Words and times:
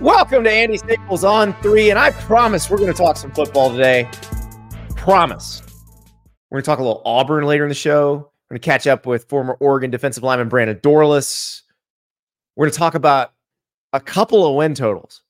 Welcome 0.00 0.44
to 0.44 0.50
Andy 0.50 0.78
Staples 0.78 1.24
on 1.24 1.52
three, 1.60 1.90
and 1.90 1.98
I 1.98 2.10
promise 2.12 2.70
we're 2.70 2.78
going 2.78 2.90
to 2.90 2.96
talk 2.96 3.18
some 3.18 3.30
football 3.32 3.70
today. 3.70 4.08
Promise. 4.96 5.60
We're 6.50 6.56
going 6.56 6.62
to 6.62 6.66
talk 6.66 6.78
a 6.78 6.82
little 6.82 7.02
Auburn 7.04 7.44
later 7.44 7.64
in 7.64 7.68
the 7.68 7.74
show. 7.74 8.32
We're 8.48 8.54
going 8.54 8.62
to 8.62 8.64
catch 8.64 8.86
up 8.86 9.04
with 9.04 9.28
former 9.28 9.58
Oregon 9.60 9.90
defensive 9.90 10.22
lineman 10.22 10.48
Brandon 10.48 10.78
Dorlus. 10.78 11.60
We're 12.56 12.64
going 12.64 12.72
to 12.72 12.78
talk 12.78 12.94
about 12.94 13.34
a 13.92 14.00
couple 14.00 14.46
of 14.46 14.56
win 14.56 14.74
totals, 14.74 15.20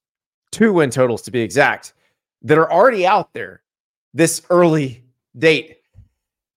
two 0.53 0.73
win 0.73 0.91
totals 0.91 1.23
to 1.23 1.33
be 1.33 1.41
exact, 1.41 1.95
that 2.43 2.57
are 2.57 2.71
already 2.71 3.05
out 3.05 3.35
there 3.35 3.63
this 4.15 4.41
early 4.51 5.03
date. 5.37 5.79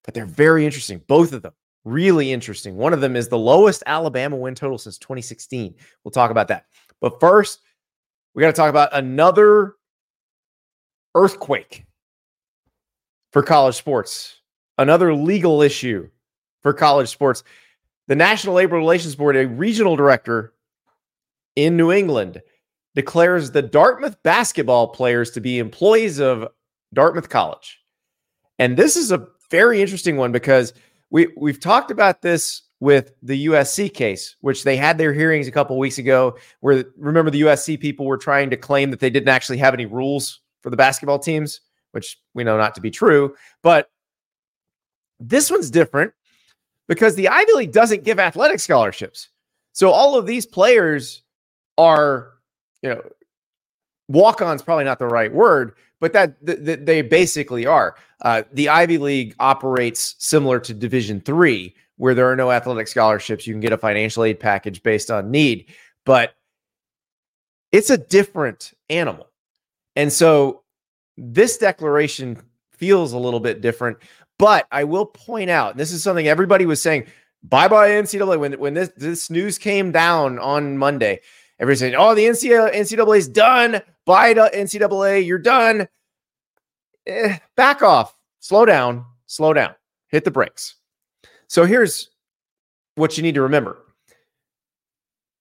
But 0.03 0.13
they're 0.13 0.27
very 0.27 0.67
interesting, 0.67 1.01
both 1.07 1.33
of 1.33 1.41
them. 1.41 1.53
Really 1.83 2.31
interesting. 2.31 2.77
One 2.77 2.93
of 2.93 3.01
them 3.01 3.15
is 3.15 3.27
the 3.27 3.39
lowest 3.39 3.81
Alabama 3.87 4.35
win 4.35 4.53
total 4.53 4.77
since 4.77 4.99
2016. 4.99 5.73
We'll 6.03 6.11
talk 6.11 6.29
about 6.29 6.47
that. 6.49 6.67
But 7.01 7.19
first, 7.19 7.61
we 8.33 8.41
got 8.41 8.47
to 8.47 8.53
talk 8.53 8.69
about 8.69 8.89
another 8.93 9.75
earthquake 11.15 11.85
for 13.31 13.43
college 13.43 13.75
sports, 13.75 14.41
another 14.77 15.13
legal 15.13 15.61
issue 15.61 16.09
for 16.61 16.73
college 16.73 17.09
sports. 17.09 17.43
The 18.07 18.15
National 18.15 18.55
Labor 18.55 18.75
Relations 18.75 19.15
Board, 19.15 19.35
a 19.35 19.47
regional 19.47 19.95
director 19.95 20.53
in 21.55 21.77
New 21.77 21.91
England, 21.91 22.41
declares 22.95 23.51
the 23.51 23.61
Dartmouth 23.61 24.21
basketball 24.23 24.87
players 24.87 25.31
to 25.31 25.41
be 25.41 25.59
employees 25.59 26.19
of 26.19 26.47
Dartmouth 26.93 27.29
College. 27.29 27.79
And 28.59 28.77
this 28.77 28.95
is 28.95 29.11
a 29.11 29.27
very 29.49 29.81
interesting 29.81 30.17
one 30.17 30.31
because 30.31 30.73
we 31.09 31.27
we've 31.37 31.59
talked 31.59 31.91
about 31.91 32.21
this 32.21 32.63
with 32.83 33.13
the 33.21 33.45
USC 33.45 33.93
case, 33.93 34.35
which 34.41 34.65
they 34.65 34.75
had 34.75 34.97
their 34.97 35.13
hearings 35.13 35.47
a 35.47 35.51
couple 35.51 35.79
weeks 35.79 35.99
ago, 35.99 36.37
where 36.59 36.83
remember 36.97 37.31
the 37.31 37.39
USC 37.39 37.79
people 37.79 38.05
were 38.05 38.17
trying 38.17 38.49
to 38.49 38.57
claim 38.57 38.91
that 38.91 38.99
they 38.99 39.09
didn't 39.09 39.29
actually 39.29 39.57
have 39.59 39.73
any 39.73 39.85
rules 39.85 40.41
for 40.59 40.69
the 40.69 40.75
basketball 40.75 41.17
teams, 41.17 41.61
which 41.91 42.19
we 42.33 42.43
know 42.43 42.57
not 42.57 42.75
to 42.75 42.81
be 42.81 42.91
true. 42.91 43.33
But 43.61 43.89
this 45.17 45.49
one's 45.49 45.71
different 45.71 46.11
because 46.89 47.15
the 47.15 47.29
Ivy 47.29 47.53
League 47.53 47.71
doesn't 47.71 48.03
give 48.03 48.19
athletic 48.19 48.59
scholarships. 48.59 49.29
So 49.71 49.89
all 49.89 50.17
of 50.17 50.25
these 50.25 50.45
players 50.45 51.23
are, 51.77 52.33
you 52.81 52.89
know, 52.89 53.01
walk-ons 54.07 54.61
probably 54.61 54.85
not 54.85 54.99
the 54.99 55.07
right 55.07 55.33
word, 55.33 55.73
but 55.99 56.13
that, 56.13 56.35
that 56.45 56.85
they 56.85 57.01
basically 57.01 57.65
are. 57.65 57.95
Uh, 58.21 58.43
the 58.53 58.69
Ivy 58.69 58.97
League 58.97 59.35
operates 59.39 60.15
similar 60.19 60.59
to 60.59 60.73
Division 60.73 61.21
Three, 61.21 61.75
where 61.97 62.13
there 62.13 62.29
are 62.29 62.35
no 62.35 62.51
athletic 62.51 62.87
scholarships. 62.87 63.47
You 63.47 63.53
can 63.53 63.61
get 63.61 63.73
a 63.73 63.77
financial 63.77 64.23
aid 64.23 64.39
package 64.39 64.83
based 64.83 65.11
on 65.11 65.31
need, 65.31 65.65
but 66.05 66.33
it's 67.71 67.89
a 67.89 67.97
different 67.97 68.73
animal. 68.89 69.27
And 69.95 70.11
so 70.11 70.63
this 71.17 71.57
declaration 71.57 72.37
feels 72.71 73.13
a 73.13 73.17
little 73.17 73.39
bit 73.39 73.61
different. 73.61 73.97
But 74.39 74.67
I 74.71 74.83
will 74.83 75.05
point 75.05 75.49
out, 75.49 75.77
this 75.77 75.91
is 75.91 76.03
something 76.03 76.27
everybody 76.27 76.65
was 76.65 76.81
saying, 76.81 77.05
bye 77.43 77.67
bye 77.67 77.89
NCAA. 77.89 78.39
When, 78.39 78.53
when 78.53 78.73
this, 78.73 78.91
this 78.97 79.29
news 79.29 79.57
came 79.57 79.91
down 79.91 80.39
on 80.39 80.77
Monday, 80.77 81.19
everybody's 81.59 81.79
saying, 81.79 81.95
oh, 81.95 82.15
the 82.15 82.25
NCAA 82.25 83.17
is 83.17 83.27
done. 83.27 83.81
Bye 84.05 84.33
to 84.33 84.51
NCAA. 84.53 85.25
You're 85.25 85.37
done. 85.37 85.87
Eh, 87.07 87.37
back 87.55 87.81
off. 87.81 88.15
Slow 88.39 88.65
down. 88.65 89.05
Slow 89.25 89.53
down. 89.53 89.75
Hit 90.07 90.25
the 90.25 90.31
brakes. 90.31 90.75
So 91.47 91.65
here's 91.65 92.09
what 92.95 93.17
you 93.17 93.23
need 93.23 93.35
to 93.35 93.41
remember. 93.41 93.77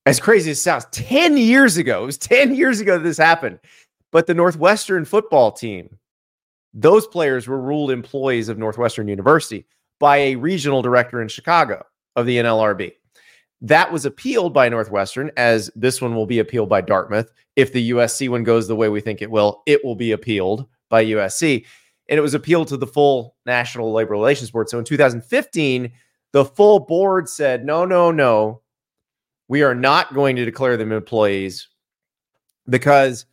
As 0.06 0.18
crazy 0.18 0.50
as 0.50 0.58
it 0.58 0.60
sounds, 0.60 0.86
10 0.90 1.36
years 1.36 1.76
ago, 1.76 2.02
it 2.02 2.06
was 2.06 2.18
10 2.18 2.54
years 2.54 2.80
ago 2.80 2.98
that 2.98 3.04
this 3.04 3.18
happened. 3.18 3.60
But 4.10 4.26
the 4.26 4.34
Northwestern 4.34 5.04
football 5.04 5.52
team, 5.52 5.98
those 6.74 7.06
players 7.06 7.46
were 7.46 7.60
ruled 7.60 7.90
employees 7.90 8.48
of 8.48 8.58
Northwestern 8.58 9.08
University 9.08 9.66
by 10.00 10.16
a 10.18 10.36
regional 10.36 10.82
director 10.82 11.22
in 11.22 11.28
Chicago 11.28 11.84
of 12.16 12.26
the 12.26 12.38
NLRB. 12.38 12.92
That 13.62 13.92
was 13.92 14.04
appealed 14.04 14.52
by 14.52 14.68
Northwestern, 14.68 15.30
as 15.36 15.70
this 15.74 16.02
one 16.02 16.14
will 16.14 16.26
be 16.26 16.40
appealed 16.40 16.68
by 16.68 16.80
Dartmouth. 16.82 17.32
If 17.56 17.72
the 17.72 17.90
USC 17.90 18.28
one 18.28 18.44
goes 18.44 18.68
the 18.68 18.76
way 18.76 18.88
we 18.88 19.00
think 19.00 19.22
it 19.22 19.30
will, 19.30 19.62
it 19.66 19.84
will 19.84 19.94
be 19.94 20.12
appealed 20.12 20.66
by 20.90 21.04
USC 21.06 21.64
and 22.08 22.18
it 22.18 22.22
was 22.22 22.34
appealed 22.34 22.68
to 22.68 22.76
the 22.76 22.86
full 22.86 23.36
National 23.46 23.92
Labor 23.92 24.10
Relations 24.10 24.50
Board. 24.50 24.68
So 24.68 24.78
in 24.78 24.84
2015, 24.84 25.90
the 26.32 26.44
full 26.44 26.80
board 26.80 27.28
said, 27.28 27.64
no, 27.64 27.84
no, 27.84 28.10
no, 28.10 28.60
we 29.48 29.62
are 29.62 29.74
not 29.74 30.14
going 30.14 30.36
to 30.36 30.44
declare 30.44 30.76
them 30.76 30.92
employees 30.92 31.68
because 32.68 33.26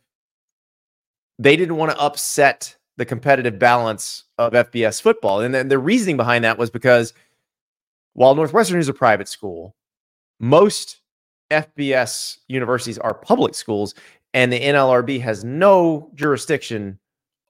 they 1.38 1.56
didn't 1.56 1.76
want 1.76 1.92
to 1.92 2.00
upset 2.00 2.76
the 2.96 3.04
competitive 3.04 3.58
balance 3.58 4.24
of 4.38 4.52
FBS 4.52 5.00
football. 5.00 5.40
And 5.40 5.54
then 5.54 5.68
the 5.68 5.78
reasoning 5.78 6.16
behind 6.16 6.44
that 6.44 6.58
was 6.58 6.70
because 6.70 7.14
while 8.12 8.34
Northwestern 8.34 8.78
is 8.78 8.88
a 8.88 8.94
private 8.94 9.28
school, 9.28 9.74
most 10.40 11.00
FBS 11.50 12.38
universities 12.48 12.98
are 12.98 13.14
public 13.14 13.54
schools, 13.54 13.94
and 14.34 14.52
the 14.52 14.60
NLRB 14.60 15.20
has 15.20 15.44
no 15.44 16.10
jurisdiction 16.14 16.98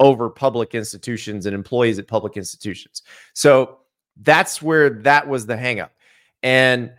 over 0.00 0.30
public 0.30 0.74
institutions 0.74 1.46
and 1.46 1.54
employees 1.54 1.98
at 1.98 2.08
public 2.08 2.36
institutions. 2.36 3.02
So 3.34 3.78
that's 4.22 4.60
where 4.60 4.90
that 4.90 5.28
was 5.28 5.46
the 5.46 5.54
hangup. 5.54 5.90
And 6.42 6.92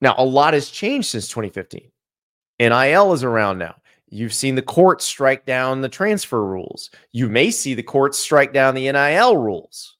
now 0.00 0.14
a 0.18 0.24
lot 0.24 0.54
has 0.54 0.70
changed 0.70 1.08
since 1.08 1.28
2015. 1.28 1.90
NIL 2.58 3.12
is 3.12 3.22
around 3.22 3.58
now. 3.58 3.76
You've 4.08 4.34
seen 4.34 4.54
the 4.54 4.62
courts 4.62 5.04
strike 5.04 5.44
down 5.46 5.80
the 5.80 5.88
transfer 5.88 6.44
rules. 6.44 6.90
You 7.12 7.28
may 7.28 7.50
see 7.50 7.74
the 7.74 7.82
courts 7.82 8.18
strike 8.18 8.52
down 8.52 8.74
the 8.74 8.90
NIL 8.90 9.36
rules. 9.36 9.96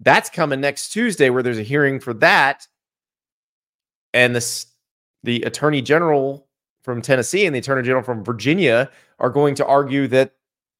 That's 0.00 0.28
coming 0.28 0.60
next 0.60 0.90
Tuesday, 0.90 1.30
where 1.30 1.42
there's 1.42 1.58
a 1.58 1.62
hearing 1.62 2.00
for 2.00 2.14
that. 2.14 2.66
And 4.12 4.34
the, 4.34 4.64
the 5.22 5.42
attorney 5.42 5.82
general 5.82 6.46
from 6.82 7.02
Tennessee 7.02 7.46
and 7.46 7.54
the 7.54 7.58
attorney 7.60 7.82
general 7.82 8.02
from 8.02 8.24
Virginia 8.24 8.90
are 9.18 9.30
going 9.30 9.54
to 9.56 9.66
argue 9.66 10.08
that 10.08 10.34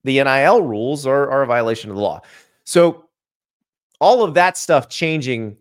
the 0.04 0.22
NIL 0.22 0.62
rules 0.62 1.06
are, 1.06 1.30
are 1.30 1.42
a 1.42 1.46
violation 1.46 1.91
of 1.91 1.96
the 1.96 2.02
law. 2.02 2.20
So 2.64 3.04
all 4.00 4.24
of 4.24 4.34
that 4.34 4.56
stuff 4.56 4.88
changing 4.88 5.56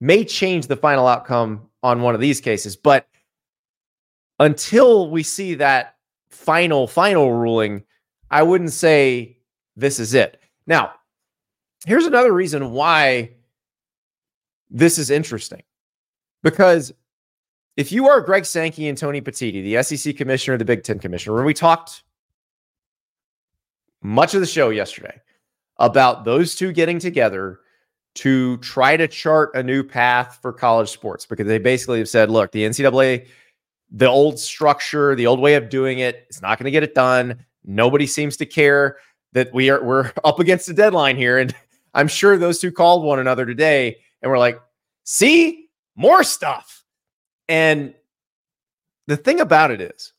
may 0.00 0.24
change 0.24 0.66
the 0.66 0.76
final 0.76 1.06
outcome 1.06 1.68
on 1.82 2.02
one 2.02 2.14
of 2.14 2.20
these 2.20 2.40
cases. 2.40 2.76
But 2.76 3.06
until 4.38 5.10
we 5.10 5.22
see 5.22 5.54
that 5.54 5.96
final, 6.30 6.86
final 6.86 7.32
ruling, 7.32 7.84
I 8.30 8.42
wouldn't 8.42 8.72
say 8.72 9.38
this 9.76 9.98
is 9.98 10.14
it. 10.14 10.40
Now, 10.66 10.92
here's 11.86 12.06
another 12.06 12.32
reason 12.32 12.72
why 12.72 13.30
this 14.70 14.98
is 14.98 15.10
interesting. 15.10 15.62
Because 16.42 16.92
if 17.76 17.90
you 17.90 18.08
are 18.08 18.20
Greg 18.20 18.44
Sankey 18.44 18.88
and 18.88 18.98
Tony 18.98 19.20
Petitti, 19.20 19.62
the 19.62 19.82
SEC 19.82 20.16
commissioner, 20.16 20.58
the 20.58 20.64
Big 20.64 20.82
Ten 20.82 20.98
commissioner, 20.98 21.36
when 21.36 21.44
we 21.44 21.54
talked 21.54 22.02
much 24.02 24.34
of 24.34 24.40
the 24.40 24.46
show 24.46 24.70
yesterday 24.70 25.20
about 25.78 26.24
those 26.24 26.54
two 26.54 26.72
getting 26.72 26.98
together 26.98 27.60
to 28.14 28.58
try 28.58 28.96
to 28.96 29.08
chart 29.08 29.50
a 29.54 29.62
new 29.62 29.82
path 29.82 30.38
for 30.42 30.52
college 30.52 30.90
sports 30.90 31.24
because 31.24 31.46
they 31.46 31.58
basically 31.58 31.98
have 31.98 32.08
said, 32.08 32.30
look, 32.30 32.52
the 32.52 32.64
NCAA, 32.64 33.26
the 33.90 34.06
old 34.06 34.38
structure, 34.38 35.14
the 35.14 35.26
old 35.26 35.40
way 35.40 35.54
of 35.54 35.70
doing 35.70 36.00
it, 36.00 36.26
it's 36.28 36.42
not 36.42 36.58
going 36.58 36.64
to 36.64 36.70
get 36.70 36.82
it 36.82 36.94
done. 36.94 37.44
Nobody 37.64 38.06
seems 38.06 38.36
to 38.38 38.46
care 38.46 38.98
that 39.32 39.52
we 39.54 39.70
are 39.70 39.82
we're 39.82 40.12
up 40.24 40.40
against 40.40 40.68
a 40.68 40.74
deadline 40.74 41.16
here. 41.16 41.38
And 41.38 41.54
I'm 41.94 42.08
sure 42.08 42.36
those 42.36 42.58
two 42.58 42.72
called 42.72 43.04
one 43.04 43.18
another 43.18 43.46
today 43.46 43.98
and 44.20 44.30
we're 44.30 44.38
like, 44.38 44.60
see, 45.04 45.68
more 45.96 46.22
stuff. 46.22 46.81
And 47.52 47.92
the 49.08 49.18
thing 49.18 49.40
about 49.40 49.70
it 49.70 49.82
is, 49.82 50.14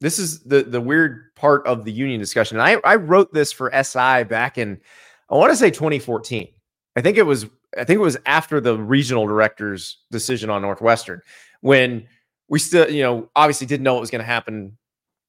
this 0.00 0.18
is 0.18 0.40
the 0.44 0.62
the 0.62 0.80
weird 0.80 1.34
part 1.34 1.66
of 1.66 1.84
the 1.84 1.92
union 1.92 2.18
discussion. 2.18 2.58
I 2.58 2.80
I 2.84 2.94
wrote 2.96 3.34
this 3.34 3.52
for 3.52 3.70
SI 3.70 4.24
back 4.24 4.56
in 4.56 4.80
I 5.28 5.34
want 5.34 5.52
to 5.52 5.56
say 5.56 5.70
2014. 5.70 6.48
I 6.96 7.02
think 7.02 7.18
it 7.18 7.24
was 7.24 7.44
I 7.76 7.84
think 7.84 7.98
it 7.98 8.02
was 8.02 8.16
after 8.24 8.62
the 8.62 8.78
regional 8.78 9.26
director's 9.26 9.98
decision 10.10 10.48
on 10.48 10.62
Northwestern 10.62 11.20
when 11.60 12.06
we 12.48 12.58
still, 12.58 12.90
you 12.90 13.02
know, 13.02 13.28
obviously 13.36 13.66
didn't 13.66 13.84
know 13.84 13.92
what 13.92 14.00
was 14.00 14.10
going 14.10 14.20
to 14.20 14.26
happen 14.26 14.78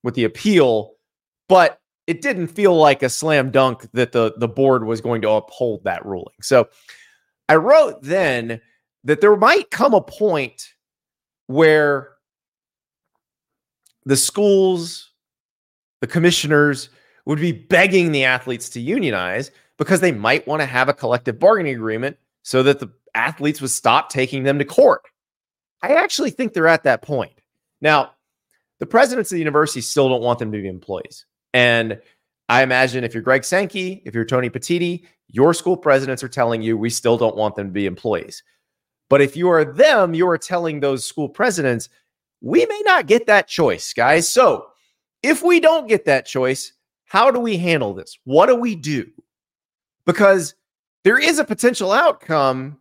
with 0.04 0.16
the 0.16 0.24
appeal, 0.24 0.94
but 1.50 1.82
it 2.08 2.22
didn't 2.22 2.48
feel 2.48 2.78
like 2.78 3.04
a 3.04 3.10
slam 3.10 3.52
dunk 3.52 3.92
that 3.92 4.14
the 4.14 4.36
the 4.38 4.48
board 4.48 4.86
was 4.86 5.02
going 5.02 5.22
to 5.24 5.30
uphold 5.32 5.84
that 5.84 6.06
ruling. 6.06 6.36
So 6.42 6.70
I 7.50 7.56
wrote 7.56 8.04
then 8.04 8.62
that 9.04 9.20
there 9.20 9.36
might 9.36 9.70
come 9.70 9.94
a 9.94 10.02
point 10.02 10.75
where 11.48 12.12
the 14.06 14.18
schools, 14.18 15.12
the 16.02 16.08
commissioners 16.08 16.90
would 17.26 17.40
be 17.40 17.52
begging 17.52 18.12
the 18.12 18.24
athletes 18.24 18.70
to 18.70 18.80
unionize 18.80 19.52
because 19.78 20.00
they 20.00 20.12
might 20.12 20.48
want 20.48 20.62
to 20.62 20.66
have 20.66 20.90
a 20.90 20.94
collective 20.94 21.40
bargaining 21.40 21.76
agreement 21.76 22.18
so 22.44 22.64
that 22.64 22.80
the 22.80 22.90
athletes 23.16 23.62
would 23.62 23.72
stop 23.72 24.10
taking 24.10 24.44
them 24.44 24.60
to 24.60 24.66
court. 24.66 25.02
I 25.82 25.94
actually 25.94 26.30
think 26.30 26.54
they're 26.54 26.68
at 26.68 26.84
that 26.84 27.02
point. 27.02 27.34
Now, 27.82 28.12
the 28.80 28.86
presidents 28.86 29.32
of 29.32 29.36
the 29.36 29.40
university 29.40 29.82
still 29.82 30.10
don't 30.10 30.22
want 30.22 30.40
them 30.40 30.52
to 30.52 30.62
be 30.62 30.68
employees. 30.68 31.26
And 31.54 32.00
I 32.50 32.62
imagine 32.62 33.04
if 33.04 33.14
you're 33.14 33.24
Greg 33.24 33.44
Sankey, 33.44 34.04
if 34.06 34.14
you're 34.14 34.26
Tony 34.26 34.50
Petitti, 34.50 35.06
your 35.28 35.54
school 35.54 35.78
presidents 35.78 36.24
are 36.24 36.30
telling 36.30 36.62
you 36.62 36.78
we 36.78 36.90
still 36.90 37.18
don't 37.18 37.36
want 37.36 37.56
them 37.56 37.68
to 37.68 37.74
be 37.74 37.86
employees. 37.86 38.44
But 39.10 39.22
if 39.22 39.36
you 39.36 39.50
are 39.50 39.66
them, 39.66 40.14
you 40.14 40.28
are 40.28 40.38
telling 40.38 40.80
those 40.80 41.06
school 41.06 41.30
presidents, 41.30 41.90
we 42.42 42.66
may 42.66 42.82
not 42.86 43.08
get 43.08 43.28
that 43.28 43.48
choice, 43.48 43.94
guys. 43.94 44.28
So 44.28 44.68
if 45.24 45.44
we 45.44 45.60
don't 45.60 45.88
get 45.88 46.06
that 46.06 46.26
choice, 46.26 46.74
how 47.06 47.32
do 47.32 47.40
we 47.40 47.58
handle 47.58 47.94
this? 47.94 48.18
What 48.24 48.48
do 48.48 48.56
we 48.56 48.76
do? 48.76 49.08
Because 50.06 50.56
there 51.04 51.20
is 51.20 51.40
a 51.40 51.46
potential 51.46 51.92
outcome 51.92 52.78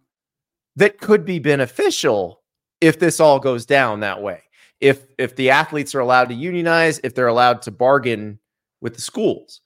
that 0.76 0.98
could 0.98 1.24
be 1.24 1.38
beneficial 1.38 2.42
if 2.80 2.98
this 2.98 3.20
all 3.20 3.38
goes 3.38 3.64
down 3.64 4.00
that 4.00 4.22
way. 4.22 4.42
If 4.80 5.06
if 5.18 5.36
the 5.36 5.50
athletes 5.50 5.94
are 5.94 6.00
allowed 6.00 6.28
to 6.30 6.34
unionize, 6.34 7.00
if 7.04 7.14
they're 7.14 7.28
allowed 7.28 7.62
to 7.62 7.70
bargain 7.70 8.38
with 8.80 8.94
the 8.94 9.00
schools. 9.00 9.60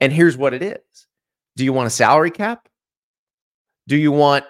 And 0.00 0.12
here's 0.12 0.36
what 0.36 0.52
it 0.52 0.62
is. 0.62 1.06
Do 1.56 1.64
you 1.64 1.72
want 1.72 1.86
a 1.86 1.90
salary 1.90 2.30
cap? 2.30 2.68
Do 3.86 3.96
you 3.96 4.12
want 4.12 4.44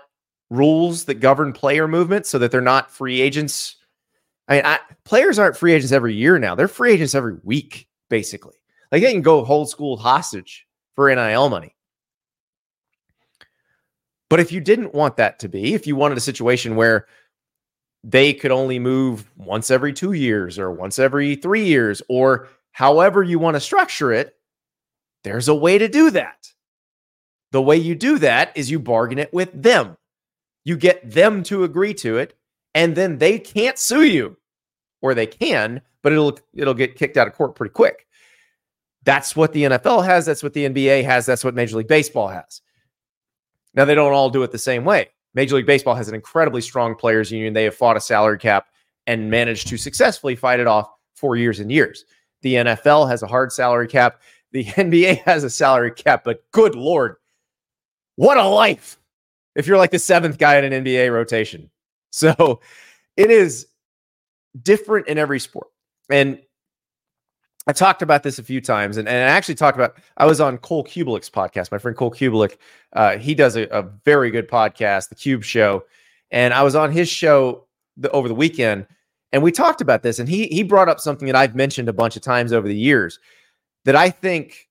rules 0.56 1.04
that 1.04 1.14
govern 1.14 1.52
player 1.52 1.88
movement 1.88 2.26
so 2.26 2.38
that 2.38 2.50
they're 2.50 2.60
not 2.60 2.90
free 2.90 3.20
agents? 3.20 3.76
I 4.48 4.56
mean, 4.56 4.66
I, 4.66 4.78
players 5.04 5.38
aren't 5.38 5.56
free 5.56 5.72
agents 5.72 5.92
every 5.92 6.14
year 6.14 6.38
now. 6.38 6.54
They're 6.54 6.68
free 6.68 6.92
agents 6.92 7.14
every 7.14 7.36
week, 7.42 7.88
basically. 8.10 8.56
Like 8.92 9.02
they 9.02 9.12
can 9.12 9.22
go 9.22 9.44
hold 9.44 9.70
school 9.70 9.96
hostage 9.96 10.66
for 10.94 11.14
NIL 11.14 11.48
money. 11.48 11.74
But 14.30 14.40
if 14.40 14.52
you 14.52 14.60
didn't 14.60 14.94
want 14.94 15.16
that 15.16 15.38
to 15.40 15.48
be, 15.48 15.74
if 15.74 15.86
you 15.86 15.96
wanted 15.96 16.18
a 16.18 16.22
situation 16.22 16.76
where 16.76 17.06
they 18.02 18.34
could 18.34 18.50
only 18.50 18.78
move 18.78 19.30
once 19.36 19.70
every 19.70 19.92
two 19.92 20.12
years 20.12 20.58
or 20.58 20.70
once 20.70 20.98
every 20.98 21.36
three 21.36 21.64
years, 21.64 22.02
or 22.08 22.48
however 22.72 23.22
you 23.22 23.38
want 23.38 23.54
to 23.54 23.60
structure 23.60 24.12
it, 24.12 24.34
there's 25.22 25.48
a 25.48 25.54
way 25.54 25.78
to 25.78 25.88
do 25.88 26.10
that. 26.10 26.48
The 27.52 27.62
way 27.62 27.76
you 27.76 27.94
do 27.94 28.18
that 28.18 28.52
is 28.56 28.70
you 28.70 28.78
bargain 28.78 29.18
it 29.18 29.32
with 29.32 29.50
them. 29.54 29.96
You 30.64 30.76
get 30.76 31.08
them 31.08 31.42
to 31.44 31.64
agree 31.64 31.94
to 31.94 32.16
it, 32.16 32.34
and 32.74 32.96
then 32.96 33.18
they 33.18 33.38
can't 33.38 33.78
sue 33.78 34.04
you, 34.04 34.36
or 35.02 35.14
they 35.14 35.26
can, 35.26 35.82
but 36.02 36.12
it'll 36.12 36.38
it'll 36.54 36.74
get 36.74 36.96
kicked 36.96 37.16
out 37.16 37.26
of 37.26 37.34
court 37.34 37.54
pretty 37.54 37.72
quick. 37.72 38.06
That's 39.04 39.36
what 39.36 39.52
the 39.52 39.64
NFL 39.64 40.04
has. 40.04 40.24
That's 40.24 40.42
what 40.42 40.54
the 40.54 40.66
NBA 40.66 41.04
has. 41.04 41.26
That's 41.26 41.44
what 41.44 41.54
Major 41.54 41.76
League 41.76 41.88
Baseball 41.88 42.28
has. 42.28 42.62
Now, 43.74 43.84
they 43.84 43.94
don't 43.94 44.12
all 44.12 44.30
do 44.30 44.42
it 44.42 44.52
the 44.52 44.58
same 44.58 44.84
way. 44.84 45.10
Major 45.34 45.56
League 45.56 45.66
Baseball 45.66 45.94
has 45.94 46.08
an 46.08 46.14
incredibly 46.14 46.60
strong 46.60 46.94
players' 46.94 47.30
union. 47.30 47.52
They 47.52 47.64
have 47.64 47.74
fought 47.74 47.96
a 47.96 48.00
salary 48.00 48.38
cap 48.38 48.68
and 49.06 49.30
managed 49.30 49.68
to 49.68 49.76
successfully 49.76 50.36
fight 50.36 50.60
it 50.60 50.66
off 50.66 50.88
for 51.14 51.36
years 51.36 51.60
and 51.60 51.70
years. 51.70 52.04
The 52.42 52.54
NFL 52.54 53.08
has 53.08 53.22
a 53.22 53.26
hard 53.26 53.52
salary 53.52 53.88
cap. 53.88 54.20
The 54.52 54.64
NBA 54.64 55.22
has 55.22 55.44
a 55.44 55.50
salary 55.50 55.92
cap, 55.92 56.22
but 56.24 56.44
good 56.52 56.74
Lord, 56.74 57.16
what 58.16 58.38
a 58.38 58.46
life 58.46 58.98
if 59.54 59.66
you're 59.66 59.78
like 59.78 59.90
the 59.90 59.98
seventh 59.98 60.38
guy 60.38 60.56
in 60.58 60.72
an 60.72 60.84
NBA 60.84 61.12
rotation. 61.12 61.70
So 62.16 62.60
it 63.16 63.32
is 63.32 63.66
different 64.62 65.08
in 65.08 65.18
every 65.18 65.40
sport. 65.40 65.66
And 66.08 66.38
I 67.66 67.72
talked 67.72 68.02
about 68.02 68.22
this 68.22 68.38
a 68.38 68.42
few 68.42 68.60
times, 68.60 68.98
and, 68.98 69.08
and 69.08 69.16
I 69.16 69.34
actually 69.34 69.54
talked 69.54 69.76
about. 69.76 69.96
I 70.16 70.26
was 70.26 70.40
on 70.40 70.58
Cole 70.58 70.84
Cubelic's 70.84 71.30
podcast. 71.30 71.72
My 71.72 71.78
friend 71.78 71.96
Cole 71.96 72.10
Cubelic, 72.10 72.58
uh, 72.92 73.16
he 73.16 73.34
does 73.34 73.56
a, 73.56 73.64
a, 73.76 73.82
very 74.04 74.30
good 74.30 74.48
podcast, 74.48 75.08
The 75.08 75.14
Cube 75.14 75.42
Show, 75.42 75.84
and 76.30 76.52
I 76.52 76.62
was 76.62 76.74
on 76.74 76.92
his 76.92 77.08
show 77.08 77.64
the, 77.96 78.10
over 78.10 78.28
the 78.28 78.34
weekend, 78.34 78.86
and 79.32 79.42
we 79.42 79.50
talked 79.50 79.80
about 79.80 80.02
this. 80.02 80.18
And 80.18 80.28
he 80.28 80.46
he 80.48 80.62
brought 80.62 80.90
up 80.90 81.00
something 81.00 81.26
that 81.26 81.36
I've 81.36 81.54
mentioned 81.54 81.88
a 81.88 81.94
bunch 81.94 82.16
of 82.16 82.22
times 82.22 82.52
over 82.52 82.68
the 82.68 82.76
years 82.76 83.18
that 83.86 83.96
I 83.96 84.10
think 84.10 84.68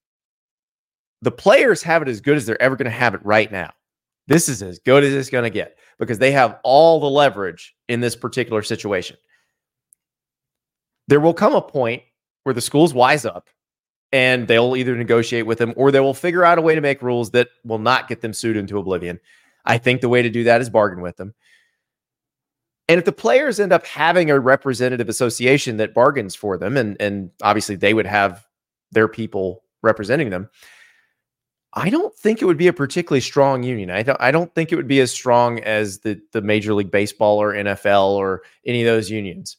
the 1.23 1.31
players 1.31 1.81
have 1.81 2.01
it 2.03 2.07
as 2.07 2.21
good 2.21 2.37
as 2.37 2.45
they're 2.45 2.61
ever 2.61 2.75
going 2.75 2.85
to 2.85 2.91
have 2.91 3.15
it 3.15 3.25
right 3.25 3.51
now. 3.51 3.71
This 4.27 4.47
is 4.47 4.61
as 4.61 4.79
good 4.79 5.03
as 5.03 5.13
it's 5.13 5.29
going 5.29 5.43
to 5.43 5.49
get 5.49 5.77
because 5.99 6.19
they 6.19 6.31
have 6.31 6.59
all 6.63 6.99
the 6.99 7.09
leverage 7.09 7.75
in 7.89 7.99
this 7.99 8.15
particular 8.15 8.61
situation. 8.61 9.17
There 11.07 11.19
will 11.19 11.33
come 11.33 11.53
a 11.53 11.61
point 11.61 12.03
where 12.43 12.53
the 12.53 12.61
schools 12.61 12.93
wise 12.93 13.25
up 13.25 13.49
and 14.11 14.47
they'll 14.47 14.75
either 14.75 14.95
negotiate 14.95 15.45
with 15.45 15.57
them 15.57 15.73
or 15.75 15.91
they 15.91 15.99
will 15.99 16.13
figure 16.13 16.45
out 16.45 16.57
a 16.57 16.61
way 16.61 16.75
to 16.75 16.81
make 16.81 17.01
rules 17.01 17.31
that 17.31 17.49
will 17.65 17.79
not 17.79 18.07
get 18.07 18.21
them 18.21 18.33
sued 18.33 18.55
into 18.55 18.77
oblivion. 18.77 19.19
I 19.65 19.77
think 19.77 20.01
the 20.01 20.09
way 20.09 20.21
to 20.21 20.29
do 20.29 20.45
that 20.45 20.61
is 20.61 20.69
bargain 20.69 21.01
with 21.01 21.17
them. 21.17 21.33
And 22.87 22.99
if 22.99 23.05
the 23.05 23.11
players 23.11 23.59
end 23.59 23.71
up 23.71 23.85
having 23.85 24.29
a 24.29 24.39
representative 24.39 25.09
association 25.09 25.77
that 25.77 25.93
bargains 25.93 26.35
for 26.35 26.57
them, 26.57 26.77
and, 26.77 26.97
and 26.99 27.31
obviously 27.41 27.75
they 27.75 27.93
would 27.93 28.05
have 28.05 28.45
their 28.91 29.07
people 29.07 29.63
representing 29.81 30.29
them, 30.29 30.49
I 31.75 31.89
don't 31.89 32.15
think 32.15 32.41
it 32.41 32.45
would 32.45 32.57
be 32.57 32.67
a 32.67 32.73
particularly 32.73 33.21
strong 33.21 33.63
union. 33.63 33.89
I 33.89 34.03
don't 34.03 34.21
I 34.21 34.31
don't 34.31 34.53
think 34.53 34.71
it 34.71 34.75
would 34.75 34.87
be 34.87 34.99
as 34.99 35.11
strong 35.11 35.59
as 35.61 35.99
the 35.99 36.21
the 36.31 36.41
Major 36.41 36.73
League 36.73 36.91
Baseball 36.91 37.41
or 37.41 37.53
NFL 37.53 38.11
or 38.11 38.43
any 38.65 38.83
of 38.83 38.85
those 38.85 39.09
unions. 39.09 39.57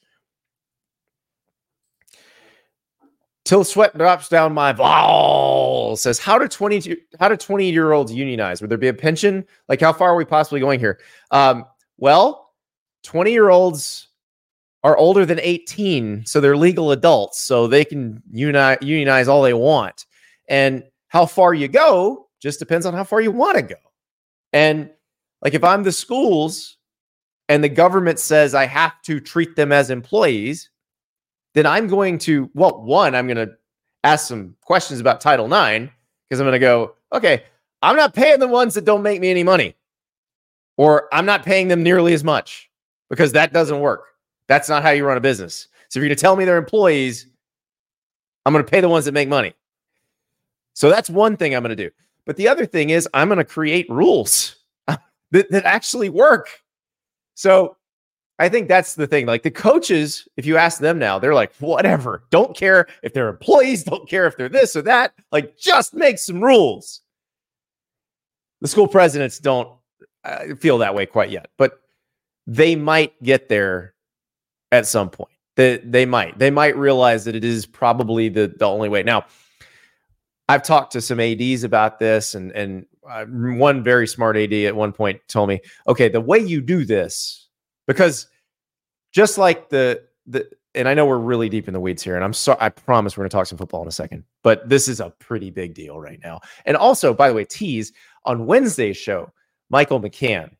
Till 3.44 3.64
sweat 3.64 3.96
drops 3.99 4.28
down 4.28 4.55
my 4.55 4.72
balls. 4.72 6.00
Says, 6.00 6.19
how 6.19 6.38
do 6.38 6.49
20 6.49 6.96
how 7.19 7.28
do 7.28 7.37
20 7.37 7.70
year 7.70 7.93
olds 7.93 8.12
unionize? 8.12 8.61
Would 8.61 8.70
there 8.70 8.78
be 8.78 8.88
a 8.88 8.94
pension? 8.94 9.44
Like, 9.69 9.81
how 9.81 9.93
far 9.93 10.11
are 10.11 10.16
we 10.16 10.25
possibly 10.25 10.61
going 10.61 10.81
here? 10.81 11.00
Um, 11.31 11.64
well, 11.99 12.52
20 13.02 13.32
year 13.32 13.50
olds 13.50 14.08
are 14.82 14.96
older 14.96 15.26
than 15.26 15.40
18, 15.40 16.26
so 16.26 16.40
they're 16.40 16.56
legal 16.56 16.93
adults, 16.93 17.40
so 17.40 17.66
they 17.66 17.85
can 17.85 18.23
uni- 18.30 18.76
unionize 18.83 19.28
all 19.28 19.42
they 19.42 19.54
want. 19.54 20.04
And 20.49 20.85
how 21.14 21.25
far 21.25 21.54
you 21.54 21.68
go 21.68 22.26
just 22.42 22.59
depends 22.59 22.85
on 22.85 22.92
how 22.92 23.04
far 23.04 23.21
you 23.21 23.30
want 23.30 23.56
to 23.56 23.62
go. 23.62 23.76
And 24.52 24.90
like 25.42 25.54
if 25.54 25.62
I'm 25.62 25.85
the 25.85 25.92
schools 25.92 26.76
and 27.49 27.62
the 27.62 27.68
government 27.68 28.18
says 28.18 28.52
I 28.52 28.66
have 28.66 29.00
to 29.02 29.21
treat 29.21 29.54
them 29.54 29.71
as 29.71 29.90
employees, 29.90 30.71
then 31.54 31.66
I'm 31.66 31.87
going 31.87 32.18
to, 32.18 32.50
well, 32.54 32.83
one, 32.83 33.14
I'm 33.14 33.28
going 33.28 33.49
to 33.49 33.54
ask 34.02 34.26
some 34.26 34.56
questions 34.62 34.99
about 34.99 35.21
Title 35.21 35.47
IX 35.47 35.88
because 36.28 36.40
I'm 36.40 36.47
going 36.47 36.52
to 36.52 36.59
go, 36.59 36.97
okay, 37.12 37.44
I'm 37.80 37.94
not 37.94 38.12
paying 38.12 38.40
the 38.40 38.49
ones 38.49 38.75
that 38.75 38.85
don't 38.85 39.02
make 39.02 39.21
me 39.21 39.30
any 39.30 39.44
money, 39.44 39.76
or 40.76 41.09
I'm 41.12 41.26
not 41.26 41.44
paying 41.44 41.68
them 41.68 41.85
nearly 41.85 42.12
as 42.12 42.25
much 42.25 42.68
because 43.09 43.30
that 43.33 43.52
doesn't 43.52 43.78
work. 43.78 44.06
That's 44.49 44.68
not 44.68 44.83
how 44.83 44.90
you 44.90 45.06
run 45.06 45.16
a 45.16 45.21
business. 45.21 45.68
So 45.90 45.99
if 45.99 46.02
you're 46.02 46.09
going 46.09 46.16
to 46.16 46.21
tell 46.21 46.35
me 46.35 46.44
they're 46.44 46.56
employees, 46.56 47.28
I'm 48.44 48.52
going 48.52 48.64
to 48.64 48.71
pay 48.71 48.80
the 48.80 48.88
ones 48.88 49.04
that 49.04 49.12
make 49.12 49.28
money. 49.28 49.54
So 50.75 50.90
that's 50.90 51.09
one 51.09 51.37
thing 51.37 51.54
I'm 51.54 51.62
going 51.62 51.76
to 51.76 51.85
do. 51.85 51.90
But 52.26 52.37
the 52.37 52.49
other 52.49 52.66
thing 52.66 52.90
is, 52.90 53.09
I'm 53.14 53.28
going 53.28 53.38
to 53.38 53.45
create 53.45 53.87
rules 53.88 54.57
that, 54.87 55.50
that 55.50 55.64
actually 55.64 56.09
work. 56.11 56.49
So 57.35 57.76
I 58.38 58.49
think 58.49 58.69
that's 58.69 58.95
the 58.95 59.07
thing. 59.07 59.26
Like 59.26 59.43
the 59.43 59.50
coaches, 59.50 60.26
if 60.37 60.45
you 60.45 60.57
ask 60.57 60.81
them 60.81 60.99
now, 60.99 61.19
they're 61.19 61.35
like, 61.35 61.54
whatever. 61.57 62.25
Don't 62.31 62.57
care 62.57 62.87
if 63.02 63.12
they're 63.12 63.28
employees, 63.28 63.85
don't 63.85 64.09
care 64.09 64.26
if 64.26 64.37
they're 64.37 64.49
this 64.49 64.75
or 64.75 64.83
that. 64.83 65.14
Like, 65.31 65.57
just 65.57 65.95
make 65.95 66.19
some 66.19 66.43
rules. 66.43 67.00
The 68.61 68.69
school 68.69 68.88
presidents 68.88 69.38
don't 69.38 69.69
uh, 70.25 70.54
feel 70.59 70.78
that 70.78 70.95
way 70.95 71.07
quite 71.07 71.31
yet, 71.31 71.49
but 71.59 71.81
they 72.47 72.75
might 72.75 73.21
get 73.23 73.49
there 73.49 73.95
at 74.73 74.87
some 74.87 75.11
point. 75.11 75.31
They, 75.57 75.76
they 75.78 76.04
might. 76.04 76.38
They 76.38 76.50
might 76.50 76.76
realize 76.76 77.25
that 77.26 77.37
it 77.37 77.45
is 77.45 77.66
probably 77.66 78.28
the, 78.28 78.52
the 78.59 78.66
only 78.66 78.88
way. 78.88 79.04
Now, 79.04 79.26
I've 80.49 80.63
talked 80.63 80.93
to 80.93 81.01
some 81.01 81.21
ADs 81.21 81.65
about 81.65 81.99
this, 81.99 82.35
and, 82.35 82.53
and 82.53 82.87
uh, 83.09 83.25
one 83.27 83.83
very 83.83 84.07
smart 84.07 84.37
AD 84.37 84.53
at 84.53 84.77
one 84.77 84.93
point 84.93 85.21
told 85.29 85.49
me, 85.49 85.61
okay, 85.89 86.09
the 86.09 86.21
way 86.21 86.39
you 86.39 86.61
do 86.61 86.85
this, 86.85 87.49
because 87.87 88.27
just 89.13 89.39
like 89.39 89.69
the 89.71 90.03
the 90.27 90.49
and 90.75 90.89
I 90.89 90.95
know 90.95 91.07
we're 91.07 91.19
really 91.19 91.49
deep 91.49 91.69
in 91.69 91.75
the 91.75 91.81
weeds 91.81 92.03
here, 92.03 92.17
and 92.17 92.25
I'm 92.25 92.33
sorry. 92.33 92.59
I 92.61 92.69
promise 92.69 93.17
we're 93.17 93.23
going 93.23 93.31
to 93.31 93.37
talk 93.37 93.47
some 93.47 93.59
football 93.59 93.83
in 93.83 93.89
a 93.89 93.93
second, 93.93 94.25
but 94.43 94.69
this 94.69 94.89
is 94.89 95.01
a 95.01 95.11
pretty 95.11 95.51
big 95.51 95.73
deal 95.73 96.01
right 96.01 96.19
now. 96.23 96.41
And 96.67 96.77
also, 96.77 97.15
by 97.15 97.29
the 97.29 97.35
way, 97.35 97.45
tease 97.45 97.93
on 98.25 98.47
Wednesday's 98.47 98.97
show, 98.97 99.33
Michael 99.71 100.01
McCann 100.01 100.51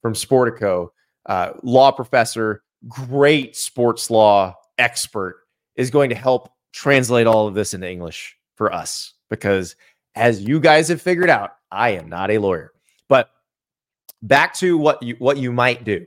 from 0.00 0.14
Sportico, 0.14 0.88
uh, 1.26 1.52
law 1.62 1.92
professor, 1.92 2.62
great 2.88 3.54
sports 3.54 4.10
law 4.10 4.54
expert 4.78 5.42
is 5.76 5.90
going 5.90 6.08
to 6.08 6.16
help 6.16 6.50
translate 6.72 7.26
all 7.26 7.46
of 7.46 7.54
this 7.54 7.74
into 7.74 7.88
English 7.88 8.36
for 8.60 8.70
us 8.74 9.14
because 9.30 9.74
as 10.16 10.42
you 10.42 10.60
guys 10.60 10.88
have 10.88 11.00
figured 11.00 11.30
out, 11.30 11.52
I 11.70 11.92
am 11.92 12.10
not 12.10 12.30
a 12.30 12.36
lawyer. 12.36 12.72
But 13.08 13.30
back 14.20 14.52
to 14.56 14.76
what 14.76 15.02
you 15.02 15.16
what 15.18 15.38
you 15.38 15.50
might 15.50 15.82
do. 15.82 16.04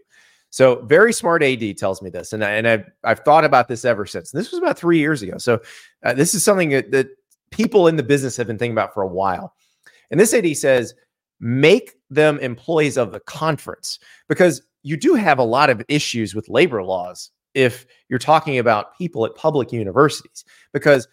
So 0.52 0.86
very 0.86 1.14
smart 1.14 1.42
AD 1.42 1.80
tells 1.80 2.04
me 2.04 2.12
this, 2.12 2.32
and 2.32 2.46
I, 2.46 2.52
and 2.52 2.68
I've 2.68 2.86
I've 3.04 3.20
thought 3.22 3.44
about 3.44 3.70
this 3.70 3.86
ever 3.86 4.06
since. 4.06 4.30
This 4.30 4.52
was 4.52 4.60
about 4.60 4.78
three 4.78 5.00
years 5.00 5.24
ago. 5.24 5.40
So 5.40 5.62
uh, 6.06 6.14
this 6.14 6.36
is 6.36 6.46
something 6.46 6.70
that, 6.70 6.92
that 6.92 7.08
people 7.50 7.88
in 7.88 7.96
the 7.96 8.04
business 8.04 8.38
have 8.38 8.46
been 8.46 8.60
thinking 8.60 8.76
about 8.76 8.94
for 8.94 9.02
a 9.02 9.08
while. 9.08 9.56
And 10.12 10.20
this 10.20 10.32
AD 10.32 10.56
says 10.56 10.94
make 11.40 11.96
them 12.12 12.38
employees 12.38 12.98
of 12.98 13.12
the 13.14 13.20
conference 13.22 13.98
because 14.30 14.62
you 14.84 14.96
do 14.96 15.16
have 15.16 15.40
a 15.40 15.44
lot 15.44 15.72
of 15.72 15.82
issues 15.88 16.36
with 16.36 16.48
labor 16.50 16.84
laws 16.84 17.32
if 17.56 17.88
you're 18.10 18.20
talking 18.20 18.60
about 18.60 18.96
people 18.96 19.26
at 19.26 19.34
public 19.34 19.72
universities 19.72 20.46
because 20.72 21.08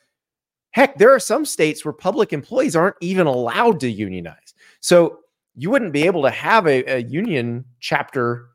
heck 0.71 0.97
there 0.99 1.15
are 1.15 1.21
some 1.21 1.45
states 1.45 1.85
where 1.85 1.93
public 1.93 2.33
employees 2.33 2.77
aren't 2.77 2.97
even 3.01 3.27
allowed 3.27 3.81
to 3.81 3.91
unionize. 3.91 4.55
So 4.81 5.21
you 5.55 5.71
wouldn't 5.71 5.93
be 5.93 6.07
able 6.07 6.23
to 6.23 6.31
have 6.31 6.67
a, 6.67 6.85
a 6.85 6.99
union 7.03 7.65
chapter 7.81 8.49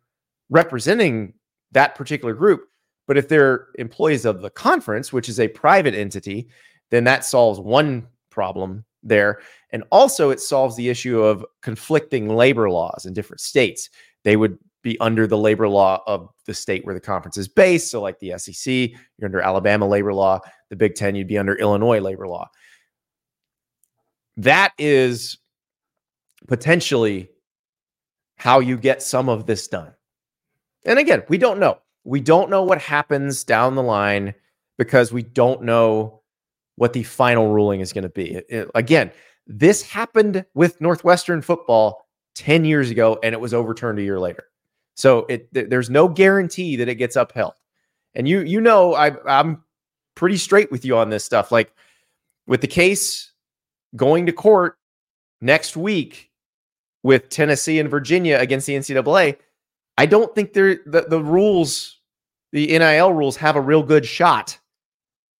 representing 0.49 1.33
that 1.71 1.95
particular 1.95 2.33
group 2.33 2.67
but 3.07 3.17
if 3.17 3.27
they're 3.27 3.67
employees 3.75 4.25
of 4.25 4.41
the 4.41 4.49
conference 4.49 5.11
which 5.11 5.27
is 5.27 5.39
a 5.39 5.47
private 5.47 5.95
entity 5.95 6.47
then 6.91 7.03
that 7.03 7.25
solves 7.25 7.59
one 7.59 8.07
problem 8.29 8.85
there. 9.05 9.39
And 9.71 9.83
also 9.91 10.31
it 10.31 10.41
solves 10.41 10.75
the 10.75 10.89
issue 10.89 11.21
of 11.21 11.45
conflicting 11.61 12.27
labor 12.27 12.69
laws 12.69 13.05
in 13.05 13.13
different 13.13 13.39
states. 13.39 13.89
They 14.23 14.35
would 14.35 14.57
be 14.85 14.97
under 14.99 15.25
the 15.27 15.37
labor 15.37 15.67
law 15.67 16.01
of 16.05 16.29
the 16.45 16.53
state 16.53 16.85
where 16.85 16.93
the 16.93 17.01
conference 17.01 17.37
is 17.37 17.49
based. 17.49 17.89
So, 17.91 18.01
like 18.01 18.19
the 18.19 18.37
SEC, 18.37 18.91
you're 19.17 19.25
under 19.25 19.41
Alabama 19.41 19.87
labor 19.87 20.13
law. 20.13 20.39
The 20.69 20.77
Big 20.77 20.95
Ten, 20.95 21.15
you'd 21.15 21.27
be 21.27 21.37
under 21.37 21.55
Illinois 21.55 21.99
labor 21.99 22.27
law. 22.27 22.49
That 24.37 24.73
is 24.77 25.37
potentially 26.47 27.29
how 28.37 28.59
you 28.59 28.77
get 28.77 29.01
some 29.01 29.27
of 29.27 29.47
this 29.47 29.67
done. 29.67 29.91
And 30.85 30.99
again, 30.99 31.23
we 31.27 31.39
don't 31.39 31.59
know. 31.59 31.79
We 32.03 32.21
don't 32.21 32.51
know 32.51 32.63
what 32.63 32.79
happens 32.79 33.43
down 33.43 33.75
the 33.75 33.83
line 33.83 34.35
because 34.77 35.11
we 35.11 35.23
don't 35.23 35.63
know 35.63 36.21
what 36.75 36.93
the 36.93 37.03
final 37.03 37.51
ruling 37.51 37.79
is 37.79 37.91
going 37.91 38.03
to 38.03 38.09
be. 38.09 38.35
It, 38.35 38.45
it, 38.49 38.71
again, 38.75 39.11
this 39.47 39.81
happened 39.81 40.45
with 40.53 40.79
Northwestern 40.79 41.41
football 41.41 42.05
10 42.35 42.65
years 42.65 42.91
ago 42.91 43.17
and 43.23 43.33
it 43.33 43.39
was 43.39 43.53
overturned 43.53 43.97
a 43.97 44.03
year 44.03 44.19
later. 44.19 44.43
So 44.95 45.25
it 45.29 45.53
th- 45.53 45.69
there's 45.69 45.89
no 45.89 46.07
guarantee 46.07 46.75
that 46.77 46.89
it 46.89 46.95
gets 46.95 47.15
upheld. 47.15 47.53
And 48.15 48.27
you 48.27 48.41
you 48.41 48.59
know 48.61 48.95
I 48.95 49.11
I'm 49.27 49.63
pretty 50.15 50.37
straight 50.37 50.71
with 50.71 50.85
you 50.85 50.97
on 50.97 51.09
this 51.09 51.23
stuff. 51.23 51.51
Like 51.51 51.73
with 52.47 52.61
the 52.61 52.67
case 52.67 53.31
going 53.95 54.25
to 54.25 54.31
court 54.31 54.77
next 55.41 55.77
week 55.77 56.31
with 57.03 57.29
Tennessee 57.29 57.79
and 57.79 57.89
Virginia 57.89 58.37
against 58.39 58.67
the 58.67 58.73
NCAA, 58.73 59.37
I 59.97 60.05
don't 60.05 60.33
think 60.33 60.53
the, 60.53 60.79
the 60.85 61.21
rules, 61.23 61.99
the 62.51 62.67
NIL 62.67 63.13
rules 63.13 63.37
have 63.37 63.55
a 63.55 63.61
real 63.61 63.83
good 63.83 64.05
shot 64.05 64.57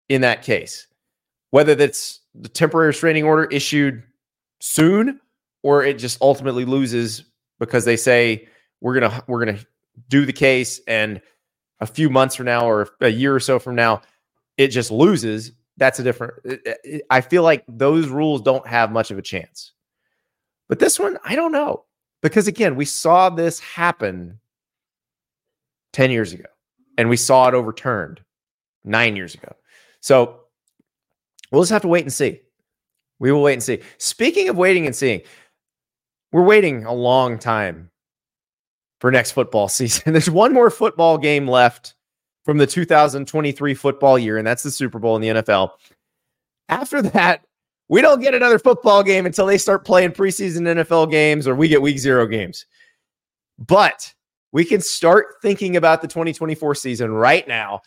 in 0.07 0.21
that 0.21 0.43
case. 0.43 0.87
Whether 1.51 1.75
that's 1.75 2.21
the 2.33 2.49
temporary 2.49 2.87
restraining 2.87 3.23
order 3.23 3.45
issued 3.45 4.03
soon 4.61 5.19
or 5.63 5.83
it 5.83 5.97
just 5.97 6.21
ultimately 6.21 6.65
loses 6.65 7.25
because 7.59 7.85
they 7.85 7.97
say 7.97 8.47
we're 8.85 8.99
gonna 8.99 9.23
we're 9.25 9.43
gonna 9.43 9.57
do 10.09 10.27
the 10.27 10.31
case, 10.31 10.79
and 10.87 11.19
a 11.79 11.87
few 11.87 12.07
months 12.07 12.35
from 12.35 12.45
now 12.45 12.69
or 12.69 12.87
a 13.01 13.09
year 13.09 13.33
or 13.33 13.39
so 13.39 13.57
from 13.57 13.73
now, 13.73 14.03
it 14.57 14.67
just 14.67 14.91
loses. 14.91 15.53
That's 15.77 15.97
a 15.97 16.03
different. 16.03 16.35
I 17.09 17.21
feel 17.21 17.41
like 17.41 17.63
those 17.67 18.09
rules 18.09 18.43
don't 18.43 18.65
have 18.67 18.91
much 18.91 19.09
of 19.09 19.17
a 19.17 19.23
chance. 19.23 19.71
But 20.69 20.77
this 20.77 20.99
one, 20.99 21.17
I 21.25 21.35
don't 21.35 21.51
know 21.51 21.85
because 22.21 22.47
again, 22.47 22.75
we 22.75 22.85
saw 22.85 23.31
this 23.31 23.59
happen 23.59 24.39
ten 25.91 26.11
years 26.11 26.31
ago, 26.31 26.45
and 26.95 27.09
we 27.09 27.17
saw 27.17 27.47
it 27.47 27.55
overturned 27.55 28.21
nine 28.83 29.15
years 29.15 29.33
ago. 29.33 29.55
So 29.99 30.41
we'll 31.51 31.63
just 31.63 31.71
have 31.71 31.81
to 31.81 31.87
wait 31.87 32.03
and 32.03 32.13
see. 32.13 32.41
We 33.17 33.31
will 33.31 33.41
wait 33.41 33.53
and 33.53 33.63
see. 33.63 33.79
Speaking 33.97 34.47
of 34.47 34.57
waiting 34.57 34.85
and 34.85 34.95
seeing, 34.95 35.23
we're 36.31 36.43
waiting 36.43 36.85
a 36.85 36.93
long 36.93 37.39
time 37.39 37.89
for 38.99 39.11
next 39.11 39.31
football 39.31 39.67
season. 39.69 40.13
There's 40.13 40.29
one 40.29 40.53
more 40.53 40.69
football 40.69 41.17
game 41.17 41.47
left 41.47 41.95
from 42.43 42.57
the 42.57 42.67
2023 42.67 43.73
football 43.73 44.19
year, 44.19 44.37
and 44.37 44.45
that's 44.45 44.63
the 44.63 44.71
Super 44.71 44.99
Bowl 44.99 45.15
in 45.15 45.21
the 45.21 45.41
NFL. 45.41 45.71
After 46.69 47.01
that, 47.01 47.45
we 47.87 48.01
don't 48.01 48.21
get 48.21 48.33
another 48.33 48.59
football 48.59 49.03
game 49.03 49.25
until 49.25 49.45
they 49.45 49.57
start 49.57 49.85
playing 49.85 50.11
preseason 50.11 50.61
NFL 50.61 51.11
games 51.11 51.47
or 51.47 51.55
we 51.55 51.67
get 51.67 51.81
week 51.81 51.99
zero 51.99 52.25
games. 52.25 52.65
But 53.59 54.13
we 54.51 54.65
can 54.65 54.81
start 54.81 55.35
thinking 55.41 55.75
about 55.75 56.01
the 56.01 56.07
2024 56.07 56.75
season 56.75 57.11
right 57.11 57.47
now. 57.47 57.81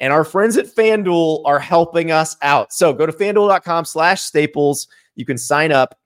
And 0.00 0.12
our 0.12 0.24
friends 0.24 0.56
at 0.56 0.66
FanDuel 0.66 1.42
are 1.44 1.60
helping 1.60 2.10
us 2.10 2.36
out. 2.42 2.72
So 2.72 2.92
go 2.92 3.06
to 3.06 3.12
fanduel.com 3.12 3.84
slash 3.84 4.22
staples. 4.22 4.88
You 5.14 5.24
can 5.24 5.38
sign 5.38 5.70
up, 5.70 5.96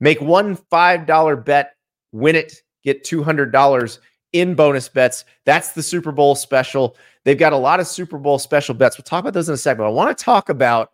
make 0.00 0.20
one 0.20 0.56
$5 0.56 1.44
bet, 1.44 1.74
win 2.12 2.36
it 2.36 2.63
get 2.84 3.04
$200 3.04 3.98
in 4.32 4.54
bonus 4.54 4.88
bets. 4.88 5.24
That's 5.44 5.72
the 5.72 5.82
Super 5.82 6.12
Bowl 6.12 6.34
special. 6.34 6.96
They've 7.24 7.38
got 7.38 7.52
a 7.52 7.56
lot 7.56 7.80
of 7.80 7.86
Super 7.86 8.18
Bowl 8.18 8.38
special 8.38 8.74
bets. 8.74 8.98
We'll 8.98 9.04
talk 9.04 9.20
about 9.20 9.32
those 9.32 9.48
in 9.48 9.54
a 9.54 9.58
second. 9.58 9.78
but 9.78 9.86
I 9.86 9.90
want 9.90 10.16
to 10.16 10.24
talk 10.24 10.48
about 10.48 10.92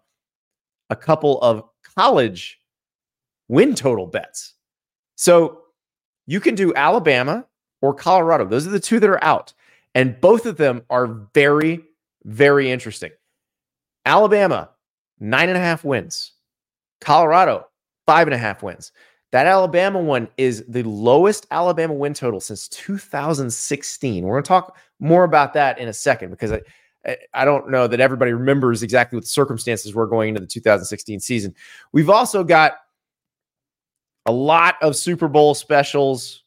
a 0.91 0.97
couple 0.97 1.41
of 1.41 1.65
college 1.97 2.61
win 3.49 3.75
total 3.75 4.07
bets. 4.07 4.55
So 5.17 5.63
you 6.27 6.41
can 6.41 6.55
do 6.55 6.73
Alabama 6.75 7.47
or 7.83 7.95
Colorado. 7.95 8.45
Those 8.47 8.67
are 8.67 8.71
the 8.71 8.81
two 8.81 9.01
that 9.01 9.11
are 9.11 9.23
out. 9.25 9.53
And 9.95 10.21
both 10.21 10.47
of 10.47 10.57
them 10.57 10.83
are 10.91 11.27
very, 11.35 11.83
very 12.25 12.71
interesting. 12.71 13.11
Alabama, 14.07 14.71
nine 15.19 15.49
and 15.49 15.59
a 15.59 15.61
half 15.61 15.85
wins. 15.85 16.33
Colorado, 17.01 17.67
five 18.07 18.27
and 18.27 18.35
a 18.35 18.39
half 18.39 18.63
wins. 18.63 18.93
That 19.33 19.47
Alabama 19.47 20.01
one 20.01 20.29
is 20.37 20.65
the 20.67 20.83
lowest 20.83 21.47
Alabama 21.51 21.95
win 21.95 22.15
total 22.15 22.41
since 22.41 22.69
2016. 22.69 24.25
We're 24.25 24.35
going 24.35 24.43
to 24.43 24.49
talk 24.49 24.77
more 24.99 25.25
about 25.25 25.55
that 25.55 25.79
in 25.79 25.89
a 25.89 25.93
second 25.93 26.31
because 26.31 26.53
I, 26.53 27.17
I 27.33 27.45
don't 27.45 27.71
know 27.71 27.87
that 27.87 28.01
everybody 28.01 28.33
remembers 28.33 28.83
exactly 28.83 29.17
what 29.17 29.25
the 29.25 29.31
circumstances 29.31 29.95
were 29.95 30.07
going 30.07 30.31
into 30.31 30.41
the 30.41 30.47
2016 30.47 31.21
season. 31.21 31.55
We've 31.93 32.11
also 32.11 32.43
got 32.43 32.79
a 34.27 34.33
lot 34.33 34.77
of 34.83 34.97
Super 34.97 35.29
Bowl 35.29 35.55
specials. 35.55 36.43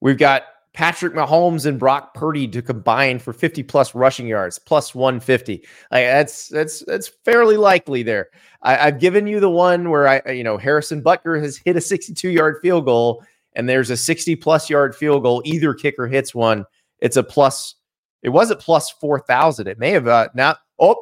We've 0.00 0.18
got 0.18 0.44
Patrick 0.78 1.12
Mahomes 1.12 1.66
and 1.66 1.76
Brock 1.76 2.14
Purdy 2.14 2.46
to 2.46 2.62
combine 2.62 3.18
for 3.18 3.32
50 3.32 3.64
plus 3.64 3.96
rushing 3.96 4.28
yards, 4.28 4.60
plus 4.60 4.94
150. 4.94 5.54
Like 5.90 6.04
that's 6.04 6.46
that's 6.46 6.84
that's 6.84 7.08
fairly 7.24 7.56
likely 7.56 8.04
there. 8.04 8.28
I, 8.62 8.76
have 8.76 9.00
given 9.00 9.26
you 9.26 9.40
the 9.40 9.50
one 9.50 9.90
where 9.90 10.06
I, 10.06 10.30
you 10.30 10.44
know, 10.44 10.56
Harrison 10.56 11.02
Butker 11.02 11.42
has 11.42 11.56
hit 11.56 11.74
a 11.74 11.80
62 11.80 12.30
yard 12.30 12.58
field 12.62 12.84
goal, 12.84 13.24
and 13.56 13.68
there's 13.68 13.90
a 13.90 13.96
60 13.96 14.36
plus 14.36 14.70
yard 14.70 14.94
field 14.94 15.24
goal. 15.24 15.42
Either 15.44 15.74
kicker 15.74 16.06
hits 16.06 16.32
one. 16.32 16.64
It's 17.00 17.16
a 17.16 17.24
plus. 17.24 17.74
It 18.22 18.28
was 18.28 18.52
at 18.52 18.60
plus 18.60 18.88
4,000. 18.88 19.66
It 19.66 19.80
may 19.80 19.90
have 19.90 20.06
uh, 20.06 20.28
now. 20.36 20.58
Oh, 20.78 20.94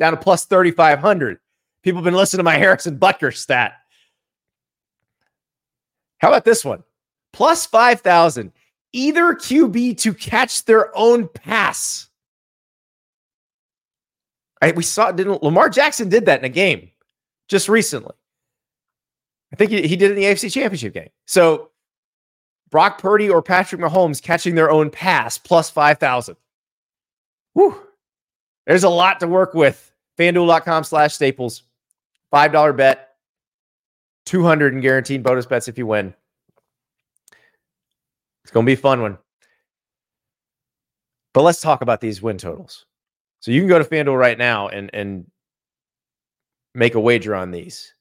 down 0.00 0.14
to 0.14 0.18
plus 0.18 0.46
3,500. 0.46 1.38
People 1.84 1.98
have 1.98 2.04
been 2.04 2.14
listening 2.14 2.40
to 2.40 2.42
my 2.42 2.56
Harrison 2.56 2.98
Butker 2.98 3.32
stat. 3.32 3.74
How 6.18 6.30
about 6.30 6.44
this 6.44 6.64
one? 6.64 6.82
Plus 7.32 7.64
5,000 7.64 8.52
either 8.94 9.34
QB 9.34 9.98
to 9.98 10.14
catch 10.14 10.64
their 10.64 10.96
own 10.96 11.28
pass. 11.28 12.08
Right, 14.62 14.74
we 14.74 14.82
saw 14.82 15.12
didn't 15.12 15.42
Lamar 15.42 15.68
Jackson 15.68 16.08
did 16.08 16.24
that 16.26 16.38
in 16.38 16.44
a 16.46 16.48
game 16.48 16.90
just 17.48 17.68
recently. 17.68 18.14
I 19.52 19.56
think 19.56 19.70
he, 19.72 19.86
he 19.86 19.96
did 19.96 20.10
it 20.10 20.14
in 20.14 20.16
the 20.16 20.24
AFC 20.24 20.50
Championship 20.50 20.94
game. 20.94 21.10
So 21.26 21.70
Brock 22.70 22.98
Purdy 22.98 23.28
or 23.28 23.42
Patrick 23.42 23.80
Mahomes 23.80 24.22
catching 24.22 24.54
their 24.54 24.70
own 24.70 24.90
pass 24.90 25.36
plus 25.36 25.68
5,000. 25.68 26.36
Whew. 27.52 27.80
There's 28.66 28.84
a 28.84 28.88
lot 28.88 29.20
to 29.20 29.26
work 29.26 29.54
with. 29.54 29.92
FanDuel.com 30.18 30.84
slash 30.84 31.14
staples. 31.14 31.64
$5 32.32 32.76
bet. 32.76 33.10
200 34.26 34.74
in 34.74 34.80
guaranteed 34.80 35.22
bonus 35.22 35.46
bets 35.46 35.68
if 35.68 35.76
you 35.76 35.86
win. 35.86 36.14
It's 38.44 38.52
going 38.52 38.64
to 38.64 38.70
be 38.70 38.74
a 38.74 38.76
fun 38.76 39.00
one. 39.02 39.18
But 41.32 41.42
let's 41.42 41.60
talk 41.60 41.82
about 41.82 42.00
these 42.00 42.22
win 42.22 42.38
totals. 42.38 42.86
So 43.40 43.50
you 43.50 43.60
can 43.60 43.68
go 43.68 43.78
to 43.78 43.84
FanDuel 43.84 44.18
right 44.18 44.38
now 44.38 44.68
and 44.68 44.90
and 44.94 45.30
make 46.74 46.94
a 46.94 47.00
wager 47.00 47.34
on 47.34 47.50
these. 47.50 47.92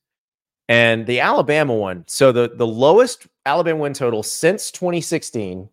And 0.70 1.06
the 1.06 1.20
Alabama 1.20 1.74
one, 1.74 2.06
so 2.08 2.32
the 2.32 2.52
the 2.56 2.68
lowest 2.68 3.28
Alabama 3.46 3.80
win 3.80 3.94
total 3.94 4.24
since 4.24 4.72
2016 4.72 5.70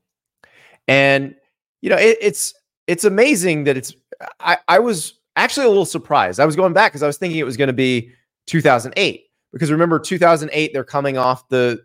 and 0.89 1.37
you 1.83 1.91
know, 1.91 1.97
it, 1.97 2.19
it's 2.21 2.55
it's 2.87 3.05
amazing 3.05 3.65
that 3.65 3.77
it's. 3.77 3.95
I, 4.41 4.59
I 4.69 4.79
was 4.81 5.15
actually 5.37 5.67
a 5.67 5.69
little 5.69 5.87
surprised. 5.87 6.41
I 6.41 6.45
was 6.45 6.57
going 6.57 6.73
back 6.73 6.93
because 6.93 7.03
I 7.03 7.07
was 7.07 7.17
thinking 7.17 7.39
it 7.39 7.45
was 7.45 7.57
going 7.57 7.69
to 7.69 7.73
be 7.73 8.11
2008 8.49 9.25
because 9.53 9.71
remember 9.71 9.99
2008 9.99 10.73
they're 10.73 10.85
coming 10.85 11.17
off 11.17 11.49
the 11.49 11.83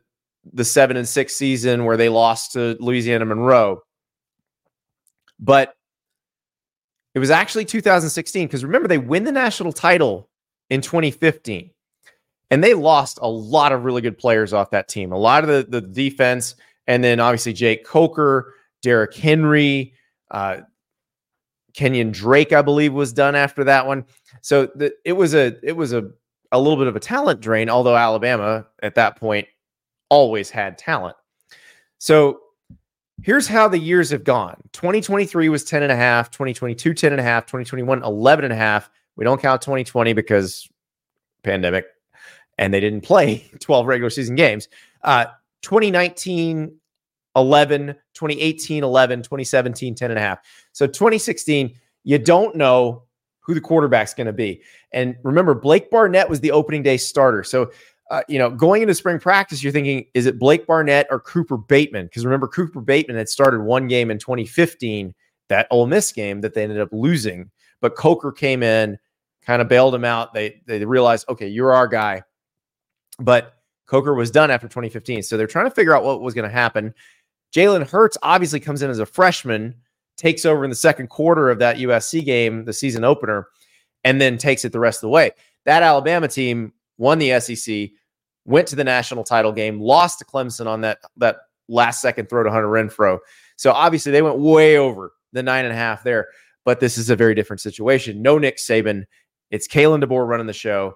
the 0.54 0.66
seven 0.66 0.98
and 0.98 1.08
six 1.08 1.36
season 1.36 1.86
where 1.86 1.98
they 1.98 2.10
lost 2.10 2.54
to 2.54 2.78
Louisiana 2.80 3.25
Monroe, 3.25 3.82
but 5.40 5.75
it 7.14 7.20
was 7.20 7.32
actually 7.32 7.66
2016 7.66 8.48
because 8.48 8.64
remember 8.64 8.88
they 8.88 8.98
win 8.98 9.24
the 9.24 9.32
national 9.32 9.72
title 9.72 10.30
in 10.70 10.82
2015 10.82 11.72
and 12.52 12.64
they 12.64 12.74
lost 12.74 13.20
a 13.22 13.28
lot 13.28 13.72
of 13.72 13.86
really 13.86 14.02
good 14.02 14.18
players 14.18 14.54
off 14.54 14.70
that 14.72 14.88
team. 14.88 15.12
A 15.12 15.18
lot 15.18 15.44
of 15.44 15.50
the 15.50 15.82
the 15.82 15.82
defense, 15.82 16.56
and 16.88 17.04
then 17.04 17.20
obviously 17.20 17.54
Jake 17.54 17.86
Coker, 17.86 18.54
Derrick 18.82 19.14
Henry, 19.16 19.94
uh, 20.32 20.58
Kenyon 21.74 22.12
Drake, 22.12 22.54
I 22.54 22.62
believe, 22.62 22.94
was 22.94 23.14
done 23.14 23.36
after 23.36 23.64
that 23.64 23.88
one. 23.88 24.06
So 24.42 24.68
the, 24.75 24.94
it 25.04 25.14
was 25.14 25.34
a 25.34 25.58
it 25.64 25.75
was 25.75 25.94
a 25.94 26.10
a 26.52 26.60
little 26.60 26.78
bit 26.78 26.88
of 26.88 26.96
a 26.96 27.00
talent 27.00 27.42
drain. 27.42 27.70
Although 27.70 27.96
Alabama 27.96 28.68
at 28.84 28.96
that 28.96 29.18
point 29.18 29.48
always 30.10 30.50
had 30.50 30.78
talent. 30.78 31.16
So 31.98 32.40
here's 33.22 33.48
how 33.48 33.68
the 33.68 33.80
years 33.80 34.10
have 34.10 34.24
gone 34.24 34.62
2023 34.74 35.48
was 35.48 35.64
10 35.64 35.84
and 35.84 35.92
a 35.92 35.96
half 35.96 36.30
2022 36.32 36.94
10 36.94 37.14
and 37.14 37.22
a 37.22 37.24
half 37.24 37.46
2021 37.46 38.04
11 38.04 38.44
and 38.44 38.54
a 38.54 38.58
half 38.58 38.90
we 39.16 39.24
don't 39.24 39.42
count 39.42 39.62
2020 39.62 40.12
because 40.12 40.68
pandemic 41.44 41.86
and 42.58 42.74
they 42.74 42.80
didn't 42.80 43.02
play 43.02 43.50
12 43.60 43.88
regular 43.88 44.10
season 44.10 44.36
games. 44.36 44.68
Uh, 45.04 45.26
2019, 45.62 46.76
11, 47.36 47.88
2018, 48.14 48.84
11, 48.84 49.20
2017, 49.24 49.96
10 49.96 50.12
and 50.12 50.18
a 50.18 50.22
half. 50.22 50.40
So 50.72 50.88
2016, 50.88 51.76
you 52.04 52.20
don't 52.20 52.56
know 52.56 53.04
who 53.40 53.54
the 53.54 53.62
quarterback's 53.62 54.14
going 54.14 54.28
to 54.28 54.34
be. 54.34 54.62
And 54.92 55.16
remember, 55.24 55.54
Blake 55.54 55.90
Barnett 55.92 56.30
was 56.30 56.40
the 56.40 56.52
opening 56.52 56.82
day 56.82 56.98
starter. 56.98 57.44
So, 57.44 57.72
uh, 58.12 58.22
you 58.28 58.38
know, 58.38 58.50
going 58.50 58.82
into 58.82 58.94
spring 58.94 59.20
practice, 59.20 59.64
you're 59.64 59.74
thinking, 59.74 60.06
is 60.14 60.26
it 60.26 60.38
Blake 60.38 60.68
Barnett 60.68 61.08
or 61.10 61.20
Cooper 61.20 61.58
Bateman? 61.58 62.06
Because 62.06 62.26
remember, 62.26 62.48
Cooper 62.48 62.82
Bateman 62.82 63.18
had 63.18 63.30
started 63.30 63.62
one 63.62 63.88
game 63.88 64.12
in 64.12 64.20
2015, 64.20 65.14
that 65.50 65.68
Ole 65.72 65.88
Miss 65.88 66.12
game 66.12 66.42
that 66.42 66.54
they 66.54 66.64
ended 66.64 66.80
up 66.80 66.90
losing. 66.92 67.50
But 67.82 67.96
Coker 67.96 68.32
came 68.32 68.64
in, 68.64 68.98
kind 69.42 69.62
of 69.62 69.68
bailed 69.68 69.96
him 69.96 70.06
out. 70.06 70.34
They 70.34 70.62
they 70.66 70.84
realized, 70.86 71.28
okay, 71.30 71.48
you're 71.48 71.74
our 71.74 71.88
guy. 71.88 72.24
But 73.20 73.56
Coker 73.86 74.14
was 74.14 74.32
done 74.32 74.52
after 74.52 74.68
2015. 74.68 75.24
So 75.24 75.38
they're 75.38 75.48
trying 75.48 75.66
to 75.66 75.76
figure 75.76 75.96
out 75.96 76.04
what 76.04 76.22
was 76.22 76.34
going 76.34 76.50
to 76.50 76.54
happen. 76.54 76.94
Jalen 77.54 77.88
Hurts 77.90 78.18
obviously 78.22 78.60
comes 78.60 78.82
in 78.82 78.90
as 78.90 79.00
a 79.00 79.06
freshman, 79.06 79.76
takes 80.18 80.46
over 80.46 80.64
in 80.64 80.70
the 80.70 80.76
second 80.76 81.08
quarter 81.08 81.50
of 81.50 81.60
that 81.60 81.78
USC 81.78 82.26
game, 82.26 82.66
the 82.66 82.74
season 82.74 83.04
opener, 83.04 83.48
and 84.04 84.20
then 84.20 84.38
takes 84.38 84.66
it 84.66 84.72
the 84.72 84.80
rest 84.80 84.98
of 84.98 85.02
the 85.02 85.10
way. 85.10 85.32
That 85.66 85.84
Alabama 85.84 86.28
team 86.28 86.74
won 86.98 87.20
the 87.20 87.40
SEC, 87.40 87.90
went 88.46 88.68
to 88.68 88.75
the 88.75 88.84
national 88.84 89.24
title 89.24 89.52
game, 89.52 89.80
lost 89.80 90.20
to 90.20 90.25
Clemson 90.25 90.68
on 90.68 90.82
that, 90.82 91.00
that 91.18 91.38
last 91.68 92.02
second 92.02 92.30
throw 92.30 92.44
to 92.44 92.52
Hunter 92.52 92.68
Renfrow. 92.68 93.20
So 93.56 93.72
obviously 93.72 94.12
they 94.12 94.22
went 94.22 94.38
way 94.38 94.78
over 94.78 95.14
the 95.34 95.44
nine 95.44 95.66
and 95.66 95.74
a 95.74 95.78
half 95.78 96.04
there. 96.04 96.28
But 96.64 96.80
this 96.80 96.98
is 96.98 97.10
a 97.10 97.16
very 97.16 97.36
different 97.36 97.62
situation. 97.62 98.22
No 98.22 98.38
Nick 98.38 98.58
Saban. 98.58 99.04
It's 99.52 99.68
Kalen 99.68 100.04
DeBoer 100.04 100.28
running 100.28 100.48
the 100.48 100.54
show. 100.54 100.96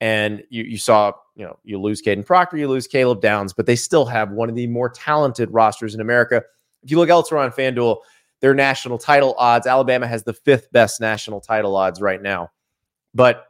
And 0.00 0.42
you, 0.50 0.64
you 0.64 0.76
saw, 0.76 1.12
you 1.36 1.44
know, 1.44 1.58
you 1.62 1.80
lose 1.80 2.02
Kadyn 2.02 2.26
Proctor, 2.26 2.56
you 2.56 2.68
lose 2.68 2.86
Caleb 2.86 3.20
Downs, 3.20 3.52
but 3.52 3.66
they 3.66 3.76
still 3.76 4.04
have 4.04 4.32
one 4.32 4.48
of 4.48 4.56
the 4.56 4.66
more 4.66 4.90
talented 4.90 5.50
rosters 5.52 5.94
in 5.94 6.00
America. 6.00 6.42
If 6.82 6.90
you 6.90 6.98
look 6.98 7.08
elsewhere 7.08 7.40
on 7.40 7.52
FanDuel, 7.52 7.98
their 8.40 8.54
national 8.54 8.98
title 8.98 9.34
odds, 9.38 9.66
Alabama 9.66 10.06
has 10.06 10.24
the 10.24 10.34
fifth 10.34 10.70
best 10.72 11.00
national 11.00 11.40
title 11.40 11.76
odds 11.76 12.00
right 12.00 12.20
now. 12.20 12.50
But 13.14 13.46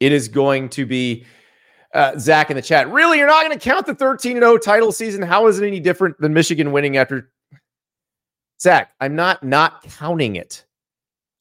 it 0.00 0.12
is 0.12 0.28
going 0.28 0.68
to 0.70 0.86
be 0.86 1.24
uh, 1.94 2.18
Zach 2.18 2.50
in 2.50 2.56
the 2.56 2.62
chat. 2.62 2.90
Really, 2.90 3.18
you're 3.18 3.26
not 3.26 3.44
going 3.44 3.56
to 3.56 3.62
count 3.62 3.86
the 3.86 3.94
13 3.94 4.36
0 4.36 4.58
title 4.58 4.92
season? 4.92 5.22
How 5.22 5.46
is 5.46 5.60
it 5.60 5.66
any 5.66 5.80
different 5.80 6.18
than 6.20 6.34
Michigan 6.34 6.72
winning 6.72 6.96
after? 6.96 7.30
Zach, 8.60 8.92
I'm 9.00 9.14
not 9.14 9.42
not 9.42 9.82
counting 9.82 10.36
it. 10.36 10.64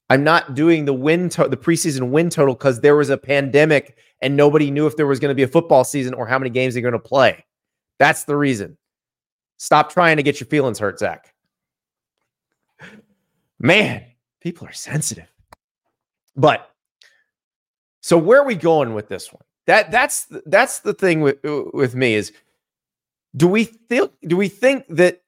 I'm 0.09 0.23
not 0.23 0.55
doing 0.55 0.85
the 0.85 0.93
win 0.93 1.29
to- 1.29 1.47
the 1.47 1.57
preseason 1.57 2.09
win 2.09 2.29
total 2.29 2.55
because 2.55 2.81
there 2.81 2.95
was 2.95 3.09
a 3.09 3.17
pandemic 3.17 3.97
and 4.21 4.35
nobody 4.35 4.71
knew 4.71 4.87
if 4.87 4.97
there 4.97 5.05
was 5.05 5.19
going 5.19 5.29
to 5.29 5.35
be 5.35 5.43
a 5.43 5.47
football 5.47 5.83
season 5.83 6.13
or 6.13 6.27
how 6.27 6.39
many 6.39 6.49
games 6.49 6.73
they're 6.73 6.81
going 6.81 6.93
to 6.93 6.99
play. 6.99 7.45
That's 7.99 8.23
the 8.23 8.35
reason. 8.35 8.77
Stop 9.57 9.91
trying 9.91 10.17
to 10.17 10.23
get 10.23 10.39
your 10.39 10.47
feelings 10.47 10.79
hurt, 10.79 10.99
Zach. 10.99 11.33
Man, 13.59 14.03
people 14.41 14.65
are 14.67 14.73
sensitive. 14.73 15.27
But 16.35 16.69
so 18.01 18.17
where 18.17 18.39
are 18.41 18.45
we 18.45 18.55
going 18.55 18.93
with 18.93 19.09
this 19.09 19.31
one? 19.31 19.43
That 19.67 19.91
that's 19.91 20.27
that's 20.45 20.79
the 20.79 20.93
thing 20.93 21.21
with 21.21 21.43
uh, 21.45 21.63
with 21.73 21.95
me 21.95 22.15
is 22.15 22.31
do 23.35 23.47
we 23.47 23.65
think 23.65 24.11
do 24.25 24.35
we 24.35 24.47
think 24.47 24.85
that 24.89 25.21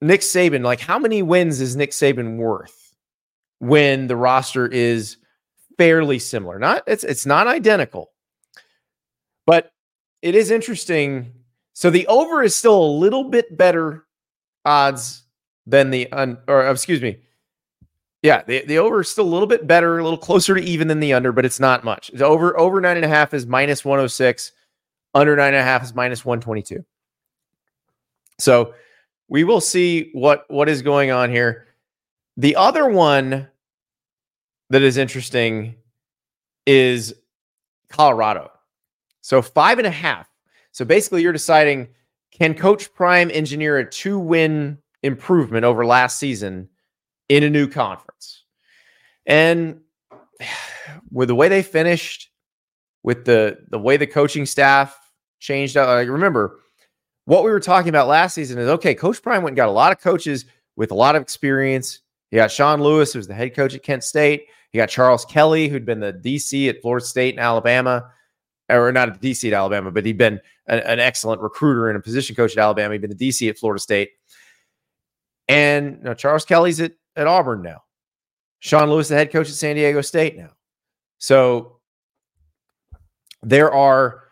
Nick 0.00 0.20
Saban 0.20 0.64
like 0.64 0.80
how 0.80 0.98
many 0.98 1.22
wins 1.22 1.60
is 1.60 1.76
Nick 1.76 1.90
Saban 1.92 2.36
worth? 2.36 2.86
when 3.58 4.06
the 4.06 4.16
roster 4.16 4.66
is 4.66 5.16
fairly 5.78 6.18
similar. 6.18 6.58
Not 6.58 6.82
it's 6.86 7.04
it's 7.04 7.26
not 7.26 7.46
identical. 7.46 8.12
But 9.46 9.72
it 10.22 10.34
is 10.34 10.50
interesting. 10.50 11.32
So 11.72 11.90
the 11.90 12.06
over 12.06 12.42
is 12.42 12.54
still 12.54 12.82
a 12.82 12.98
little 12.98 13.24
bit 13.24 13.56
better 13.56 14.06
odds 14.64 15.22
than 15.66 15.90
the 15.90 16.10
un, 16.12 16.38
or 16.48 16.68
excuse 16.68 17.02
me. 17.02 17.18
Yeah, 18.26 18.42
the, 18.42 18.64
the 18.66 18.78
over 18.78 19.02
is 19.02 19.08
still 19.08 19.24
a 19.24 19.30
little 19.30 19.46
bit 19.46 19.68
better, 19.68 20.00
a 20.00 20.02
little 20.02 20.18
closer 20.18 20.56
to 20.56 20.60
even 20.60 20.88
than 20.88 20.98
the 20.98 21.12
under, 21.12 21.30
but 21.30 21.44
it's 21.44 21.60
not 21.60 21.84
much. 21.84 22.10
It's 22.10 22.20
over 22.20 22.58
over 22.58 22.80
nine 22.80 22.96
and 22.96 23.04
a 23.04 23.08
half 23.08 23.32
is 23.32 23.46
minus 23.46 23.84
106, 23.84 24.50
under 25.14 25.36
nine 25.36 25.54
and 25.54 25.58
a 25.58 25.62
half 25.62 25.84
is 25.84 25.94
minus 25.94 26.24
122. 26.24 26.84
So 28.40 28.74
we 29.28 29.44
will 29.44 29.60
see 29.60 30.10
what 30.12 30.44
what 30.48 30.68
is 30.68 30.82
going 30.82 31.12
on 31.12 31.30
here. 31.30 31.68
The 32.36 32.56
other 32.56 32.88
one 32.88 33.46
that 34.70 34.82
is 34.82 34.96
interesting 34.96 35.76
is 36.66 37.14
Colorado. 37.90 38.50
So 39.20 39.40
five 39.40 39.78
and 39.78 39.86
a 39.86 39.92
half. 39.92 40.28
So 40.72 40.84
basically, 40.84 41.22
you're 41.22 41.32
deciding 41.32 41.86
can 42.32 42.54
Coach 42.54 42.92
Prime 42.92 43.30
engineer 43.32 43.78
a 43.78 43.88
two 43.88 44.18
win 44.18 44.78
improvement 45.04 45.64
over 45.64 45.86
last 45.86 46.18
season 46.18 46.68
in 47.28 47.42
a 47.42 47.50
new 47.50 47.68
conference? 47.68 48.44
And 49.26 49.80
with 51.10 51.28
the 51.28 51.34
way 51.34 51.48
they 51.48 51.62
finished, 51.62 52.30
with 53.02 53.24
the 53.24 53.58
the 53.68 53.78
way 53.78 53.96
the 53.96 54.06
coaching 54.06 54.46
staff 54.46 54.98
changed 55.40 55.76
out, 55.76 55.88
like 55.88 56.08
remember 56.08 56.60
what 57.24 57.44
we 57.44 57.50
were 57.50 57.60
talking 57.60 57.88
about 57.88 58.08
last 58.08 58.34
season 58.34 58.58
is 58.58 58.68
okay. 58.68 58.94
Coach 58.94 59.22
Prime 59.22 59.42
went 59.42 59.52
and 59.52 59.56
got 59.56 59.68
a 59.68 59.72
lot 59.72 59.92
of 59.92 60.00
coaches 60.00 60.44
with 60.76 60.90
a 60.90 60.94
lot 60.94 61.16
of 61.16 61.22
experience 61.22 62.00
you 62.30 62.36
got 62.36 62.50
Sean 62.50 62.82
Lewis, 62.82 63.12
who's 63.12 63.26
the 63.26 63.34
head 63.34 63.54
coach 63.54 63.74
at 63.74 63.82
Kent 63.82 64.04
State. 64.04 64.46
He 64.70 64.78
got 64.78 64.88
Charles 64.88 65.24
Kelly, 65.24 65.68
who'd 65.68 65.86
been 65.86 66.00
the 66.00 66.12
DC 66.12 66.68
at 66.68 66.82
Florida 66.82 67.04
State 67.04 67.34
and 67.34 67.40
Alabama, 67.40 68.10
or 68.68 68.92
not 68.92 69.08
at 69.08 69.22
DC 69.22 69.46
at 69.48 69.54
Alabama, 69.54 69.90
but 69.90 70.04
he'd 70.04 70.18
been 70.18 70.40
an, 70.66 70.80
an 70.80 70.98
excellent 70.98 71.40
recruiter 71.40 71.88
and 71.88 71.96
a 71.96 72.02
position 72.02 72.34
coach 72.34 72.52
at 72.52 72.58
Alabama. 72.58 72.94
He'd 72.94 73.00
been 73.00 73.16
the 73.16 73.28
DC 73.28 73.48
at 73.48 73.58
Florida 73.58 73.80
State. 73.80 74.10
And 75.48 75.98
you 75.98 76.04
know, 76.04 76.14
Charles 76.14 76.44
Kelly's 76.44 76.80
at, 76.80 76.92
at 77.16 77.26
Auburn 77.26 77.62
now. 77.62 77.82
Sean 78.60 78.90
Lewis, 78.90 79.08
the 79.08 79.14
head 79.14 79.32
coach 79.32 79.48
at 79.48 79.54
San 79.54 79.76
Diego 79.76 80.00
State 80.00 80.36
now. 80.36 80.50
So 81.18 81.78
there 83.42 83.72
are 83.72 84.24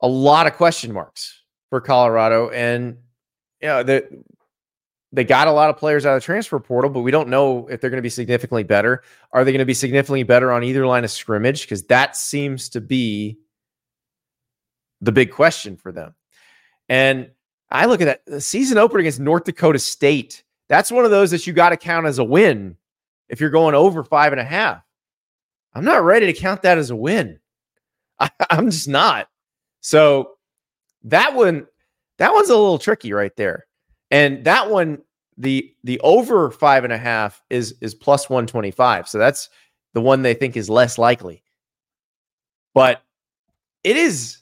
a 0.00 0.08
lot 0.08 0.46
of 0.46 0.54
question 0.54 0.92
marks 0.92 1.40
for 1.70 1.80
Colorado. 1.80 2.50
And 2.50 2.98
you 3.60 3.68
know, 3.68 3.82
the 3.82 4.24
they 5.12 5.24
got 5.24 5.46
a 5.46 5.52
lot 5.52 5.68
of 5.68 5.76
players 5.76 6.06
out 6.06 6.16
of 6.16 6.22
the 6.22 6.24
transfer 6.24 6.58
portal, 6.58 6.90
but 6.90 7.00
we 7.00 7.10
don't 7.10 7.28
know 7.28 7.68
if 7.68 7.80
they're 7.80 7.90
going 7.90 7.98
to 7.98 8.02
be 8.02 8.08
significantly 8.08 8.62
better. 8.62 9.02
Are 9.32 9.44
they 9.44 9.52
going 9.52 9.58
to 9.58 9.66
be 9.66 9.74
significantly 9.74 10.22
better 10.22 10.50
on 10.50 10.64
either 10.64 10.86
line 10.86 11.04
of 11.04 11.10
scrimmage? 11.10 11.62
Because 11.62 11.82
that 11.84 12.16
seems 12.16 12.70
to 12.70 12.80
be 12.80 13.38
the 15.02 15.12
big 15.12 15.30
question 15.30 15.76
for 15.76 15.92
them. 15.92 16.14
And 16.88 17.30
I 17.70 17.86
look 17.86 18.00
at 18.00 18.04
that 18.06 18.26
the 18.26 18.40
season 18.40 18.78
opener 18.78 19.00
against 19.00 19.20
North 19.20 19.44
Dakota 19.44 19.78
State. 19.78 20.44
That's 20.72 20.90
one 20.90 21.04
of 21.04 21.10
those 21.10 21.30
that 21.32 21.46
you 21.46 21.52
got 21.52 21.68
to 21.68 21.76
count 21.76 22.06
as 22.06 22.18
a 22.18 22.24
win 22.24 22.78
if 23.28 23.42
you're 23.42 23.50
going 23.50 23.74
over 23.74 24.02
five 24.02 24.32
and 24.32 24.40
a 24.40 24.44
half. 24.44 24.82
I'm 25.74 25.84
not 25.84 26.02
ready 26.02 26.24
to 26.24 26.32
count 26.32 26.62
that 26.62 26.78
as 26.78 26.88
a 26.88 26.96
win. 26.96 27.38
I, 28.18 28.30
I'm 28.50 28.70
just 28.70 28.88
not. 28.88 29.28
So 29.82 30.30
that 31.04 31.34
one, 31.34 31.66
that 32.16 32.32
one's 32.32 32.48
a 32.48 32.56
little 32.56 32.78
tricky 32.78 33.12
right 33.12 33.36
there. 33.36 33.66
And 34.10 34.44
that 34.46 34.70
one, 34.70 35.02
the 35.36 35.74
the 35.84 36.00
over 36.00 36.50
five 36.50 36.84
and 36.84 36.92
a 36.94 36.98
half 36.98 37.42
is 37.50 37.74
is 37.82 37.94
plus 37.94 38.30
125. 38.30 39.10
So 39.10 39.18
that's 39.18 39.50
the 39.92 40.00
one 40.00 40.22
they 40.22 40.32
think 40.32 40.56
is 40.56 40.70
less 40.70 40.96
likely. 40.96 41.42
But 42.72 43.02
it 43.84 43.98
is 43.98 44.38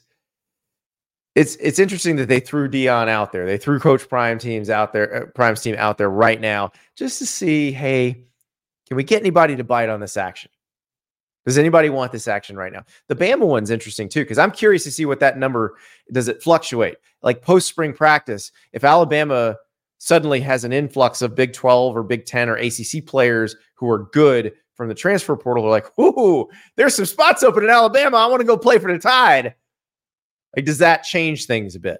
it's 1.35 1.55
it's 1.55 1.79
interesting 1.79 2.17
that 2.17 2.27
they 2.27 2.39
threw 2.39 2.69
Deion 2.69 3.07
out 3.07 3.31
there. 3.31 3.45
They 3.45 3.57
threw 3.57 3.79
Coach 3.79 4.07
Prime 4.09 4.37
teams 4.37 4.69
out 4.69 4.91
there, 4.91 5.23
uh, 5.23 5.25
Prime's 5.27 5.61
team 5.61 5.75
out 5.77 5.97
there 5.97 6.09
right 6.09 6.39
now, 6.39 6.71
just 6.95 7.19
to 7.19 7.25
see, 7.25 7.71
hey, 7.71 8.25
can 8.87 8.97
we 8.97 9.03
get 9.03 9.21
anybody 9.21 9.55
to 9.55 9.63
bite 9.63 9.89
on 9.89 9.99
this 9.99 10.17
action? 10.17 10.51
Does 11.45 11.57
anybody 11.57 11.89
want 11.89 12.11
this 12.11 12.27
action 12.27 12.55
right 12.55 12.71
now? 12.71 12.83
The 13.07 13.15
Bama 13.15 13.47
one's 13.47 13.71
interesting 13.71 14.09
too, 14.09 14.21
because 14.21 14.37
I'm 14.37 14.51
curious 14.51 14.83
to 14.83 14.91
see 14.91 15.05
what 15.05 15.19
that 15.21 15.37
number 15.37 15.77
does 16.11 16.27
it 16.27 16.43
fluctuate. 16.43 16.97
Like 17.23 17.41
post 17.41 17.67
spring 17.67 17.93
practice, 17.93 18.51
if 18.73 18.83
Alabama 18.83 19.55
suddenly 19.97 20.39
has 20.41 20.63
an 20.63 20.73
influx 20.73 21.21
of 21.21 21.35
Big 21.35 21.53
12 21.53 21.95
or 21.95 22.03
Big 22.03 22.25
10 22.25 22.49
or 22.49 22.57
ACC 22.57 23.05
players 23.05 23.55
who 23.75 23.89
are 23.89 24.09
good 24.11 24.53
from 24.75 24.87
the 24.87 24.95
transfer 24.95 25.35
portal, 25.35 25.63
they're 25.63 25.71
like, 25.71 25.99
ooh, 25.99 26.47
there's 26.75 26.95
some 26.95 27.05
spots 27.05 27.41
open 27.43 27.63
in 27.63 27.69
Alabama. 27.69 28.17
I 28.17 28.27
want 28.27 28.41
to 28.41 28.47
go 28.47 28.57
play 28.57 28.77
for 28.77 28.91
the 28.91 28.99
Tide. 28.99 29.55
Like, 30.55 30.65
does 30.65 30.79
that 30.79 31.03
change 31.03 31.45
things 31.45 31.75
a 31.75 31.79
bit? 31.79 31.99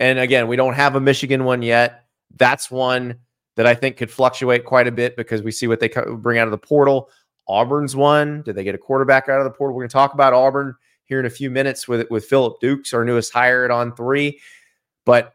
And 0.00 0.18
again, 0.18 0.48
we 0.48 0.56
don't 0.56 0.74
have 0.74 0.96
a 0.96 1.00
Michigan 1.00 1.44
one 1.44 1.62
yet. 1.62 2.04
That's 2.36 2.70
one 2.70 3.18
that 3.56 3.66
I 3.66 3.74
think 3.74 3.96
could 3.96 4.10
fluctuate 4.10 4.64
quite 4.64 4.86
a 4.86 4.92
bit 4.92 5.16
because 5.16 5.42
we 5.42 5.50
see 5.50 5.66
what 5.66 5.80
they 5.80 5.88
bring 5.88 6.38
out 6.38 6.46
of 6.46 6.50
the 6.50 6.58
portal. 6.58 7.10
Auburn's 7.48 7.96
one. 7.96 8.42
Did 8.42 8.56
they 8.56 8.64
get 8.64 8.74
a 8.74 8.78
quarterback 8.78 9.28
out 9.28 9.38
of 9.38 9.44
the 9.44 9.50
portal? 9.50 9.74
We're 9.74 9.82
going 9.82 9.88
to 9.88 9.94
talk 9.94 10.14
about 10.14 10.34
Auburn 10.34 10.74
here 11.04 11.20
in 11.20 11.26
a 11.26 11.30
few 11.30 11.50
minutes 11.50 11.88
with 11.88 12.08
with 12.10 12.26
Phillip 12.26 12.60
Dukes, 12.60 12.92
our 12.92 13.04
newest 13.04 13.32
hire 13.32 13.64
at 13.64 13.70
on 13.70 13.94
three. 13.94 14.40
But 15.04 15.34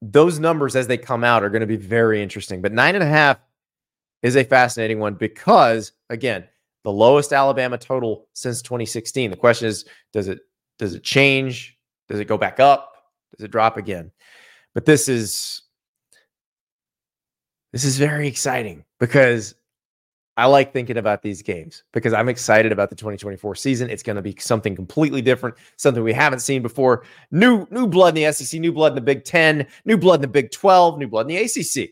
those 0.00 0.38
numbers 0.40 0.74
as 0.74 0.86
they 0.88 0.98
come 0.98 1.22
out 1.22 1.44
are 1.44 1.50
going 1.50 1.60
to 1.60 1.66
be 1.66 1.76
very 1.76 2.22
interesting. 2.22 2.60
But 2.60 2.72
nine 2.72 2.94
and 2.94 3.04
a 3.04 3.08
half 3.08 3.38
is 4.22 4.36
a 4.36 4.44
fascinating 4.44 4.98
one 4.98 5.14
because 5.14 5.92
again, 6.10 6.48
the 6.82 6.90
lowest 6.90 7.32
Alabama 7.32 7.78
total 7.78 8.26
since 8.32 8.62
2016. 8.62 9.30
The 9.30 9.36
question 9.36 9.68
is, 9.68 9.84
does 10.12 10.26
it 10.26 10.40
does 10.78 10.94
it 10.94 11.02
change? 11.02 11.78
Does 12.08 12.20
it 12.20 12.26
go 12.26 12.36
back 12.36 12.60
up? 12.60 12.92
Does 13.36 13.44
it 13.44 13.50
drop 13.50 13.76
again? 13.76 14.10
But 14.74 14.84
this 14.84 15.08
is 15.08 15.62
this 17.72 17.84
is 17.84 17.98
very 17.98 18.28
exciting 18.28 18.84
because 19.00 19.54
I 20.36 20.46
like 20.46 20.72
thinking 20.72 20.96
about 20.96 21.22
these 21.22 21.42
games 21.42 21.84
because 21.92 22.14
I'm 22.14 22.28
excited 22.28 22.72
about 22.72 22.88
the 22.88 22.96
2024 22.96 23.54
season. 23.54 23.90
It's 23.90 24.02
going 24.02 24.16
to 24.16 24.22
be 24.22 24.34
something 24.38 24.74
completely 24.74 25.20
different, 25.20 25.56
something 25.76 26.02
we 26.02 26.12
haven't 26.12 26.40
seen 26.40 26.62
before. 26.62 27.04
New 27.30 27.66
new 27.70 27.86
blood 27.86 28.16
in 28.16 28.24
the 28.24 28.32
SEC, 28.32 28.58
new 28.60 28.72
blood 28.72 28.92
in 28.92 28.94
the 28.94 29.02
Big 29.02 29.24
10, 29.24 29.66
new 29.84 29.98
blood 29.98 30.16
in 30.16 30.20
the 30.22 30.28
Big 30.28 30.50
12, 30.50 30.98
new 30.98 31.08
blood 31.08 31.30
in 31.30 31.36
the 31.36 31.42
ACC. 31.42 31.90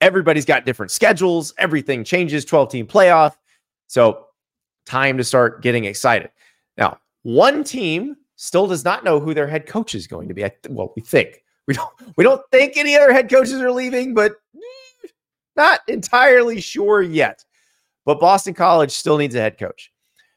Everybody's 0.00 0.44
got 0.44 0.66
different 0.66 0.92
schedules, 0.92 1.52
everything 1.58 2.04
changes, 2.04 2.44
12 2.44 2.70
team 2.70 2.86
playoff. 2.86 3.34
So, 3.86 4.26
time 4.86 5.16
to 5.18 5.24
start 5.24 5.62
getting 5.62 5.86
excited. 5.86 6.30
Now, 6.76 6.98
one 7.24 7.64
team 7.64 8.16
still 8.36 8.66
does 8.66 8.84
not 8.84 9.02
know 9.02 9.18
who 9.18 9.34
their 9.34 9.48
head 9.48 9.66
coach 9.66 9.94
is 9.94 10.06
going 10.06 10.28
to 10.28 10.34
be. 10.34 10.44
well, 10.70 10.92
we 10.94 11.02
think 11.02 11.42
we 11.66 11.74
don't 11.74 11.90
we 12.16 12.22
don't 12.22 12.42
think 12.52 12.76
any 12.76 12.94
other 12.94 13.12
head 13.12 13.28
coaches 13.28 13.60
are 13.60 13.72
leaving, 13.72 14.14
but 14.14 14.32
eh, 14.54 15.08
not 15.56 15.80
entirely 15.88 16.60
sure 16.60 17.02
yet. 17.02 17.44
But 18.04 18.20
Boston 18.20 18.54
College 18.54 18.92
still 18.92 19.16
needs 19.16 19.34
a 19.34 19.40
head 19.40 19.58
coach. 19.58 19.90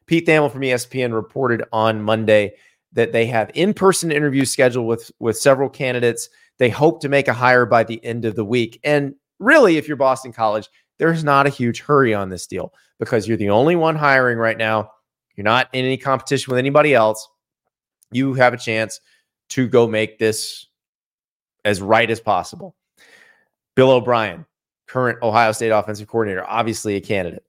Pete 0.06 0.26
Thamel 0.26 0.52
from 0.52 0.62
ESPN 0.62 1.14
reported 1.14 1.64
on 1.74 2.02
Monday 2.02 2.54
that 2.94 3.12
they 3.12 3.26
have 3.26 3.52
in-person 3.54 4.12
interviews 4.12 4.52
scheduled 4.52 4.88
with 4.88 5.12
with 5.20 5.38
several 5.38 5.70
candidates. 5.70 6.30
They 6.58 6.70
hope 6.70 7.02
to 7.02 7.10
make 7.10 7.28
a 7.28 7.34
hire 7.34 7.66
by 7.66 7.84
the 7.84 8.04
end 8.04 8.26
of 8.26 8.36
the 8.36 8.46
week. 8.46 8.80
And 8.84 9.14
really, 9.40 9.78
if 9.78 9.88
you're 9.88 9.98
Boston 9.98 10.32
College, 10.32 10.70
there's 10.98 11.24
not 11.24 11.46
a 11.46 11.52
huge 11.52 11.82
hurry 11.82 12.14
on 12.14 12.30
this 12.30 12.48
deal 12.48 12.74
because 13.00 13.28
you're 13.28 13.38
the 13.38 13.50
only 13.50 13.76
one 13.76 13.96
hiring 13.96 14.38
right 14.38 14.58
now. 14.58 14.92
You're 15.38 15.46
not 15.46 15.70
in 15.72 15.86
any 15.86 15.98
competition 15.98 16.52
with 16.52 16.60
anybody 16.60 16.94
else. 16.94 17.30
You 18.12 18.34
have 18.34 18.54
a 18.54 18.58
chance 18.58 19.00
to 19.50 19.68
go 19.68 19.88
make 19.88 20.20
this 20.20 20.68
as 21.64 21.82
right 21.82 22.10
as 22.10 22.20
possible. 22.20 22.76
Bill 23.76 23.92
O'Brien, 23.92 24.46
current 24.88 25.20
Ohio 25.22 25.52
State 25.52 25.70
offensive 25.70 26.08
coordinator, 26.08 26.44
obviously 26.48 26.96
a 26.96 27.02
candidate. 27.02 27.44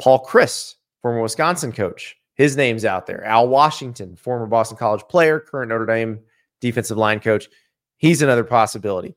Paul 0.00 0.24
Chryst, 0.24 0.74
former 1.00 1.22
Wisconsin 1.22 1.72
coach, 1.72 2.16
his 2.34 2.56
name's 2.56 2.84
out 2.84 3.06
there. 3.06 3.22
Al 3.24 3.48
Washington, 3.48 4.16
former 4.16 4.46
Boston 4.46 4.76
College 4.76 5.02
player, 5.08 5.38
current 5.38 5.68
Notre 5.68 5.86
Dame 5.86 6.20
defensive 6.60 6.96
line 6.96 7.20
coach, 7.20 7.48
he's 7.98 8.22
another 8.22 8.44
possibility. 8.44 9.14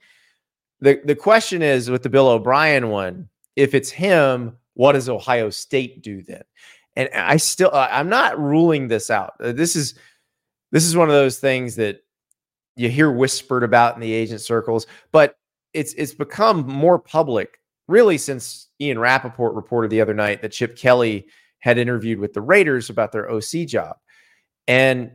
The, 0.81 1.01
the 1.05 1.15
question 1.15 1.61
is 1.61 1.89
with 1.89 2.03
the 2.03 2.09
Bill 2.09 2.27
O'Brien 2.27 2.89
one, 2.89 3.29
if 3.55 3.73
it's 3.73 3.89
him, 3.89 4.57
what 4.73 4.91
does 4.91 5.07
Ohio 5.07 5.49
State 5.49 6.01
do 6.01 6.21
then? 6.21 6.43
And 6.95 7.09
I 7.13 7.37
still 7.37 7.71
I'm 7.73 8.09
not 8.09 8.39
ruling 8.39 8.87
this 8.87 9.09
out. 9.09 9.33
Uh, 9.39 9.51
this 9.51 9.75
is 9.75 9.95
this 10.71 10.85
is 10.85 10.95
one 10.95 11.09
of 11.09 11.15
those 11.15 11.39
things 11.39 11.75
that 11.75 12.01
you 12.75 12.89
hear 12.89 13.11
whispered 13.11 13.63
about 13.63 13.95
in 13.95 14.01
the 14.01 14.13
agent 14.13 14.41
circles, 14.41 14.85
but 15.11 15.35
it's 15.73 15.93
it's 15.93 16.13
become 16.13 16.67
more 16.67 16.99
public 16.99 17.59
really 17.87 18.17
since 18.17 18.69
Ian 18.79 18.99
Rapoport 18.99 19.55
reported 19.55 19.91
the 19.91 20.01
other 20.01 20.13
night 20.13 20.41
that 20.41 20.51
Chip 20.51 20.77
Kelly 20.77 21.27
had 21.59 21.77
interviewed 21.77 22.19
with 22.19 22.33
the 22.33 22.41
Raiders 22.41 22.89
about 22.89 23.11
their 23.11 23.29
OC 23.29 23.67
job. 23.67 23.97
And 24.67 25.11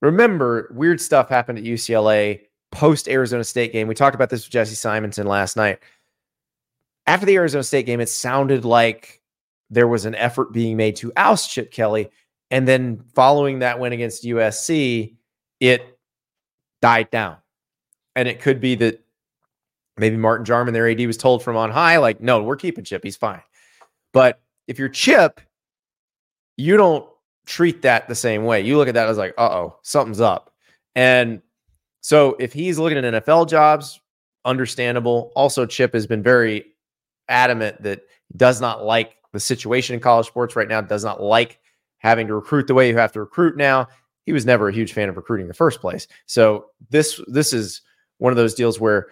remember, 0.00 0.72
weird 0.74 1.00
stuff 1.00 1.28
happened 1.28 1.58
at 1.58 1.64
UCLA 1.64 2.40
post 2.72 3.08
Arizona 3.08 3.44
State 3.44 3.72
game. 3.72 3.88
We 3.88 3.94
talked 3.94 4.14
about 4.14 4.30
this 4.30 4.44
with 4.44 4.52
Jesse 4.52 4.74
Simonton 4.74 5.26
last 5.26 5.56
night. 5.56 5.78
After 7.06 7.26
the 7.26 7.36
Arizona 7.36 7.62
State 7.62 7.86
game, 7.86 8.00
it 8.00 8.08
sounded 8.08 8.64
like 8.64 9.15
there 9.70 9.88
was 9.88 10.04
an 10.04 10.14
effort 10.14 10.52
being 10.52 10.76
made 10.76 10.96
to 10.96 11.12
oust 11.16 11.50
Chip 11.50 11.70
Kelly. 11.70 12.10
And 12.50 12.66
then 12.66 13.02
following 13.14 13.60
that 13.60 13.80
win 13.80 13.92
against 13.92 14.24
USC, 14.24 15.16
it 15.60 15.98
died 16.80 17.10
down. 17.10 17.36
And 18.14 18.28
it 18.28 18.40
could 18.40 18.60
be 18.60 18.76
that 18.76 19.04
maybe 19.96 20.16
Martin 20.16 20.46
Jarmond, 20.46 20.72
their 20.72 20.88
AD, 20.88 21.04
was 21.06 21.16
told 21.16 21.42
from 21.42 21.56
on 21.56 21.70
high, 21.70 21.96
like, 21.98 22.20
no, 22.20 22.42
we're 22.42 22.56
keeping 22.56 22.84
Chip. 22.84 23.02
He's 23.02 23.16
fine. 23.16 23.42
But 24.12 24.40
if 24.68 24.78
you're 24.78 24.88
Chip, 24.88 25.40
you 26.56 26.76
don't 26.76 27.06
treat 27.46 27.82
that 27.82 28.08
the 28.08 28.14
same 28.14 28.44
way. 28.44 28.60
You 28.60 28.76
look 28.76 28.88
at 28.88 28.94
that 28.94 29.08
as 29.08 29.18
like, 29.18 29.34
uh 29.36 29.48
oh, 29.50 29.78
something's 29.82 30.20
up. 30.20 30.52
And 30.94 31.42
so 32.00 32.36
if 32.38 32.52
he's 32.52 32.78
looking 32.78 32.98
at 32.98 33.24
NFL 33.24 33.48
jobs, 33.48 34.00
understandable. 34.46 35.32
Also, 35.36 35.66
Chip 35.66 35.92
has 35.92 36.06
been 36.06 36.22
very 36.22 36.64
adamant 37.28 37.82
that 37.82 38.02
does 38.36 38.60
not 38.60 38.84
like 38.84 39.16
the 39.36 39.40
situation 39.40 39.94
in 39.94 40.00
college 40.00 40.26
sports 40.26 40.56
right 40.56 40.68
now 40.68 40.80
does 40.80 41.04
not 41.04 41.22
like 41.22 41.60
having 41.98 42.26
to 42.26 42.34
recruit 42.34 42.66
the 42.66 42.74
way 42.74 42.88
you 42.88 42.96
have 42.96 43.12
to 43.12 43.20
recruit 43.20 43.56
now. 43.56 43.88
He 44.24 44.32
was 44.32 44.46
never 44.46 44.68
a 44.68 44.72
huge 44.72 44.92
fan 44.92 45.08
of 45.08 45.16
recruiting 45.16 45.44
in 45.44 45.48
the 45.48 45.54
first 45.54 45.80
place. 45.80 46.08
So 46.26 46.66
this 46.90 47.20
this 47.28 47.52
is 47.52 47.82
one 48.18 48.32
of 48.32 48.36
those 48.36 48.54
deals 48.54 48.80
where 48.80 49.08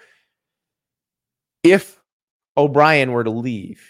if 1.62 2.00
O'Brien 2.56 3.12
were 3.12 3.24
to 3.24 3.30
leave, 3.30 3.82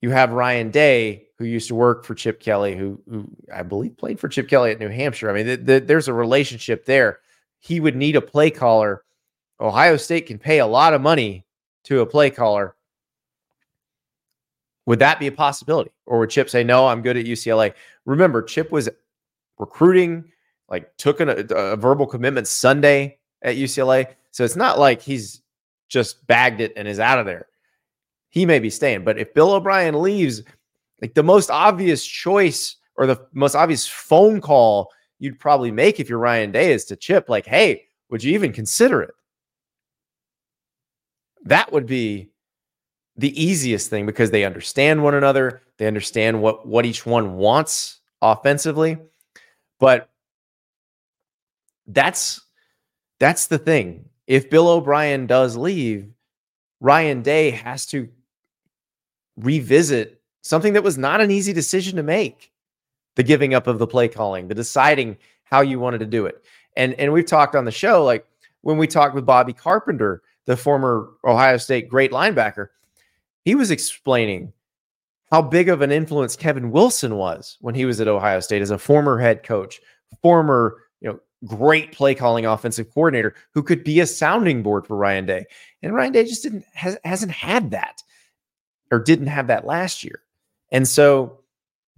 you 0.00 0.10
have 0.10 0.32
Ryan 0.32 0.70
Day, 0.70 1.26
who 1.38 1.44
used 1.44 1.68
to 1.68 1.74
work 1.74 2.04
for 2.04 2.14
Chip 2.14 2.40
Kelly, 2.40 2.76
who, 2.76 3.00
who 3.10 3.28
I 3.52 3.62
believe 3.62 3.96
played 3.96 4.20
for 4.20 4.28
Chip 4.28 4.48
Kelly 4.48 4.70
at 4.70 4.78
New 4.78 4.88
Hampshire. 4.88 5.30
I 5.30 5.34
mean, 5.34 5.46
th- 5.46 5.66
th- 5.66 5.86
there's 5.86 6.08
a 6.08 6.12
relationship 6.12 6.84
there. 6.84 7.20
He 7.58 7.80
would 7.80 7.96
need 7.96 8.16
a 8.16 8.20
play 8.20 8.50
caller. 8.50 9.02
Ohio 9.60 9.96
State 9.96 10.26
can 10.26 10.38
pay 10.38 10.60
a 10.60 10.66
lot 10.66 10.94
of 10.94 11.00
money 11.00 11.46
to 11.84 12.00
a 12.00 12.06
play 12.06 12.30
caller 12.30 12.75
would 14.86 15.00
that 15.00 15.18
be 15.18 15.26
a 15.26 15.32
possibility? 15.32 15.90
Or 16.06 16.20
would 16.20 16.30
Chip 16.30 16.48
say, 16.48 16.64
no, 16.64 16.86
I'm 16.86 17.02
good 17.02 17.16
at 17.16 17.26
UCLA? 17.26 17.74
Remember, 18.04 18.42
Chip 18.42 18.70
was 18.70 18.88
recruiting, 19.58 20.24
like 20.68 20.96
took 20.96 21.20
an, 21.20 21.28
a, 21.28 21.54
a 21.54 21.76
verbal 21.76 22.06
commitment 22.06 22.46
Sunday 22.46 23.18
at 23.42 23.56
UCLA. 23.56 24.06
So 24.30 24.44
it's 24.44 24.56
not 24.56 24.78
like 24.78 25.02
he's 25.02 25.42
just 25.88 26.26
bagged 26.26 26.60
it 26.60 26.72
and 26.76 26.86
is 26.86 27.00
out 27.00 27.18
of 27.18 27.26
there. 27.26 27.46
He 28.28 28.46
may 28.46 28.58
be 28.58 28.70
staying. 28.70 29.04
But 29.04 29.18
if 29.18 29.34
Bill 29.34 29.52
O'Brien 29.52 30.00
leaves, 30.00 30.42
like 31.02 31.14
the 31.14 31.22
most 31.22 31.50
obvious 31.50 32.04
choice 32.04 32.76
or 32.96 33.06
the 33.06 33.20
most 33.32 33.54
obvious 33.54 33.86
phone 33.86 34.40
call 34.40 34.90
you'd 35.18 35.38
probably 35.38 35.70
make 35.70 35.98
if 35.98 36.08
you're 36.08 36.18
Ryan 36.18 36.52
Day 36.52 36.72
is 36.72 36.84
to 36.86 36.96
Chip, 36.96 37.28
like, 37.28 37.46
hey, 37.46 37.84
would 38.10 38.22
you 38.22 38.34
even 38.34 38.52
consider 38.52 39.02
it? 39.02 39.14
That 41.44 41.72
would 41.72 41.86
be 41.86 42.28
the 43.16 43.42
easiest 43.42 43.90
thing 43.90 44.06
because 44.06 44.30
they 44.30 44.44
understand 44.44 45.02
one 45.02 45.14
another. 45.14 45.62
They 45.78 45.86
understand 45.86 46.40
what 46.40 46.66
what 46.66 46.86
each 46.86 47.06
one 47.06 47.36
wants 47.36 48.00
offensively. 48.22 48.98
But 49.78 50.08
that's 51.86 52.40
that's 53.18 53.46
the 53.46 53.58
thing. 53.58 54.08
If 54.26 54.50
Bill 54.50 54.68
O'Brien 54.68 55.26
does 55.26 55.56
leave, 55.56 56.08
Ryan 56.80 57.22
Day 57.22 57.50
has 57.50 57.86
to 57.86 58.08
revisit 59.36 60.20
something 60.42 60.72
that 60.72 60.82
was 60.82 60.98
not 60.98 61.20
an 61.20 61.30
easy 61.30 61.52
decision 61.52 61.96
to 61.96 62.02
make. 62.02 62.52
The 63.14 63.22
giving 63.22 63.54
up 63.54 63.66
of 63.66 63.78
the 63.78 63.86
play 63.86 64.08
calling, 64.08 64.46
the 64.46 64.54
deciding 64.54 65.16
how 65.44 65.62
you 65.62 65.80
wanted 65.80 65.98
to 65.98 66.06
do 66.06 66.26
it. 66.26 66.44
And 66.76 66.92
and 66.94 67.12
we've 67.12 67.26
talked 67.26 67.54
on 67.54 67.64
the 67.64 67.70
show 67.70 68.04
like 68.04 68.26
when 68.60 68.76
we 68.76 68.86
talked 68.86 69.14
with 69.14 69.24
Bobby 69.24 69.54
Carpenter, 69.54 70.22
the 70.44 70.56
former 70.56 71.10
Ohio 71.24 71.56
State 71.56 71.88
great 71.88 72.10
linebacker, 72.10 72.68
he 73.46 73.54
was 73.54 73.70
explaining 73.70 74.52
how 75.30 75.40
big 75.40 75.68
of 75.68 75.80
an 75.80 75.92
influence 75.92 76.34
Kevin 76.34 76.72
Wilson 76.72 77.14
was 77.14 77.56
when 77.60 77.76
he 77.76 77.84
was 77.84 78.00
at 78.00 78.08
Ohio 78.08 78.40
State 78.40 78.60
as 78.60 78.72
a 78.72 78.78
former 78.78 79.18
head 79.18 79.44
coach, 79.44 79.80
former 80.20 80.82
you 81.00 81.08
know, 81.08 81.20
great 81.46 81.92
play 81.92 82.12
calling 82.12 82.44
offensive 82.44 82.92
coordinator 82.92 83.36
who 83.54 83.62
could 83.62 83.84
be 83.84 84.00
a 84.00 84.06
sounding 84.06 84.64
board 84.64 84.84
for 84.84 84.96
Ryan 84.96 85.26
Day. 85.26 85.44
And 85.80 85.94
Ryan 85.94 86.12
Day 86.12 86.24
just 86.24 86.42
didn't 86.42 86.64
has, 86.74 86.98
hasn't 87.04 87.30
had 87.30 87.70
that 87.70 88.02
or 88.90 88.98
didn't 88.98 89.28
have 89.28 89.46
that 89.46 89.64
last 89.64 90.02
year. 90.02 90.22
And 90.72 90.86
so 90.86 91.38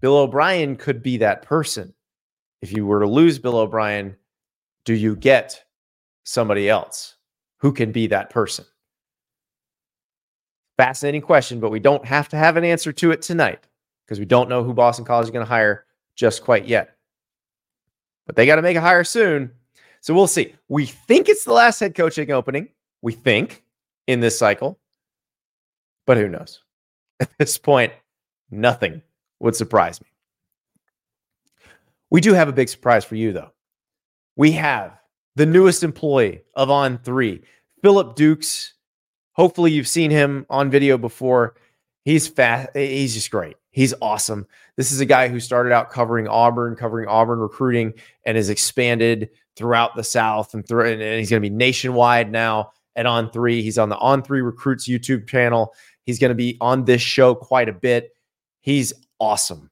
Bill 0.01 0.19
O'Brien 0.19 0.77
could 0.77 1.03
be 1.03 1.17
that 1.17 1.43
person. 1.43 1.95
If 2.61 2.73
you 2.73 2.85
were 2.85 3.01
to 3.01 3.09
lose 3.09 3.39
Bill 3.39 3.57
O'Brien, 3.57 4.17
do 4.85 4.93
you 4.93 5.17
get 5.17 5.65
somebody 6.25 6.69
else 6.69 7.17
who 7.57 7.73
can 7.73 7.91
be 7.91 8.07
that 8.09 8.29
person? 8.29 8.67
Fascinating 10.79 11.21
question, 11.21 11.61
but 11.61 11.71
we 11.71 11.81
don't 11.81 12.05
have 12.07 12.29
to 12.31 12.37
have 12.37 12.57
an 12.57 12.65
answer 12.65 12.93
to 12.93 13.11
it 13.11 13.21
tonight 13.21 13.67
because 14.07 14.19
we 14.19 14.25
don't 14.25 14.49
know 14.49 14.65
who 14.65 14.73
Boston 14.73 15.05
College 15.05 15.25
is 15.25 15.31
going 15.31 15.45
to 15.45 15.49
hire 15.49 15.85
just 16.15 16.43
quite 16.43 16.67
yet. 16.67 16.97
But 18.27 18.37
they 18.37 18.47
got 18.47 18.57
to 18.57 18.63
make 18.63 18.77
a 18.77 18.81
hire 18.81 19.05
soon. 19.05 19.51
So 20.01 20.15
we'll 20.15 20.27
see. 20.27 20.55
We 20.69 20.87
think 20.87 21.29
it's 21.29 21.45
the 21.45 21.53
last 21.53 21.81
head 21.81 21.95
coaching 21.95 22.31
opening. 22.31 22.69
We 23.03 23.13
think 23.13 23.65
in 24.07 24.21
this 24.21 24.39
cycle, 24.39 24.79
but 26.07 26.17
who 26.17 26.29
knows? 26.29 26.63
At 27.21 27.31
this 27.39 27.59
point, 27.59 27.93
nothing 28.51 29.03
would 29.41 29.57
surprise 29.57 30.01
me. 30.01 30.07
We 32.11 32.21
do 32.21 32.33
have 32.35 32.49
a 32.49 32.53
big 32.53 32.69
surprise 32.69 33.05
for 33.05 33.17
you, 33.17 33.33
though. 33.33 33.51
We 34.37 34.53
have 34.53 34.97
the 35.35 35.47
newest 35.47 35.83
employee 35.83 36.43
of 36.55 36.69
On3, 36.69 37.43
Phillip 37.83 38.15
Dukes. 38.15 38.75
Hopefully, 39.39 39.71
you've 39.71 39.89
seen 39.89 40.11
him 40.11 40.45
on 40.51 40.69
video 40.69 40.99
before. 40.99 41.55
He's 42.05 42.27
fast. 42.27 42.71
He's 42.75 43.15
just 43.15 43.31
great. 43.31 43.57
He's 43.71 43.95
awesome. 44.03 44.49
This 44.77 44.91
is 44.91 45.01
a 45.01 45.07
guy 45.07 45.29
who 45.29 45.39
started 45.39 45.73
out 45.73 45.91
covering 45.91 46.27
Auburn, 46.27 46.75
covering 46.75 47.09
Auburn 47.09 47.39
recruiting, 47.39 47.95
and 48.27 48.37
has 48.37 48.51
expanded 48.51 49.31
throughout 49.55 49.95
the 49.95 50.03
South 50.03 50.55
and 50.55 50.67
through. 50.67 50.91
And 50.93 51.01
he's 51.01 51.31
going 51.31 51.41
to 51.41 51.49
be 51.49 51.55
nationwide 51.55 52.33
now 52.33 52.73
at 52.97 53.07
On 53.07 53.31
Three. 53.31 53.63
He's 53.63 53.79
on 53.79 53.89
the 53.89 53.99
On 53.99 54.23
Three 54.23 54.41
Recruits 54.41 54.89
YouTube 54.89 55.29
channel. 55.29 55.73
He's 56.03 56.19
going 56.19 56.31
to 56.31 56.35
be 56.35 56.57
on 56.61 56.85
this 56.85 57.03
show 57.03 57.35
quite 57.35 57.69
a 57.69 57.73
bit. 57.73 58.11
He's 58.61 58.93
awesome. 59.21 59.71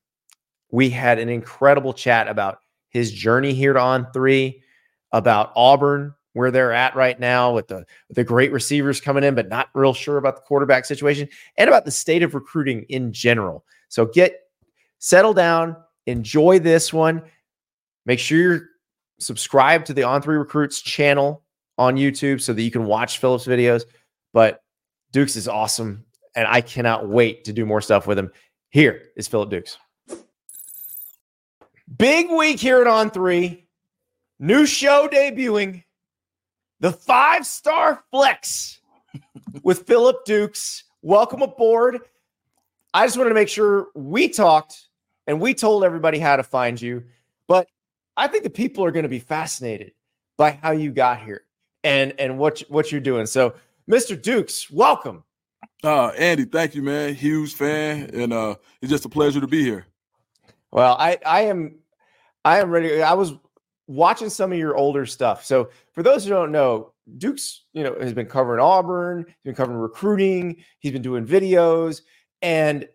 We 0.70 0.90
had 0.90 1.18
an 1.18 1.29
incredible 1.29 1.92
chat 1.92 2.29
about 2.29 2.59
his 2.90 3.11
journey 3.11 3.52
here 3.52 3.72
to 3.72 3.81
On 3.81 4.07
Three, 4.12 4.62
about 5.11 5.52
Auburn, 5.57 6.14
where 6.37 6.51
they're 6.51 6.72
at 6.75 6.94
right 6.94 7.18
now 7.18 7.55
with 7.55 7.66
the 7.66 7.87
the 8.11 8.22
great 8.22 8.53
receivers 8.53 9.01
coming 9.01 9.25
in, 9.25 9.35
but 9.35 9.49
not 9.49 9.70
real 9.75 9.94
sure 9.94 10.18
about 10.18 10.37
the 10.37 10.42
quarterback 10.42 10.85
situation, 10.85 11.27
and 11.57 11.66
about 11.66 11.87
the 11.87 11.90
state 11.90 12.22
of 12.22 12.35
recruiting 12.35 12.85
in 12.90 13.11
general. 13.11 13.64
So 13.88 14.05
get 14.05 14.40
settle 14.99 15.33
down, 15.33 15.77
enjoy 16.05 16.59
this 16.59 16.92
one. 16.92 17.22
Make 18.05 18.18
sure 18.18 18.38
you're 18.38 18.68
subscribed 19.18 19.87
to 19.87 19.94
the 19.94 20.03
On 20.03 20.20
Three 20.20 20.37
Recruits 20.37 20.83
channel 20.83 21.42
on 21.79 21.96
YouTube 21.96 22.42
so 22.42 22.53
that 22.53 22.61
you 22.61 22.70
can 22.70 22.85
watch 22.85 23.16
Phillip's 23.16 23.46
videos. 23.46 23.85
But 24.35 24.62
Dukes 25.12 25.37
is 25.37 25.49
awesome, 25.49 26.05
and 26.35 26.46
I 26.46 26.61
cannot 26.61 27.09
wait 27.09 27.44
to 27.44 27.55
do 27.55 27.64
more 27.64 27.81
stuff 27.81 28.07
with 28.07 28.18
him. 28.18 28.31
Here 28.68 29.05
is 29.16 29.27
Phillip 29.27 29.49
Dukes. 29.49 29.79
Big 31.96 32.29
week 32.29 32.61
here 32.61 32.83
at 32.83 32.87
On 32.87 33.11
Three. 33.11 33.62
New 34.38 34.66
show 34.66 35.09
debuting 35.11 35.83
the 36.81 36.93
five 36.93 37.47
star 37.47 38.05
flex 38.11 38.81
with 39.62 39.87
Phillip 39.87 40.25
Dukes. 40.25 40.85
Welcome 41.03 41.43
aboard. 41.43 42.01
I 42.93 43.07
just 43.07 43.17
wanted 43.17 43.31
to 43.31 43.35
make 43.35 43.49
sure 43.49 43.89
we 43.95 44.29
talked 44.29 44.89
and 45.27 45.41
we 45.41 45.55
told 45.55 45.85
everybody 45.85 46.19
how 46.19 46.37
to 46.37 46.43
find 46.43 46.81
you. 46.81 47.05
But 47.49 47.69
I 48.17 48.29
think 48.29 48.45
the 48.45 48.51
people 48.51 48.85
are 48.85 48.91
going 48.91 49.05
to 49.05 49.09
be 49.09 49.19
fascinated 49.19 49.93
by 50.37 50.53
how 50.62 50.73
you 50.73 50.91
got 50.91 51.21
here 51.21 51.43
and 51.85 52.12
and 52.19 52.39
what 52.39 52.62
what 52.69 52.91
you're 52.91 53.01
doing. 53.01 53.27
So, 53.27 53.55
Mr. 53.91 54.21
Dukes, 54.21 54.71
welcome. 54.71 55.25
Uh, 55.85 56.09
Andy, 56.09 56.45
thank 56.45 56.75
you, 56.75 56.83
man. 56.83 57.15
Huge 57.15 57.55
fan, 57.55 58.11
and 58.12 58.33
uh, 58.33 58.57
it's 58.81 58.91
just 58.91 59.05
a 59.05 59.09
pleasure 59.09 59.41
to 59.41 59.47
be 59.47 59.62
here. 59.62 59.87
Well, 60.73 60.97
I 60.99 61.19
I 61.25 61.43
am 61.43 61.77
I 62.45 62.61
am 62.61 62.71
ready. 62.71 63.03
I 63.03 63.15
was 63.15 63.35
watching 63.87 64.31
some 64.31 64.53
of 64.53 64.59
your 64.59 64.77
older 64.77 65.07
stuff. 65.07 65.44
So 65.44 65.70
for 65.92 66.03
those 66.03 66.25
who 66.25 66.31
don't 66.31 66.53
know, 66.53 66.92
Dukes, 67.18 67.64
you 67.72 67.85
know, 67.85 67.96
has 68.01 68.12
been 68.12 68.27
covering 68.27 68.61
Auburn, 68.61 69.25
he's 69.27 69.44
been 69.44 69.55
covering 69.55 69.79
recruiting, 69.79 70.57
he's 70.81 70.92
been 70.92 71.03
doing 71.03 71.27
videos 71.27 72.03
and 72.42 72.88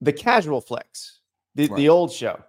the 0.00 0.12
casual 0.12 0.60
flex, 0.60 1.20
the, 1.54 1.68
right. 1.68 1.76
the 1.76 1.88
old 1.88 2.12
show. 2.12 2.42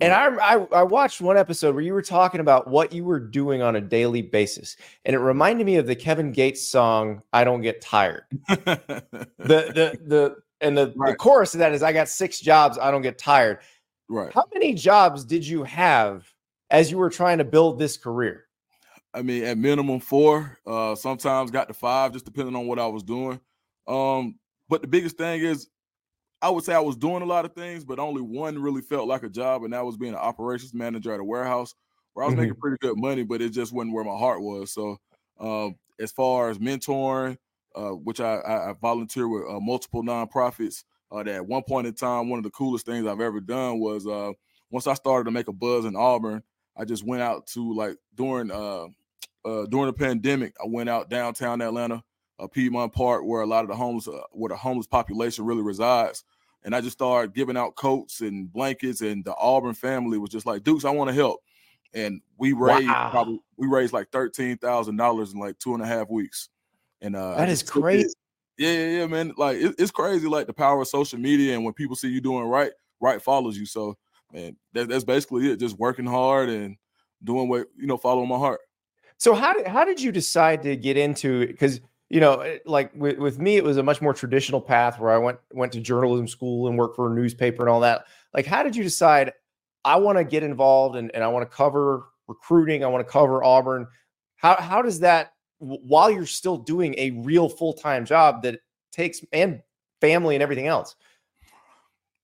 And 0.00 0.14
I, 0.14 0.54
I, 0.54 0.66
I 0.72 0.82
watched 0.82 1.20
one 1.20 1.36
episode 1.36 1.74
where 1.74 1.84
you 1.84 1.92
were 1.92 2.02
talking 2.02 2.40
about 2.40 2.68
what 2.68 2.92
you 2.92 3.04
were 3.04 3.20
doing 3.20 3.60
on 3.60 3.76
a 3.76 3.80
daily 3.82 4.22
basis, 4.22 4.76
and 5.04 5.14
it 5.14 5.18
reminded 5.18 5.66
me 5.66 5.76
of 5.76 5.86
the 5.86 5.94
Kevin 5.94 6.32
Gates 6.32 6.66
song 6.66 7.22
"I 7.34 7.44
Don't 7.44 7.60
Get 7.60 7.82
Tired." 7.82 8.22
the 8.48 9.04
the 9.38 9.98
the 10.06 10.36
and 10.62 10.76
the, 10.76 10.94
right. 10.96 11.10
the 11.10 11.16
chorus 11.16 11.52
of 11.54 11.58
that 11.58 11.72
is 11.72 11.82
"I 11.82 11.92
got 11.92 12.08
six 12.08 12.40
jobs, 12.40 12.78
I 12.78 12.90
don't 12.90 13.02
get 13.02 13.18
tired." 13.18 13.58
Right. 14.08 14.32
How 14.32 14.46
many 14.54 14.72
jobs 14.72 15.22
did 15.24 15.46
you 15.46 15.64
have 15.64 16.26
as 16.70 16.90
you 16.90 16.98
were 16.98 17.10
trying 17.10 17.38
to 17.38 17.44
build 17.44 17.78
this 17.78 17.96
career? 17.96 18.46
I 19.12 19.22
mean, 19.22 19.44
at 19.44 19.58
minimum 19.58 20.00
four. 20.00 20.58
Uh, 20.66 20.94
sometimes 20.94 21.50
got 21.50 21.68
to 21.68 21.74
five, 21.74 22.12
just 22.12 22.24
depending 22.24 22.54
on 22.54 22.66
what 22.66 22.78
I 22.78 22.86
was 22.86 23.02
doing. 23.02 23.40
Um, 23.86 24.36
but 24.68 24.82
the 24.82 24.88
biggest 24.88 25.16
thing 25.16 25.40
is, 25.40 25.68
I 26.42 26.48
would 26.48 26.64
say 26.64 26.74
I 26.74 26.80
was 26.80 26.96
doing 26.96 27.22
a 27.22 27.26
lot 27.26 27.44
of 27.44 27.52
things, 27.52 27.84
but 27.84 27.98
only 27.98 28.22
one 28.22 28.58
really 28.58 28.80
felt 28.80 29.08
like 29.08 29.24
a 29.24 29.28
job, 29.28 29.64
and 29.64 29.72
that 29.72 29.84
was 29.84 29.96
being 29.96 30.12
an 30.12 30.18
operations 30.18 30.72
manager 30.72 31.12
at 31.12 31.20
a 31.20 31.24
warehouse 31.24 31.74
where 32.14 32.24
I 32.24 32.26
was 32.26 32.32
mm-hmm. 32.32 32.42
making 32.42 32.60
pretty 32.60 32.76
good 32.80 32.98
money, 32.98 33.24
but 33.24 33.42
it 33.42 33.50
just 33.50 33.72
wasn't 33.72 33.94
where 33.94 34.04
my 34.04 34.16
heart 34.16 34.40
was. 34.40 34.72
So, 34.72 34.96
uh, 35.38 35.70
as 36.00 36.12
far 36.12 36.48
as 36.48 36.58
mentoring, 36.58 37.36
uh, 37.74 37.90
which 37.90 38.20
I, 38.20 38.36
I, 38.36 38.70
I, 38.70 38.74
volunteer 38.80 39.28
with 39.28 39.48
uh, 39.48 39.60
multiple 39.60 40.02
nonprofits, 40.02 40.84
uh, 41.12 41.22
that 41.22 41.34
at 41.34 41.46
one 41.46 41.62
point 41.62 41.86
in 41.86 41.94
time, 41.94 42.28
one 42.28 42.38
of 42.38 42.44
the 42.44 42.50
coolest 42.50 42.86
things 42.86 43.06
I've 43.06 43.20
ever 43.20 43.40
done 43.40 43.78
was 43.78 44.06
uh, 44.06 44.32
once 44.70 44.86
I 44.86 44.94
started 44.94 45.24
to 45.24 45.30
make 45.30 45.48
a 45.48 45.52
buzz 45.52 45.84
in 45.84 45.94
Auburn, 45.94 46.42
I 46.76 46.84
just 46.84 47.04
went 47.06 47.22
out 47.22 47.46
to 47.48 47.74
like 47.74 47.96
during 48.14 48.50
uh 48.50 48.86
uh 49.44 49.66
during 49.66 49.86
the 49.86 49.92
pandemic, 49.92 50.54
I 50.62 50.66
went 50.66 50.88
out 50.88 51.10
downtown 51.10 51.60
Atlanta, 51.60 52.02
uh, 52.38 52.46
Piedmont 52.46 52.92
Park, 52.92 53.24
where 53.24 53.42
a 53.42 53.46
lot 53.46 53.64
of 53.64 53.68
the 53.68 53.76
homeless, 53.76 54.08
uh, 54.08 54.20
where 54.32 54.48
the 54.48 54.56
homeless 54.56 54.86
population 54.86 55.44
really 55.44 55.62
resides, 55.62 56.24
and 56.64 56.74
I 56.74 56.80
just 56.80 56.96
started 56.96 57.34
giving 57.34 57.56
out 57.56 57.76
coats 57.76 58.20
and 58.20 58.52
blankets, 58.52 59.00
and 59.00 59.24
the 59.24 59.34
Auburn 59.36 59.74
family 59.74 60.18
was 60.18 60.30
just 60.30 60.46
like, 60.46 60.62
Dukes, 60.62 60.84
I 60.84 60.90
want 60.90 61.08
to 61.08 61.14
help, 61.14 61.40
and 61.94 62.20
we 62.38 62.52
raised 62.52 62.86
wow. 62.86 63.10
probably 63.10 63.40
we 63.56 63.66
raised 63.66 63.92
like 63.92 64.10
thirteen 64.10 64.56
thousand 64.58 64.96
dollars 64.96 65.32
in 65.32 65.38
like 65.38 65.58
two 65.58 65.74
and 65.74 65.82
a 65.82 65.86
half 65.86 66.08
weeks, 66.08 66.48
and 67.00 67.16
uh 67.16 67.36
that 67.36 67.48
is 67.48 67.62
crazy. 67.62 68.12
Yeah, 68.58 68.72
yeah, 68.72 68.98
yeah, 68.98 69.06
man. 69.06 69.32
Like 69.36 69.56
it, 69.56 69.74
it's 69.78 69.90
crazy, 69.90 70.28
like 70.28 70.46
the 70.46 70.52
power 70.52 70.82
of 70.82 70.88
social 70.88 71.18
media, 71.18 71.54
and 71.54 71.64
when 71.64 71.72
people 71.72 71.96
see 71.96 72.08
you 72.08 72.20
doing 72.20 72.44
right, 72.44 72.72
right 73.00 73.20
follows 73.20 73.56
you. 73.56 73.64
So 73.64 73.96
man, 74.32 74.56
that, 74.72 74.88
that's 74.88 75.04
basically 75.04 75.50
it. 75.50 75.60
Just 75.60 75.78
working 75.78 76.06
hard 76.06 76.48
and 76.48 76.76
doing 77.22 77.48
what 77.48 77.66
you 77.76 77.86
know, 77.86 77.96
following 77.96 78.28
my 78.28 78.38
heart. 78.38 78.60
So 79.18 79.34
how 79.34 79.52
did 79.52 79.66
how 79.66 79.84
did 79.84 80.00
you 80.00 80.12
decide 80.12 80.62
to 80.62 80.76
get 80.76 80.96
into 80.96 81.46
because 81.46 81.80
you 82.08 82.20
know 82.20 82.40
eh, 82.40 82.58
like 82.64 82.90
with, 82.94 83.18
with 83.18 83.38
me 83.38 83.56
it 83.56 83.64
was 83.64 83.76
a 83.76 83.82
much 83.82 84.00
more 84.00 84.14
traditional 84.14 84.60
path 84.60 84.98
where 84.98 85.12
I 85.12 85.18
went 85.18 85.38
went 85.52 85.72
to 85.72 85.80
journalism 85.80 86.26
school 86.26 86.68
and 86.68 86.78
worked 86.78 86.96
for 86.96 87.12
a 87.12 87.14
newspaper 87.14 87.62
and 87.62 87.70
all 87.70 87.80
that. 87.80 88.06
Like 88.32 88.46
how 88.46 88.62
did 88.62 88.74
you 88.74 88.82
decide 88.82 89.32
I 89.84 89.96
want 89.96 90.18
to 90.18 90.24
get 90.24 90.42
involved 90.42 90.96
and, 90.96 91.10
and 91.14 91.22
I 91.22 91.28
want 91.28 91.48
to 91.48 91.54
cover 91.54 92.06
recruiting, 92.28 92.84
I 92.84 92.86
want 92.86 93.06
to 93.06 93.12
cover 93.12 93.44
Auburn. 93.44 93.86
How 94.36 94.56
how 94.58 94.80
does 94.80 95.00
that 95.00 95.32
while 95.58 96.10
you're 96.10 96.24
still 96.24 96.56
doing 96.56 96.94
a 96.96 97.10
real 97.10 97.50
full-time 97.50 98.06
job 98.06 98.42
that 98.44 98.60
takes 98.90 99.20
and 99.32 99.60
family 100.00 100.34
and 100.34 100.42
everything 100.42 100.66
else? 100.66 100.96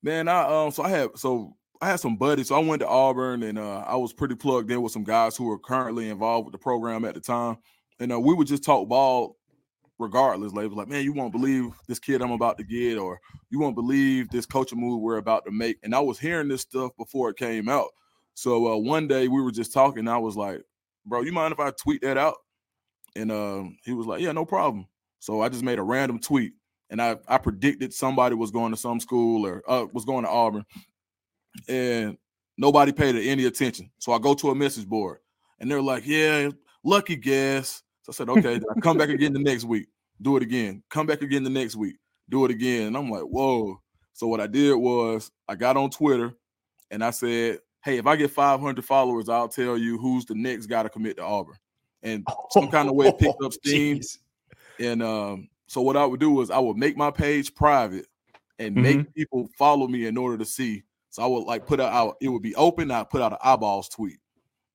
Man, 0.03 0.29
I 0.29 0.65
um 0.65 0.71
so 0.71 0.83
I 0.83 0.89
have 0.89 1.11
so 1.17 1.57
I 1.81 1.89
had 1.89 2.01
some 2.01 2.17
buddies. 2.17 2.49
So 2.49 2.57
I 2.57 2.59
went 2.59 2.81
to 2.81 2.89
Auburn 2.89 3.43
and 3.43 3.59
uh, 3.59 3.85
I 3.87 3.97
was 3.97 4.13
pretty 4.13 4.35
plugged 4.35 4.71
in 4.71 4.83
with 4.83 4.93
some 4.93 5.05
guys 5.05 5.37
who 5.37 5.45
were 5.45 5.59
currently 5.59 6.09
involved 6.09 6.47
with 6.47 6.53
the 6.53 6.59
program 6.59 7.05
at 7.05 7.15
the 7.15 7.21
time. 7.21 7.59
And 8.01 8.13
uh, 8.13 8.21
we 8.21 8.35
would 8.35 8.47
just 8.47 8.65
talk 8.65 8.89
ball 8.89 9.37
regardless. 9.99 10.53
Like, 10.53 10.71
like, 10.73 10.89
man, 10.89 11.05
you 11.05 11.13
won't 11.13 11.33
believe 11.33 11.71
this 11.89 11.99
kid 11.99 12.23
I'm 12.23 12.33
about 12.33 12.59
to 12.59 12.65
get, 12.65 12.99
or 12.99 13.21
you 13.51 13.59
won't 13.59 13.75
believe 13.75 14.31
this 14.31 14.47
coaching 14.47 14.81
move 14.81 15.01
we're 15.01 15.17
about 15.17 15.45
to 15.47 15.51
make. 15.51 15.79
And 15.83 15.95
I 15.95 16.01
was 16.01 16.19
hearing 16.19 16.49
this 16.49 16.63
stuff 16.63 16.93
before 16.97 17.31
it 17.31 17.37
came 17.37 17.69
out. 17.69 17.89
So 18.35 18.73
uh, 18.73 18.77
one 18.77 19.09
day 19.09 19.29
we 19.29 19.41
were 19.41 19.53
just 19.53 19.73
talking. 19.73 20.09
I 20.09 20.19
was 20.19 20.37
like, 20.37 20.63
bro, 21.05 21.23
you 21.23 21.33
mind 21.33 21.53
if 21.53 21.61
I 21.61 21.71
tweet 21.71 22.03
that 22.03 22.19
out? 22.19 22.37
And 23.15 23.33
uh, 23.33 23.65
he 23.85 23.93
was 23.93 24.07
like, 24.07 24.21
yeah, 24.21 24.33
no 24.33 24.45
problem. 24.45 24.87
So 25.21 25.41
I 25.41 25.49
just 25.49 25.63
made 25.65 25.79
a 25.79 25.83
random 25.83 26.19
tweet. 26.19 26.53
And 26.91 27.03
I, 27.03 27.17
I 27.27 27.39
predicted 27.39 27.93
somebody 27.93 28.37
was 28.37 28.51
going 28.53 28.73
to 28.73 28.77
some 28.77 29.01
school 29.01 29.45
or 29.47 29.63
uh, 29.67 29.87
was 29.93 30.05
going 30.05 30.25
to 30.25 30.31
Auburn 30.31 30.65
and 31.69 32.17
nobody 32.57 32.93
paid 32.93 33.15
it 33.15 33.27
any 33.27 33.47
attention. 33.47 33.91
So 33.99 34.13
I 34.13 34.19
go 34.19 34.35
to 34.35 34.51
a 34.51 34.55
message 34.55 34.87
board 34.87 35.19
and 35.61 35.71
they're 35.71 35.83
like, 35.83 36.07
yeah, 36.07 36.51
lucky 36.85 37.17
guess. 37.17 37.83
So 38.03 38.11
I 38.11 38.15
said, 38.15 38.29
okay, 38.31 38.57
I 38.57 38.81
come 38.81 38.99
back 38.99 39.09
again 39.09 39.33
the 39.33 39.41
next 39.41 39.65
week, 39.65 39.89
do 40.23 40.37
it 40.37 40.43
again. 40.43 40.83
Come 40.89 41.07
back 41.07 41.23
again 41.23 41.45
the 41.45 41.51
next 41.51 41.77
week, 41.77 41.97
do 42.29 42.45
it 42.45 42.51
again. 42.51 42.89
And 42.89 42.97
I'm 42.97 43.11
like, 43.11 43.23
whoa. 43.23 43.81
So 44.13 44.27
what 44.27 44.41
I 44.41 44.47
did 44.47 44.75
was 44.75 45.31
I 45.49 45.57
got 45.57 45.77
on 45.77 45.91
Twitter 45.91 46.35
and 46.91 47.05
I 47.05 47.11
said, 47.11 47.61
hey, 47.87 47.99
if 47.99 48.07
I 48.07 48.17
get 48.17 48.31
500 48.33 48.85
followers, 48.85 49.29
I'll 49.29 49.49
tell 49.49 49.79
you 49.79 49.97
who's 49.97 50.25
the 50.25 50.35
next 50.35 50.67
guy 50.67 50.83
to 50.83 50.89
commit 50.89 51.17
to 51.19 51.23
Auburn, 51.23 51.57
and 52.03 52.27
some 52.51 52.69
kind 52.69 52.89
of 52.89 52.97
way 52.97 53.07
it 53.07 53.19
picked 53.19 53.43
up 53.43 53.53
steam. 53.65 54.01
Jeez. 54.01 54.19
And 54.81 55.03
um, 55.03 55.49
so 55.69 55.81
what 55.81 55.97
I 55.97 56.05
would 56.05 56.21
do 56.21 56.41
is 56.41 56.51
I 56.51 56.59
would 56.59 56.77
make 56.77 56.97
my 56.97 57.13
page 57.13 57.55
private 57.55 58.07
and 58.59 58.75
mm-hmm. 58.75 58.83
make 58.83 59.15
people 59.15 59.49
follow 59.57 59.87
me 59.87 60.07
in 60.07 60.17
order 60.17 60.37
to 60.39 60.45
see. 60.45 60.83
So 61.17 61.23
I 61.23 61.27
would 61.27 61.45
like 61.45 61.67
put 61.67 61.81
out 61.81 62.19
it 62.21 62.29
would 62.29 62.43
be 62.43 62.55
open. 62.57 62.91
I 62.91 63.03
put 63.03 63.23
out 63.23 63.33
an 63.33 63.39
eyeballs 63.43 63.89
tweet, 63.89 64.19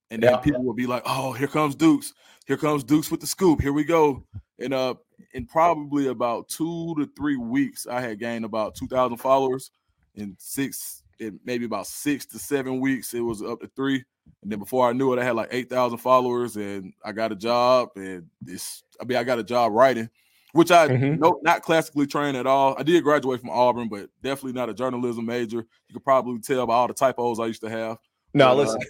and 0.09 0.23
then 0.23 0.31
yeah. 0.31 0.37
people 0.37 0.63
would 0.63 0.75
be 0.75 0.87
like, 0.87 1.03
"Oh, 1.05 1.33
here 1.33 1.47
comes 1.47 1.75
Dukes. 1.75 2.15
Here 2.47 2.57
comes 2.57 2.83
Dukes 2.83 3.11
with 3.11 3.19
the 3.19 3.27
scoop. 3.27 3.61
Here 3.61 3.71
we 3.71 3.83
go." 3.83 4.25
And 4.57 4.73
uh, 4.73 4.95
in 5.35 5.45
probably 5.45 6.07
about 6.07 6.49
two 6.49 6.95
to 6.97 7.07
three 7.15 7.37
weeks, 7.37 7.85
I 7.85 8.01
had 8.01 8.17
gained 8.17 8.43
about 8.43 8.73
two 8.73 8.87
thousand 8.87 9.17
followers. 9.17 9.69
In 10.15 10.35
six, 10.39 11.03
in 11.19 11.39
maybe 11.45 11.65
about 11.65 11.85
six 11.85 12.25
to 12.25 12.39
seven 12.39 12.79
weeks, 12.79 13.13
it 13.13 13.21
was 13.21 13.43
up 13.43 13.59
to 13.61 13.69
three. 13.75 14.03
And 14.41 14.51
then 14.51 14.57
before 14.57 14.89
I 14.89 14.93
knew 14.93 15.13
it, 15.13 15.19
I 15.19 15.23
had 15.23 15.35
like 15.35 15.49
eight 15.51 15.69
thousand 15.69 15.99
followers, 15.99 16.55
and 16.55 16.91
I 17.05 17.11
got 17.11 17.31
a 17.31 17.35
job. 17.35 17.89
And 17.97 18.25
this, 18.41 18.81
I 18.99 19.05
mean, 19.05 19.19
I 19.19 19.23
got 19.23 19.37
a 19.37 19.43
job 19.43 19.73
writing 19.73 20.09
which 20.53 20.71
I 20.71 20.87
mm-hmm. 20.87 21.19
no 21.19 21.39
not 21.43 21.61
classically 21.61 22.07
trained 22.07 22.37
at 22.37 22.47
all. 22.47 22.75
I 22.77 22.83
did 22.83 23.03
graduate 23.03 23.39
from 23.39 23.49
Auburn, 23.49 23.89
but 23.89 24.09
definitely 24.21 24.53
not 24.53 24.69
a 24.69 24.73
journalism 24.73 25.25
major. 25.25 25.57
You 25.57 25.93
could 25.93 26.03
probably 26.03 26.39
tell 26.39 26.65
by 26.67 26.75
all 26.75 26.87
the 26.87 26.93
typos 26.93 27.39
I 27.39 27.45
used 27.45 27.61
to 27.61 27.69
have. 27.69 27.97
No, 28.33 28.47
but, 28.47 28.51
uh, 28.51 28.55
listen. 28.55 28.81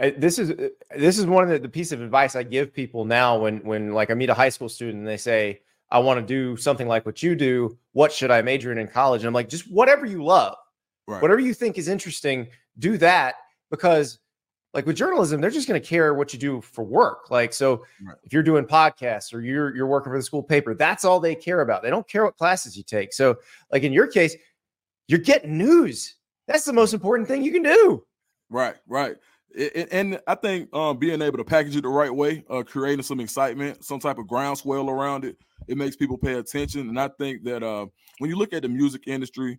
Uh, 0.00 0.10
this 0.16 0.38
is 0.38 0.54
this 0.96 1.18
is 1.18 1.26
one 1.26 1.44
of 1.44 1.50
the, 1.50 1.58
the 1.58 1.68
piece 1.68 1.92
of 1.92 2.00
advice 2.00 2.34
I 2.34 2.42
give 2.42 2.72
people 2.72 3.04
now 3.04 3.38
when 3.38 3.58
when 3.58 3.92
like 3.92 4.10
I 4.10 4.14
meet 4.14 4.30
a 4.30 4.34
high 4.34 4.48
school 4.48 4.68
student 4.68 4.98
and 4.98 5.06
they 5.06 5.18
say 5.18 5.60
I 5.90 5.98
want 5.98 6.20
to 6.20 6.26
do 6.26 6.56
something 6.56 6.88
like 6.88 7.04
what 7.04 7.22
you 7.22 7.34
do. 7.34 7.76
What 7.92 8.12
should 8.12 8.30
I 8.30 8.40
major 8.42 8.72
in 8.72 8.78
in 8.78 8.88
college? 8.88 9.22
And 9.22 9.28
I'm 9.28 9.34
like, 9.34 9.48
just 9.48 9.70
whatever 9.70 10.06
you 10.06 10.24
love, 10.24 10.56
right. 11.06 11.20
whatever 11.20 11.40
you 11.40 11.52
think 11.52 11.76
is 11.76 11.88
interesting, 11.88 12.46
do 12.78 12.96
that 12.98 13.34
because 13.70 14.19
like 14.72 14.86
with 14.86 14.96
journalism, 14.96 15.40
they're 15.40 15.50
just 15.50 15.68
going 15.68 15.80
to 15.80 15.86
care 15.86 16.14
what 16.14 16.32
you 16.32 16.38
do 16.38 16.60
for 16.60 16.84
work. 16.84 17.30
Like, 17.30 17.52
so 17.52 17.84
right. 18.04 18.16
if 18.22 18.32
you're 18.32 18.42
doing 18.42 18.64
podcasts 18.64 19.34
or 19.34 19.40
you're 19.40 19.74
you're 19.74 19.86
working 19.86 20.12
for 20.12 20.18
the 20.18 20.22
school 20.22 20.42
paper, 20.42 20.74
that's 20.74 21.04
all 21.04 21.18
they 21.18 21.34
care 21.34 21.60
about. 21.60 21.82
They 21.82 21.90
don't 21.90 22.06
care 22.06 22.24
what 22.24 22.36
classes 22.36 22.76
you 22.76 22.82
take. 22.82 23.12
So, 23.12 23.36
like 23.72 23.82
in 23.82 23.92
your 23.92 24.06
case, 24.06 24.36
you're 25.08 25.18
getting 25.18 25.58
news. 25.58 26.16
That's 26.46 26.64
the 26.64 26.72
most 26.72 26.94
important 26.94 27.28
thing 27.28 27.42
you 27.42 27.52
can 27.52 27.62
do. 27.62 28.04
Right, 28.48 28.76
right. 28.86 29.16
And 29.90 30.20
I 30.28 30.36
think 30.36 30.72
um, 30.74 30.98
being 30.98 31.20
able 31.22 31.38
to 31.38 31.44
package 31.44 31.74
it 31.74 31.82
the 31.82 31.88
right 31.88 32.14
way, 32.14 32.44
uh, 32.48 32.62
creating 32.62 33.02
some 33.02 33.18
excitement, 33.18 33.84
some 33.84 33.98
type 33.98 34.18
of 34.18 34.28
groundswell 34.28 34.88
around 34.88 35.24
it, 35.24 35.36
it 35.66 35.76
makes 35.76 35.96
people 35.96 36.16
pay 36.16 36.34
attention. 36.34 36.88
And 36.88 37.00
I 37.00 37.08
think 37.08 37.42
that 37.44 37.64
uh, 37.64 37.86
when 38.18 38.30
you 38.30 38.36
look 38.36 38.52
at 38.52 38.62
the 38.62 38.68
music 38.68 39.04
industry, 39.08 39.58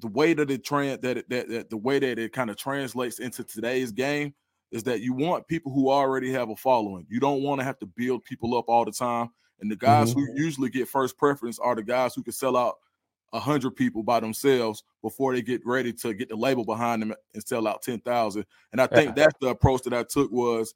the 0.00 0.08
way 0.08 0.32
that 0.34 0.50
it 0.50 0.64
trans 0.64 1.00
that, 1.00 1.18
it, 1.18 1.30
that 1.30 1.48
that 1.48 1.70
the 1.70 1.76
way 1.76 1.98
that 1.98 2.18
it 2.18 2.32
kind 2.32 2.50
of 2.50 2.56
translates 2.56 3.18
into 3.18 3.44
today's 3.44 3.92
game 3.92 4.34
is 4.70 4.82
that 4.84 5.00
you 5.00 5.12
want 5.12 5.48
people 5.48 5.72
who 5.72 5.90
already 5.90 6.32
have 6.32 6.50
a 6.50 6.56
following. 6.56 7.06
You 7.08 7.20
don't 7.20 7.42
want 7.42 7.60
to 7.60 7.64
have 7.64 7.78
to 7.80 7.86
build 7.86 8.24
people 8.24 8.56
up 8.56 8.66
all 8.68 8.84
the 8.84 8.92
time. 8.92 9.30
And 9.60 9.70
the 9.70 9.76
guys 9.76 10.14
mm-hmm. 10.14 10.20
who 10.20 10.42
usually 10.42 10.70
get 10.70 10.88
first 10.88 11.18
preference 11.18 11.58
are 11.58 11.74
the 11.74 11.82
guys 11.82 12.14
who 12.14 12.22
can 12.22 12.32
sell 12.32 12.56
out 12.56 12.76
a 13.32 13.38
hundred 13.38 13.72
people 13.76 14.02
by 14.02 14.20
themselves 14.20 14.82
before 15.02 15.34
they 15.34 15.42
get 15.42 15.60
ready 15.64 15.92
to 15.92 16.14
get 16.14 16.28
the 16.28 16.36
label 16.36 16.64
behind 16.64 17.02
them 17.02 17.14
and 17.34 17.46
sell 17.46 17.68
out 17.68 17.82
ten 17.82 18.00
thousand. 18.00 18.44
And 18.72 18.80
I 18.80 18.86
think 18.86 19.14
that's 19.14 19.34
the 19.40 19.48
approach 19.48 19.82
that 19.82 19.92
I 19.92 20.04
took 20.04 20.30
was 20.32 20.74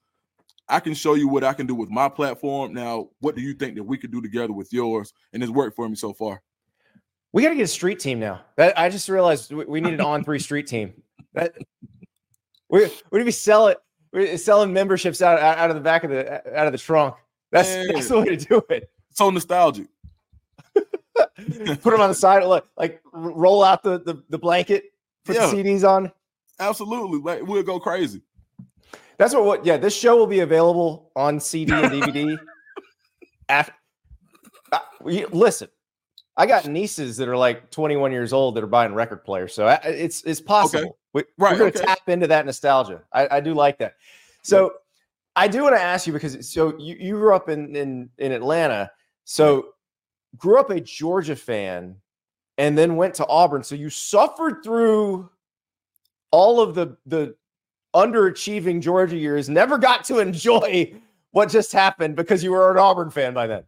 I 0.69 0.81
can 0.81 0.95
show 0.95 1.15
you 1.15 1.29
what 1.29 1.45
I 1.45 1.53
can 1.53 1.67
do 1.67 1.75
with 1.75 1.91
my 1.91 2.09
platform. 2.09 2.73
Now, 2.73 3.09
what 3.21 3.37
do 3.37 3.43
you 3.43 3.55
think 3.55 3.75
that 3.77 3.85
we 3.85 3.99
could 3.99 4.13
do 4.13 4.23
together 4.23 4.53
with 4.53 4.73
yours? 4.73 5.13
And 5.33 5.43
it's 5.43 5.53
worked 5.53 5.77
for 5.77 5.89
me 5.89 5.95
so 5.95 6.13
far. 6.13 6.43
We 7.35 7.43
got 7.43 7.49
to 7.49 7.57
get 7.57 7.65
a 7.65 7.67
street 7.67 7.99
team 7.99 8.21
now. 8.21 8.43
That, 8.55 8.79
I 8.79 8.89
just 8.89 9.09
realized 9.09 9.53
we 9.53 9.81
need 9.81 9.95
an 9.95 10.01
on 10.01 10.23
three 10.23 10.39
street 10.39 10.69
team. 10.69 11.03
That 11.33 11.53
we 12.71 12.89
we 13.11 13.25
be 13.25 13.33
selling 13.33 13.75
we're 14.13 14.39
selling 14.39 14.73
memberships 14.73 15.21
out 15.21 15.41
out 15.41 15.69
of 15.69 15.75
the 15.75 15.83
back 15.83 16.05
of 16.05 16.11
the 16.11 16.57
out 16.57 16.67
of 16.67 16.73
the 16.73 16.79
trunk. 16.79 17.17
That's 17.51 17.75
that's 17.93 18.07
the 18.07 18.21
way 18.21 18.37
to 18.37 18.37
do 18.37 18.63
it. 18.71 18.89
So 19.11 19.31
nostalgic. 19.31 19.89
Put 20.75 21.83
them 21.83 22.01
on 22.01 22.11
the 22.11 22.15
side, 22.15 22.45
look 22.45 22.69
like 22.77 23.03
roll 23.13 23.65
out 23.65 23.83
the 23.83 23.99
the, 23.99 24.23
the 24.29 24.39
blanket, 24.39 24.93
put 25.25 25.35
yeah. 25.35 25.47
the 25.49 25.57
CDs 25.57 25.83
on. 25.89 26.13
Absolutely, 26.61 27.19
like 27.19 27.45
we'll 27.45 27.65
go 27.65 27.81
crazy. 27.81 28.23
That's 29.19 29.35
what. 29.35 29.45
What? 29.45 29.67
Yeah, 29.67 29.77
this 29.77 29.95
show 29.97 30.17
will 30.17 30.29
be 30.29 30.41
available 30.41 31.11
on 31.17 31.41
CD 31.41 31.73
and 31.73 31.87
DVD. 31.87 32.39
After, 33.49 33.75
uh, 34.71 34.79
listen, 35.03 35.69
I 36.37 36.47
got 36.47 36.67
nieces 36.67 37.17
that 37.19 37.29
are 37.29 37.37
like 37.37 37.71
21 37.71 38.11
years 38.11 38.33
old 38.33 38.57
that 38.57 38.65
are 38.65 38.69
buying 38.69 38.95
record 38.95 39.25
players, 39.25 39.55
so 39.55 39.69
it's 39.85 40.23
it's 40.25 40.41
possible. 40.41 40.81
Okay. 40.81 40.93
We, 41.13 41.23
right, 41.39 41.53
we're 41.53 41.59
going 41.59 41.73
to 41.73 41.79
okay. 41.79 41.87
tap 41.87 42.09
into 42.09 42.27
that 42.27 42.45
nostalgia. 42.45 43.03
I, 43.13 43.37
I 43.37 43.41
do 43.41 43.55
like 43.55 43.79
that. 43.79 43.95
So 44.43 44.75
I 45.37 45.47
do 45.47 45.63
want 45.63 45.77
to 45.77 45.81
ask 45.81 46.07
you 46.09 46.13
because 46.13 46.51
so 46.51 46.77
you, 46.77 46.97
you 46.99 47.15
grew 47.15 47.35
up 47.35 47.49
in 47.49 47.77
in 47.77 48.11
in 48.19 48.33
Atlanta, 48.33 48.91
so 49.25 49.75
grew 50.37 50.59
up 50.59 50.71
a 50.71 50.81
Georgia 50.81 51.37
fan, 51.37 51.97
and 52.59 52.77
then 52.77 52.97
went 52.97 53.15
to 53.15 53.27
Auburn. 53.29 53.63
So 53.63 53.77
you 53.77 53.89
suffered 53.91 54.65
through 54.65 55.31
all 56.33 56.61
of 56.61 56.75
the 56.75 56.97
the 57.07 57.37
underachieving 57.95 58.83
Georgia 58.83 59.17
years, 59.17 59.49
never 59.49 59.79
got 59.79 60.05
to 60.05 60.19
enjoy 60.19 60.93
what 61.31 61.49
just 61.49 61.73
happened 61.73 62.17
because 62.17 62.43
you 62.43 62.51
were 62.51 62.71
an 62.71 62.79
Auburn 62.79 63.11
fan 63.11 63.35
by 63.35 63.47
then. 63.47 63.65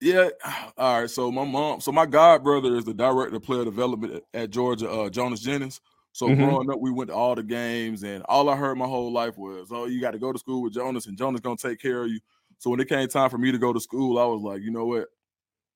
Yeah. 0.00 0.28
All 0.78 1.00
right. 1.00 1.10
So 1.10 1.30
my 1.30 1.44
mom, 1.44 1.80
so 1.80 1.92
my 1.92 2.06
god 2.06 2.42
brother 2.42 2.76
is 2.76 2.84
the 2.84 2.94
director 2.94 3.36
of 3.36 3.42
player 3.42 3.64
development 3.64 4.22
at 4.34 4.50
Georgia, 4.50 4.90
uh, 4.90 5.10
Jonas 5.10 5.40
Jennings. 5.40 5.80
So 6.12 6.26
mm-hmm. 6.26 6.44
growing 6.44 6.70
up, 6.70 6.80
we 6.80 6.90
went 6.90 7.10
to 7.10 7.14
all 7.14 7.36
the 7.36 7.44
games, 7.44 8.02
and 8.02 8.24
all 8.28 8.48
I 8.48 8.56
heard 8.56 8.76
my 8.76 8.86
whole 8.86 9.12
life 9.12 9.36
was, 9.38 9.68
"Oh, 9.70 9.86
you 9.86 10.00
got 10.00 10.12
to 10.12 10.18
go 10.18 10.32
to 10.32 10.38
school 10.38 10.62
with 10.62 10.72
Jonas, 10.72 11.06
and 11.06 11.16
Jonas 11.16 11.40
gonna 11.40 11.56
take 11.56 11.78
care 11.80 12.02
of 12.02 12.10
you." 12.10 12.18
So 12.58 12.70
when 12.70 12.80
it 12.80 12.88
came 12.88 13.06
time 13.08 13.30
for 13.30 13.38
me 13.38 13.52
to 13.52 13.58
go 13.58 13.72
to 13.72 13.80
school, 13.80 14.18
I 14.18 14.24
was 14.24 14.42
like, 14.42 14.62
you 14.62 14.70
know 14.70 14.84
what, 14.84 15.06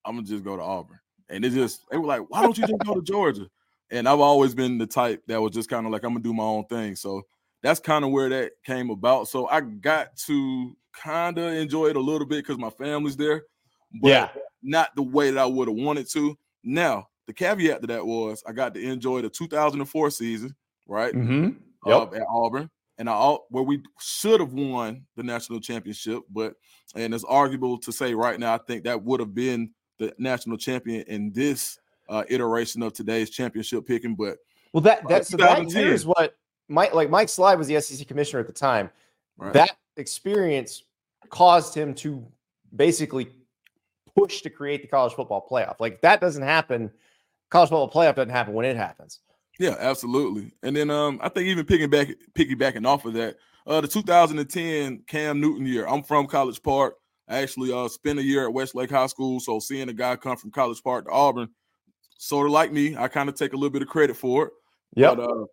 I'm 0.05 0.17
gonna 0.17 0.27
just 0.27 0.45
go 0.45 0.57
to 0.57 0.63
Auburn. 0.63 0.99
And 1.29 1.45
it 1.45 1.51
just 1.51 1.85
they 1.91 1.97
were 1.97 2.07
like, 2.07 2.23
why 2.29 2.43
don't 2.43 2.57
you 2.59 2.67
just 2.67 2.85
go 2.85 2.95
to 2.95 3.03
Georgia? 3.03 3.49
And 3.91 4.09
I've 4.09 4.21
always 4.21 4.55
been 4.55 4.79
the 4.79 4.87
type 4.87 5.23
that 5.29 5.41
was 5.41 5.53
just 5.53 5.71
kind 5.71 5.87
of 5.87 5.93
like, 5.93 6.03
I'm 6.03 6.13
gonna 6.13 6.25
do 6.25 6.35
my 6.35 6.43
own 6.43 6.65
thing. 6.67 6.97
So 6.97 7.23
that's 7.63 7.79
kind 7.79 8.05
of 8.05 8.11
where 8.11 8.29
that 8.31 8.53
came 8.65 8.91
about. 8.91 9.29
So 9.29 9.49
I 9.49 9.61
got 9.61 10.17
to 10.27 10.77
kind 10.93 11.39
of 11.39 11.53
enjoy 11.53 11.87
it 11.87 11.97
a 11.97 12.01
little 12.01 12.27
bit 12.27 12.45
because 12.45 12.59
my 12.59 12.71
family's 12.71 13.17
there 13.17 13.45
but 14.01 14.09
yeah. 14.09 14.29
not 14.63 14.95
the 14.97 15.03
way 15.03 15.31
that 15.31 15.39
I 15.39 15.47
would 15.47 15.69
have 15.69 15.77
wanted 15.77 16.09
to. 16.13 16.37
Now, 16.65 17.09
the 17.27 17.33
caveat 17.33 17.81
to 17.81 17.87
that 17.89 18.07
was 18.07 18.43
I 18.47 18.53
got 18.53 18.75
to 18.75 18.81
enjoy 18.81 19.23
the 19.23 19.29
2004 19.29 20.11
season, 20.11 20.55
right? 20.87 21.15
Mm-hmm. 21.15 21.59
Yep. 21.85 22.13
Uh, 22.13 22.17
at 22.17 22.23
Auburn, 22.29 22.71
and 22.99 23.11
I 23.11 23.37
where 23.49 23.65
we 23.65 23.83
should 24.01 24.41
have 24.41 24.53
won 24.53 25.05
the 25.17 25.23
national 25.23 25.61
championship, 25.61 26.23
but 26.31 26.55
and 26.95 27.13
it's 27.13 27.25
arguable 27.25 27.79
to 27.79 27.93
say 27.93 28.15
right 28.15 28.39
now. 28.39 28.55
I 28.55 28.59
think 28.59 28.85
that 28.85 29.03
would 29.03 29.19
have 29.19 29.35
been 29.35 29.71
the 29.99 30.15
national 30.19 30.59
champion 30.59 31.03
in 31.09 31.33
this 31.33 31.79
uh, 32.09 32.23
iteration 32.29 32.83
of 32.83 32.93
today's 32.93 33.31
championship 33.31 33.87
picking. 33.87 34.15
But 34.15 34.39
well, 34.73 34.83
that 34.83 35.05
uh, 35.05 35.09
that's 35.09 35.29
so 35.31 35.37
that 35.39 35.69
year 35.73 35.93
is 35.93 36.07
what 36.07 36.37
Mike 36.69 36.95
like 36.95 37.11
Mike 37.11 37.29
Slive 37.29 37.59
was 37.59 37.67
the 37.67 37.81
SEC 37.81 38.07
commissioner 38.07 38.41
at 38.41 38.47
the 38.47 38.53
time. 38.53 38.91
Right. 39.37 39.53
That 39.53 39.73
experience 39.97 40.85
caused 41.31 41.75
him 41.75 41.95
to 41.95 42.25
basically 42.77 43.29
push 44.17 44.43
to 44.43 44.51
create 44.51 44.83
the 44.83 44.89
college 44.89 45.15
football 45.15 45.47
playoff. 45.51 45.77
Like 45.81 46.01
that 46.03 46.21
doesn't 46.21 46.43
happen, 46.43 46.91
college 47.51 47.71
football 47.71 47.91
playoff 47.91 48.17
doesn't 48.17 48.31
happen 48.31 48.55
when 48.55 48.67
it 48.67 48.77
happens. 48.77 49.21
Yeah, 49.59 49.77
absolutely. 49.79 50.53
And 50.63 50.75
then 50.75 50.91
um, 50.91 51.21
I 51.23 51.29
think 51.29 51.47
even 51.47 51.67
picking 51.67 51.91
back 51.91 52.09
piggybacking 52.35 52.87
off 52.87 53.05
of 53.05 53.15
that, 53.15 53.37
uh, 53.67 53.81
the 53.81 53.89
2010 53.89 55.05
Cam 55.07 55.41
Newton 55.41 55.67
year. 55.67 55.87
I'm 55.87 56.03
from 56.03 56.27
College 56.27 56.63
Park. 56.63 56.97
I 57.29 57.39
actually 57.39 57.73
uh 57.73 57.89
spent 57.89 58.19
a 58.19 58.23
year 58.23 58.45
at 58.45 58.53
Westlake 58.53 58.91
High 58.91 59.07
School. 59.07 59.41
So 59.41 59.61
seeing 59.61 59.89
a 59.89 59.93
guy 59.93 60.17
come 60.17 60.37
from 60.37 60.51
College 60.51 60.83
Park 60.83 61.07
to 61.07 61.13
Auburn, 61.13 61.49
sort 62.19 62.47
of 62.47 62.53
like 62.53 62.73
me, 62.73 62.97
I 62.97 63.09
kind 63.09 63.29
of 63.29 63.35
take 63.35 63.53
a 63.53 63.57
little 63.57 63.71
bit 63.71 63.83
of 63.83 63.89
credit 63.89 64.17
for 64.17 64.47
it. 64.47 64.53
Yeah. 64.95 65.11
Uh, 65.11 65.45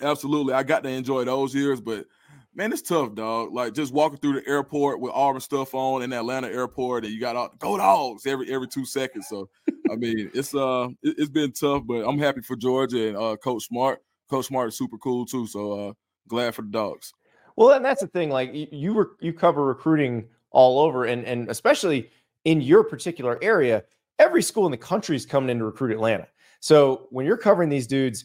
absolutely, 0.00 0.54
I 0.54 0.62
got 0.62 0.82
to 0.84 0.88
enjoy 0.88 1.24
those 1.24 1.54
years, 1.54 1.80
but 1.80 2.06
man, 2.54 2.72
it's 2.72 2.82
tough, 2.82 3.14
dog. 3.14 3.52
Like 3.52 3.74
just 3.74 3.92
walking 3.92 4.18
through 4.18 4.40
the 4.40 4.48
airport 4.48 5.00
with 5.00 5.12
Auburn 5.12 5.40
stuff 5.40 5.74
on 5.74 6.02
in 6.02 6.12
Atlanta 6.12 6.48
airport, 6.48 7.04
and 7.04 7.12
you 7.12 7.20
got 7.20 7.36
all 7.36 7.50
go 7.58 7.76
dogs 7.76 8.26
every 8.26 8.52
every 8.52 8.68
two 8.68 8.84
seconds. 8.84 9.26
So 9.28 9.48
I 9.90 9.96
mean, 9.96 10.30
it's 10.34 10.54
uh 10.54 10.88
it, 11.02 11.18
has 11.18 11.30
been 11.30 11.52
tough, 11.52 11.82
but 11.86 12.06
I'm 12.06 12.18
happy 12.18 12.42
for 12.42 12.56
Georgia 12.56 13.08
and 13.08 13.16
uh 13.16 13.36
Coach 13.36 13.64
Smart. 13.66 14.02
Coach 14.30 14.46
Smart 14.46 14.68
is 14.68 14.76
super 14.76 14.98
cool 14.98 15.26
too. 15.26 15.46
So 15.46 15.72
uh 15.88 15.92
glad 16.28 16.54
for 16.54 16.62
the 16.62 16.68
dogs. 16.68 17.12
Well, 17.56 17.70
and 17.70 17.84
that's 17.84 18.00
the 18.00 18.06
thing. 18.06 18.30
Like 18.30 18.50
you 18.52 18.94
were 18.94 19.16
you 19.20 19.32
cover 19.32 19.64
recruiting 19.64 20.28
all 20.50 20.78
over, 20.80 21.04
and 21.04 21.24
and 21.24 21.48
especially 21.48 22.10
in 22.44 22.60
your 22.60 22.84
particular 22.84 23.38
area, 23.42 23.84
every 24.18 24.42
school 24.42 24.66
in 24.66 24.72
the 24.72 24.78
country 24.78 25.16
is 25.16 25.26
coming 25.26 25.50
in 25.50 25.58
to 25.58 25.64
recruit 25.64 25.92
Atlanta. 25.92 26.26
So 26.60 27.08
when 27.10 27.26
you're 27.26 27.36
covering 27.36 27.68
these 27.68 27.86
dudes, 27.86 28.24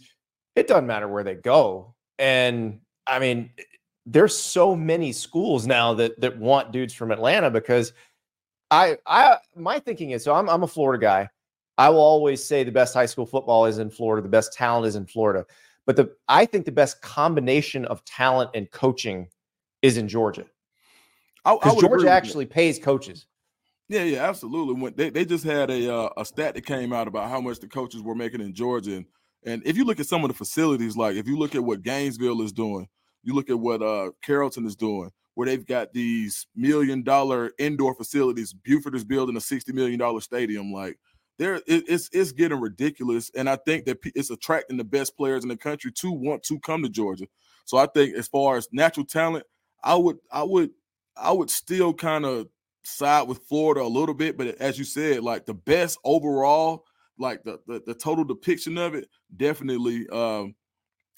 it 0.56 0.68
doesn't 0.68 0.88
matter 0.88 1.08
where 1.08 1.24
they 1.24 1.36
go. 1.36 1.96
And 2.20 2.80
I 3.06 3.20
mean, 3.20 3.52
there's 4.10 4.36
so 4.36 4.74
many 4.74 5.12
schools 5.12 5.68
now 5.68 5.94
that 5.94 6.20
that 6.22 6.38
want 6.38 6.72
dudes 6.72 6.94
from 6.94 7.12
Atlanta 7.12 7.52
because 7.52 7.92
I 8.72 8.98
I 9.06 9.38
my 9.56 9.80
thinking 9.80 10.12
is 10.12 10.24
so 10.24 10.34
I'm 10.34 10.50
I'm 10.50 10.64
a 10.64 10.68
Florida 10.68 11.02
guy. 11.02 11.30
I 11.78 11.90
will 11.90 12.00
always 12.00 12.44
say 12.44 12.64
the 12.64 12.72
best 12.72 12.94
high 12.94 13.06
school 13.06 13.26
football 13.26 13.66
is 13.66 13.78
in 13.78 13.90
Florida, 13.90 14.24
the 14.24 14.30
best 14.30 14.54
talent 14.54 14.88
is 14.88 14.96
in 14.96 15.06
Florida. 15.06 15.46
But 15.86 15.98
the 15.98 16.16
I 16.28 16.46
think 16.46 16.66
the 16.66 16.72
best 16.72 17.02
combination 17.02 17.86
of 17.86 18.04
talent 18.06 18.52
and 18.54 18.72
coaching 18.72 19.28
is 19.82 19.98
in 19.98 20.08
Georgia. 20.08 20.46
Because 21.44 21.80
Georgia 21.80 22.10
actually 22.10 22.46
pays 22.46 22.80
coaches. 22.80 23.28
Yeah, 23.90 24.04
yeah, 24.04 24.28
absolutely. 24.28 24.82
When 24.82 24.94
they, 24.96 25.10
they 25.10 25.24
just 25.24 25.46
had 25.46 25.70
a 25.70 25.94
uh, 25.94 26.10
a 26.18 26.26
stat 26.26 26.56
that 26.56 26.66
came 26.66 26.94
out 26.94 27.08
about 27.08 27.30
how 27.30 27.42
much 27.42 27.60
the 27.60 27.68
coaches 27.68 28.02
were 28.02 28.16
making 28.16 28.42
in 28.42 28.54
Georgia, 28.54 28.98
and 28.98 29.06
and 29.46 29.62
if 29.66 29.76
you 29.76 29.84
look 29.84 30.00
at 30.00 30.08
some 30.08 30.24
of 30.24 30.30
the 30.30 30.34
facilities, 30.34 30.96
like 30.96 31.18
if 31.18 31.28
you 31.28 31.38
look 31.38 31.56
at 31.56 31.64
what 31.64 31.84
Gainesville 31.84 32.42
is 32.42 32.52
doing, 32.54 32.88
you 33.28 33.36
look 33.36 33.50
at 33.50 33.60
what 33.60 33.84
uh, 33.84 34.12
Carrollton 34.24 34.66
is 34.66 34.78
doing, 34.78 35.12
where 35.36 35.46
they've 35.46 35.66
got 35.66 35.92
these 35.92 36.48
million 36.56 37.04
dollar 37.04 37.52
indoor 37.60 37.94
facilities. 37.94 38.54
Buford 38.54 38.96
is 38.96 39.04
building 39.04 39.36
a 39.36 39.42
sixty 39.42 39.74
million 39.74 40.00
dollar 40.00 40.22
stadium. 40.22 40.72
Like 40.72 40.98
there, 41.38 41.56
it, 41.56 41.64
it's 41.68 42.10
it's 42.14 42.32
getting 42.32 42.62
ridiculous, 42.62 43.30
and 43.36 43.50
I 43.50 43.58
think 43.58 43.84
that 43.86 44.00
it's 44.16 44.30
attracting 44.30 44.78
the 44.78 44.86
best 44.86 45.18
players 45.18 45.44
in 45.44 45.50
the 45.50 45.58
country 45.58 45.92
to 45.92 46.12
want 46.12 46.44
to 46.44 46.58
come 46.62 46.84
to 46.84 46.90
Georgia. 46.90 47.26
So 47.66 47.78
I 47.78 47.88
think 47.88 48.16
as 48.16 48.30
far 48.30 48.56
as 48.56 48.70
natural 48.72 49.06
talent, 49.06 49.46
I 49.84 49.96
would 49.96 50.20
I 50.32 50.44
would 50.44 50.70
I 51.18 51.34
would 51.34 51.50
still 51.50 51.94
kind 51.94 52.24
of 52.24 52.48
side 52.84 53.28
with 53.28 53.44
Florida 53.50 53.82
a 53.82 53.84
little 53.84 54.16
bit, 54.16 54.38
but 54.38 54.48
as 54.62 54.80
you 54.80 54.86
said, 54.86 55.22
like 55.22 55.46
the 55.46 55.54
best 55.54 56.00
overall, 56.06 56.86
like 57.20 57.44
the 57.44 57.60
the, 57.68 57.84
the 57.86 57.94
total 57.94 58.24
depiction 58.24 58.78
of 58.78 58.96
it, 58.96 59.10
definitely 59.36 60.08
um, 60.14 60.56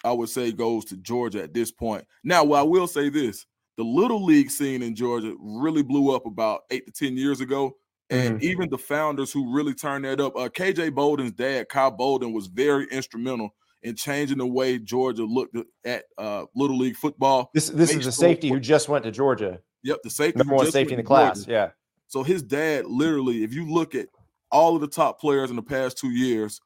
I 0.04 0.12
would 0.12 0.30
say 0.30 0.52
goes 0.52 0.86
to 0.86 0.98
Georgia 0.98 1.44
at 1.44 1.54
this 1.54 1.72
point. 1.72 2.06
Now, 2.24 2.44
well, 2.44 2.60
I 2.60 2.64
will 2.64 2.88
say 2.88 3.10
this: 3.10 3.46
the 3.78 3.84
little 3.84 4.24
league 4.24 4.50
scene 4.50 4.82
in 4.82 4.96
Georgia 4.96 5.36
really 5.40 5.84
blew 5.84 6.16
up 6.16 6.26
about 6.26 6.62
eight 6.72 6.86
to 6.86 6.92
ten 6.92 7.18
years 7.18 7.42
ago. 7.42 7.76
And 8.12 8.38
mm-hmm. 8.38 8.44
even 8.44 8.70
the 8.72 8.78
founders 8.78 9.32
who 9.32 9.54
really 9.54 9.76
turned 9.76 10.04
that 10.06 10.20
up, 10.20 10.36
uh, 10.36 10.50
KJ 10.50 10.96
Bolden's 10.96 11.32
dad, 11.34 11.70
Kyle 11.70 11.92
Bolden, 11.92 12.34
was 12.34 12.48
very 12.48 12.88
instrumental 12.90 13.54
in 13.84 13.96
changing 13.96 14.40
the 14.40 14.48
way 14.48 14.78
Georgia 14.80 15.24
looked 15.24 15.56
at 15.86 16.06
uh, 16.18 16.46
little 16.56 16.78
league 16.78 16.96
football. 16.96 17.50
This 17.54 17.70
this 17.70 17.94
is 17.94 18.06
the 18.06 18.12
safety 18.12 18.50
who 18.50 18.60
just 18.60 18.90
went 18.90 19.04
to 19.06 19.12
Georgia. 19.12 19.60
Yep, 19.84 20.00
the 20.04 20.10
safety. 20.10 20.38
Number 20.38 20.56
one 20.56 20.72
safety 20.72 20.94
in 20.94 20.98
the 20.98 21.04
class. 21.04 21.40
Georgia. 21.46 21.52
Yeah. 21.52 21.70
So 22.08 22.24
his 22.24 22.42
dad, 22.42 22.86
literally, 22.86 23.44
if 23.44 23.54
you 23.54 23.72
look 23.72 23.96
at 23.96 24.08
all 24.52 24.76
of 24.76 24.82
the 24.82 24.88
top 24.88 25.20
players 25.20 25.52
in 25.52 25.56
the 25.56 25.62
past 25.62 25.98
two 25.98 26.10
years, 26.10 26.60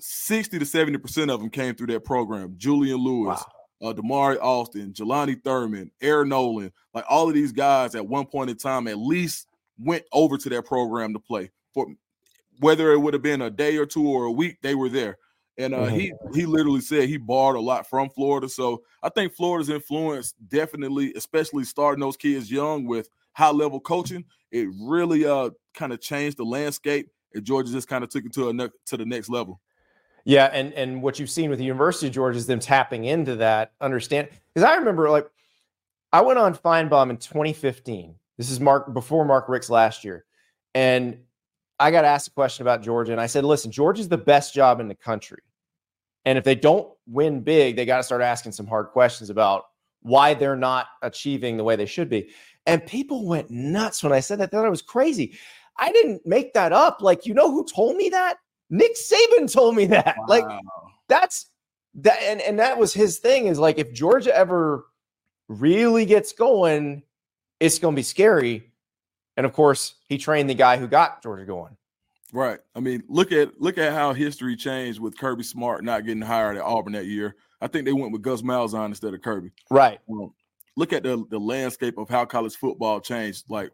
60 0.00 0.58
to 0.58 0.64
70% 0.64 1.30
of 1.32 1.40
them 1.40 1.50
came 1.50 1.74
through 1.74 1.88
that 1.88 2.04
program. 2.04 2.54
Julian 2.56 2.98
Lewis, 2.98 3.42
wow. 3.80 3.90
uh, 3.90 3.94
Damari 3.94 4.38
Alston, 4.40 4.92
Jelani 4.92 5.42
Thurman, 5.42 5.90
Aaron 6.00 6.28
Nolan, 6.28 6.72
like 6.94 7.04
all 7.08 7.28
of 7.28 7.34
these 7.34 7.52
guys 7.52 7.94
at 7.94 8.06
one 8.06 8.26
point 8.26 8.50
in 8.50 8.56
time 8.56 8.88
at 8.88 8.98
least 8.98 9.46
went 9.78 10.04
over 10.12 10.36
to 10.36 10.48
that 10.50 10.64
program 10.64 11.12
to 11.12 11.18
play. 11.18 11.50
For 11.72 11.86
whether 12.60 12.92
it 12.92 12.98
would 12.98 13.14
have 13.14 13.22
been 13.22 13.42
a 13.42 13.50
day 13.50 13.76
or 13.76 13.86
two 13.86 14.06
or 14.06 14.24
a 14.24 14.32
week, 14.32 14.58
they 14.62 14.74
were 14.74 14.88
there. 14.88 15.18
And 15.58 15.74
uh, 15.74 15.86
mm-hmm. 15.86 15.96
he 15.96 16.12
he 16.34 16.46
literally 16.46 16.82
said 16.82 17.08
he 17.08 17.16
borrowed 17.16 17.56
a 17.56 17.60
lot 17.60 17.88
from 17.88 18.10
Florida. 18.10 18.48
So 18.48 18.82
I 19.02 19.08
think 19.08 19.32
Florida's 19.32 19.70
influence 19.70 20.32
definitely, 20.48 21.14
especially 21.14 21.64
starting 21.64 22.00
those 22.00 22.16
kids 22.16 22.50
young 22.50 22.84
with 22.84 23.08
high 23.32 23.50
level 23.50 23.80
coaching, 23.80 24.24
it 24.52 24.68
really 24.82 25.24
uh 25.24 25.50
kind 25.74 25.94
of 25.94 26.00
changed 26.02 26.36
the 26.36 26.44
landscape. 26.44 27.08
And 27.32 27.44
Georgia 27.44 27.72
just 27.72 27.88
kind 27.88 28.04
of 28.04 28.10
took 28.10 28.26
it 28.26 28.34
to 28.34 28.50
a 28.50 28.52
ne- 28.52 28.68
to 28.86 28.96
the 28.98 29.06
next 29.06 29.30
level. 29.30 29.60
Yeah, 30.26 30.46
and 30.46 30.74
and 30.74 31.02
what 31.02 31.20
you've 31.20 31.30
seen 31.30 31.50
with 31.50 31.60
the 31.60 31.64
University 31.64 32.08
of 32.08 32.12
Georgia 32.12 32.36
is 32.36 32.48
them 32.48 32.58
tapping 32.58 33.04
into 33.04 33.36
that. 33.36 33.70
Understand? 33.80 34.28
Because 34.52 34.68
I 34.68 34.74
remember 34.74 35.08
like 35.08 35.30
I 36.12 36.20
went 36.20 36.40
on 36.40 36.52
Finebaum 36.52 37.10
in 37.10 37.16
2015. 37.16 38.12
This 38.36 38.50
is 38.50 38.58
Mark 38.58 38.92
before 38.92 39.24
Mark 39.24 39.48
Richt's 39.48 39.70
last 39.70 40.02
year, 40.02 40.24
and 40.74 41.16
I 41.78 41.92
got 41.92 42.04
asked 42.04 42.26
a 42.26 42.32
question 42.32 42.62
about 42.62 42.82
Georgia, 42.82 43.12
and 43.12 43.20
I 43.20 43.26
said, 43.26 43.44
"Listen, 43.44 43.70
Georgia's 43.70 44.08
the 44.08 44.18
best 44.18 44.52
job 44.52 44.80
in 44.80 44.88
the 44.88 44.96
country, 44.96 45.42
and 46.24 46.36
if 46.36 46.42
they 46.42 46.56
don't 46.56 46.92
win 47.06 47.40
big, 47.42 47.76
they 47.76 47.86
got 47.86 47.98
to 47.98 48.02
start 48.02 48.20
asking 48.20 48.50
some 48.50 48.66
hard 48.66 48.88
questions 48.88 49.30
about 49.30 49.66
why 50.00 50.34
they're 50.34 50.56
not 50.56 50.86
achieving 51.02 51.56
the 51.56 51.64
way 51.64 51.76
they 51.76 51.86
should 51.86 52.08
be." 52.10 52.30
And 52.66 52.84
people 52.84 53.28
went 53.28 53.48
nuts 53.48 54.02
when 54.02 54.12
I 54.12 54.18
said 54.18 54.40
that. 54.40 54.50
They 54.50 54.56
thought 54.56 54.66
it 54.66 54.70
was 54.70 54.82
crazy. 54.82 55.38
I 55.78 55.92
didn't 55.92 56.26
make 56.26 56.52
that 56.54 56.72
up. 56.72 57.00
Like, 57.00 57.26
you 57.26 57.34
know 57.34 57.52
who 57.52 57.64
told 57.64 57.94
me 57.94 58.08
that? 58.08 58.38
Nick 58.70 58.96
Saban 58.96 59.52
told 59.52 59.76
me 59.76 59.86
that. 59.86 60.16
Wow. 60.18 60.24
Like 60.28 60.44
that's 61.08 61.50
that 61.96 62.18
and, 62.22 62.40
and 62.40 62.58
that 62.58 62.78
was 62.78 62.92
his 62.92 63.18
thing 63.18 63.46
is 63.46 63.58
like 63.58 63.78
if 63.78 63.92
Georgia 63.92 64.36
ever 64.36 64.86
really 65.48 66.04
gets 66.04 66.32
going, 66.32 67.02
it's 67.60 67.78
gonna 67.78 67.96
be 67.96 68.02
scary. 68.02 68.70
And 69.36 69.44
of 69.44 69.52
course, 69.52 69.96
he 70.08 70.18
trained 70.18 70.48
the 70.48 70.54
guy 70.54 70.78
who 70.78 70.86
got 70.86 71.22
Georgia 71.22 71.44
going. 71.44 71.76
Right. 72.32 72.58
I 72.74 72.80
mean, 72.80 73.02
look 73.08 73.32
at 73.32 73.60
look 73.60 73.78
at 73.78 73.92
how 73.92 74.12
history 74.12 74.56
changed 74.56 75.00
with 75.00 75.18
Kirby 75.18 75.44
Smart 75.44 75.84
not 75.84 76.04
getting 76.04 76.22
hired 76.22 76.56
at 76.56 76.62
Auburn 76.62 76.92
that 76.94 77.06
year. 77.06 77.36
I 77.60 77.66
think 77.66 77.84
they 77.84 77.92
went 77.92 78.12
with 78.12 78.22
Gus 78.22 78.42
Malzahn 78.42 78.86
instead 78.86 79.14
of 79.14 79.22
Kirby. 79.22 79.50
Right. 79.70 80.00
Um, 80.10 80.32
look 80.76 80.92
at 80.92 81.02
the 81.02 81.24
the 81.30 81.38
landscape 81.38 81.98
of 81.98 82.08
how 82.08 82.24
college 82.24 82.56
football 82.56 83.00
changed. 83.00 83.44
Like, 83.48 83.70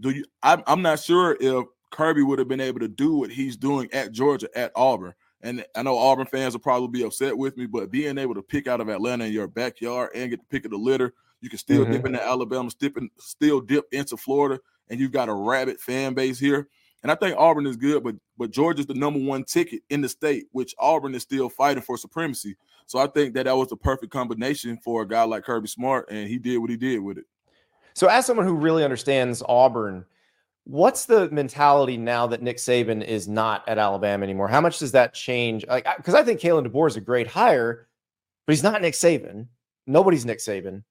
do 0.00 0.10
you? 0.10 0.24
I'm, 0.42 0.62
I'm 0.66 0.82
not 0.82 1.00
sure 1.00 1.36
if 1.40 1.64
Kirby 1.94 2.22
would 2.22 2.40
have 2.40 2.48
been 2.48 2.60
able 2.60 2.80
to 2.80 2.88
do 2.88 3.14
what 3.14 3.30
he's 3.30 3.56
doing 3.56 3.88
at 3.92 4.10
Georgia 4.10 4.48
at 4.56 4.72
Auburn. 4.74 5.14
And 5.42 5.64
I 5.76 5.82
know 5.82 5.96
Auburn 5.96 6.26
fans 6.26 6.54
will 6.54 6.60
probably 6.60 6.88
be 6.88 7.06
upset 7.06 7.38
with 7.38 7.56
me, 7.56 7.66
but 7.66 7.92
being 7.92 8.18
able 8.18 8.34
to 8.34 8.42
pick 8.42 8.66
out 8.66 8.80
of 8.80 8.88
Atlanta 8.88 9.26
in 9.26 9.32
your 9.32 9.46
backyard 9.46 10.10
and 10.12 10.28
get 10.28 10.40
the 10.40 10.46
pick 10.46 10.64
of 10.64 10.72
the 10.72 10.76
litter, 10.76 11.14
you 11.40 11.48
can 11.48 11.58
still 11.58 11.82
mm-hmm. 11.82 11.92
dip 11.92 12.06
into 12.06 12.26
Alabama, 12.26 12.68
still, 12.68 12.90
still 13.18 13.60
dip 13.60 13.84
into 13.92 14.16
Florida, 14.16 14.60
and 14.88 14.98
you've 14.98 15.12
got 15.12 15.28
a 15.28 15.32
rabid 15.32 15.78
fan 15.80 16.14
base 16.14 16.38
here. 16.38 16.68
And 17.04 17.12
I 17.12 17.14
think 17.14 17.36
Auburn 17.38 17.66
is 17.66 17.76
good, 17.76 18.02
but 18.02 18.16
but 18.36 18.50
Georgia's 18.50 18.86
the 18.86 18.94
number 18.94 19.20
one 19.20 19.44
ticket 19.44 19.82
in 19.90 20.00
the 20.00 20.08
state, 20.08 20.46
which 20.50 20.74
Auburn 20.80 21.14
is 21.14 21.22
still 21.22 21.48
fighting 21.48 21.82
for 21.82 21.96
supremacy. 21.96 22.56
So 22.86 22.98
I 22.98 23.06
think 23.06 23.34
that 23.34 23.44
that 23.44 23.56
was 23.56 23.68
the 23.68 23.76
perfect 23.76 24.12
combination 24.12 24.78
for 24.78 25.02
a 25.02 25.08
guy 25.08 25.22
like 25.22 25.44
Kirby 25.44 25.68
Smart, 25.68 26.10
and 26.10 26.28
he 26.28 26.38
did 26.38 26.58
what 26.58 26.70
he 26.70 26.76
did 26.76 26.98
with 26.98 27.18
it. 27.18 27.26
So, 27.94 28.08
as 28.08 28.26
someone 28.26 28.46
who 28.46 28.54
really 28.54 28.82
understands 28.82 29.42
Auburn, 29.48 30.04
What's 30.64 31.04
the 31.04 31.30
mentality 31.30 31.96
now 31.96 32.26
that 32.26 32.42
Nick 32.42 32.56
Saban 32.56 33.04
is 33.04 33.28
not 33.28 33.68
at 33.68 33.78
Alabama 33.78 34.24
anymore? 34.24 34.48
How 34.48 34.62
much 34.62 34.78
does 34.78 34.92
that 34.92 35.12
change? 35.12 35.66
Like, 35.66 35.86
because 35.96 36.14
I 36.14 36.22
think 36.22 36.40
Kalen 36.40 36.66
DeBoer 36.66 36.88
is 36.88 36.96
a 36.96 37.02
great 37.02 37.26
hire, 37.26 37.86
but 38.46 38.52
he's 38.54 38.62
not 38.62 38.80
Nick 38.80 38.94
Saban. 38.94 39.48
Nobody's 39.86 40.24
Nick 40.24 40.38
Saban. 40.38 40.82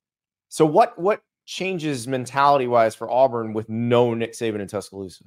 So 0.49 0.65
what 0.65 0.97
what 0.99 1.21
changes 1.45 2.07
mentality 2.07 2.67
wise 2.67 2.95
for 2.95 3.09
Auburn 3.09 3.53
with 3.53 3.67
no 3.67 4.13
Nick 4.13 4.33
Saban 4.33 4.59
in 4.59 4.67
Tuscaloosa? 4.67 5.25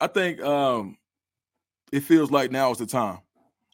I 0.00 0.08
think 0.08 0.42
um, 0.42 0.98
it 1.92 2.00
feels 2.00 2.32
like 2.32 2.50
now 2.50 2.72
is 2.72 2.78
the 2.78 2.86
time. 2.86 3.18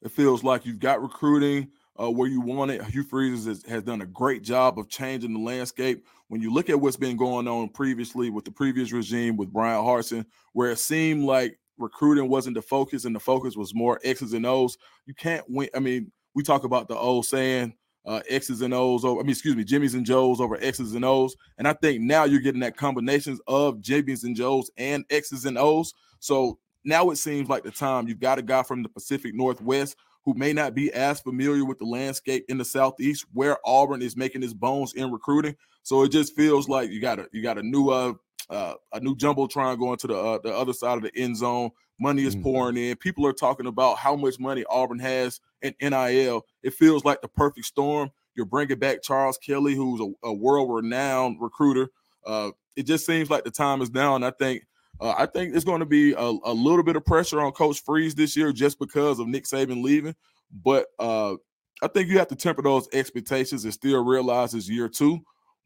It 0.03 0.11
feels 0.11 0.45
like 0.45 0.67
you've 0.67 0.79
got 0.79 1.03
recruiting 1.03 1.69
uh, 2.01 2.11
where 2.11 2.29
you 2.29 2.41
want 2.41 2.71
it. 2.71 2.85
Hugh 2.85 3.03
Freeze 3.03 3.47
has, 3.47 3.65
has, 3.65 3.83
done 3.83 4.03
a 4.03 4.07
great 4.07 4.43
job 4.43 4.79
of 4.79 4.89
changing 4.89 5.33
the 5.33 5.41
landscape. 5.41 6.07
When 6.29 6.43
you 6.43 6.53
look 6.53 6.69
at 6.69 6.81
what's 6.81 6.97
been 6.97 7.17
going 7.17 7.49
on 7.49 7.71
previously 7.71 8.31
with 8.31 8.45
the 8.45 8.51
previous 8.51 8.93
regime 8.93 9.37
with 9.37 9.53
Bryan 9.53 9.83
Harsin, 9.83 10.27
where 10.53 10.71
it 10.71 10.79
seemed 10.79 11.25
like 11.25 11.59
recruiting 11.79 12.29
wasn't 12.29 12.55
the 12.55 12.63
focus 12.63 13.05
and 13.05 13.17
the 13.17 13.21
focus 13.21 13.57
was 13.57 13.75
more 13.75 13.99
X's 14.05 14.35
and 14.35 14.45
O's, 14.45 14.77
you 15.07 15.15
can't 15.15 15.45
win. 15.49 15.69
I 15.75 15.79
mean, 15.79 16.13
we 16.35 16.43
talk 16.43 16.65
about 16.65 16.89
the 16.89 16.97
old 16.97 17.27
saying, 17.27 17.75
uh, 18.05 18.23
X's 18.29 18.63
and 18.63 18.73
O's 18.73 19.05
over, 19.05 19.21
I 19.21 19.23
mean, 19.23 19.31
excuse 19.31 19.57
me, 19.57 19.65
Jimmy's 19.65 19.95
and 19.95 20.07
Joe's 20.07 20.41
over 20.41 20.59
X's 20.61 20.95
and 20.95 21.05
O's. 21.05 21.37
And 21.59 21.69
I 21.69 21.75
think 21.75 22.03
now 22.03 22.25
you're 22.25 22.41
getting 22.41 22.61
that 22.61 22.77
combinations 22.77 23.41
of 23.47 23.81
Jimmy's 23.81 24.25
and 24.25 24.35
Joe's 24.35 24.71
and 24.77 25.05
X's 25.11 25.45
and 25.45 25.59
O's. 25.59 25.93
So 26.19 26.59
now 26.85 27.11
it 27.11 27.17
seems 27.17 27.49
like 27.49 27.65
the 27.65 27.71
time 27.71 28.09
you've 28.09 28.21
got 28.21 28.39
a 28.39 28.43
guy 28.43 28.63
from 28.63 28.83
the 28.83 28.89
Pacific 28.89 29.35
Northwest 29.35 29.97
who 30.29 30.35
may 30.35 30.53
not 30.53 30.75
be 30.75 30.93
as 30.93 31.21
familiar 31.21 31.65
with 31.65 31.79
the 31.79 31.87
landscape 31.87 32.45
in 32.51 32.59
the 32.59 32.65
southeast 32.65 33.25
where 33.33 33.57
Auburn 33.65 34.03
is 34.03 34.15
making 34.15 34.43
his 34.43 34.53
bones 34.53 34.93
in 34.93 35.11
recruiting. 35.11 35.57
So 35.85 36.03
it 36.03 36.11
just 36.11 36.37
feels 36.37 36.69
like 36.69 36.91
you 36.91 37.01
got 37.01 37.19
a 37.19 37.27
you 37.33 37.43
got 37.43 37.57
a 37.57 37.63
new 37.63 37.89
uh, 37.89 38.13
uh 38.51 38.75
a 38.93 39.01
new 39.01 39.17
jumbotron 39.17 39.79
going 39.79 39.97
to 39.97 40.07
the 40.07 40.15
uh, 40.15 40.39
the 40.45 40.55
other 40.55 40.75
side 40.75 40.99
of 40.99 41.03
the 41.03 41.17
end 41.17 41.39
zone. 41.39 41.71
Money 41.99 42.25
is 42.25 42.35
mm-hmm. 42.35 42.43
pouring 42.43 42.77
in. 42.77 42.95
People 42.97 43.27
are 43.27 43.33
talking 43.33 43.67
about 43.67 43.97
how 43.97 44.17
much 44.17 44.39
money 44.39 44.67
Auburn 44.69 44.99
has 44.99 45.41
in 45.63 45.75
NIL. 45.81 46.45
It 46.63 46.75
feels 46.75 47.07
like 47.07 47.23
the 47.23 47.29
perfect 47.29 47.65
storm. 47.65 48.11
You're 48.35 48.45
bringing 48.45 48.79
back 48.79 49.03
Charles 49.03 49.39
Kelly, 49.39 49.75
who's 49.75 50.01
a, 50.03 50.29
a 50.29 50.33
world-renowned 50.35 51.39
recruiter. 51.41 51.89
Uh, 52.27 52.51
it 52.77 52.83
just 52.83 53.07
seems 53.07 53.31
like 53.31 53.45
the 53.45 53.51
time 53.51 53.81
is 53.81 53.91
now, 53.91 54.15
and 54.15 54.27
I 54.27 54.31
think 54.31 54.65
uh, 55.01 55.15
I 55.17 55.27
think 55.27 55.55
it's 55.55 55.65
going 55.65 55.81
to 55.81 55.87
be 55.87 56.13
a, 56.13 56.19
a, 56.45 56.53
little 56.53 56.83
bit 56.83 56.97
of 56.97 57.05
pressure 57.05 57.41
on 57.41 57.53
Coach 57.53 57.83
Freeze 57.85 58.15
this 58.15 58.37
year 58.37 58.53
just 58.53 58.79
because 58.79 59.21
of 59.21 59.29
Nick 59.29 59.45
Saban 59.45 59.83
leaving. 59.83 60.15
But 60.53 60.87
uh, 60.99 61.35
I 61.83 61.89
think 61.89 62.09
you 62.09 62.19
have 62.19 62.29
to 62.29 62.37
temper 62.37 62.63
those 62.63 62.89
expectations 62.93 63.65
and 63.65 63.73
still 63.73 64.05
realize 64.05 64.55
it's 64.55 64.69
year 64.69 64.89
two. 64.89 65.21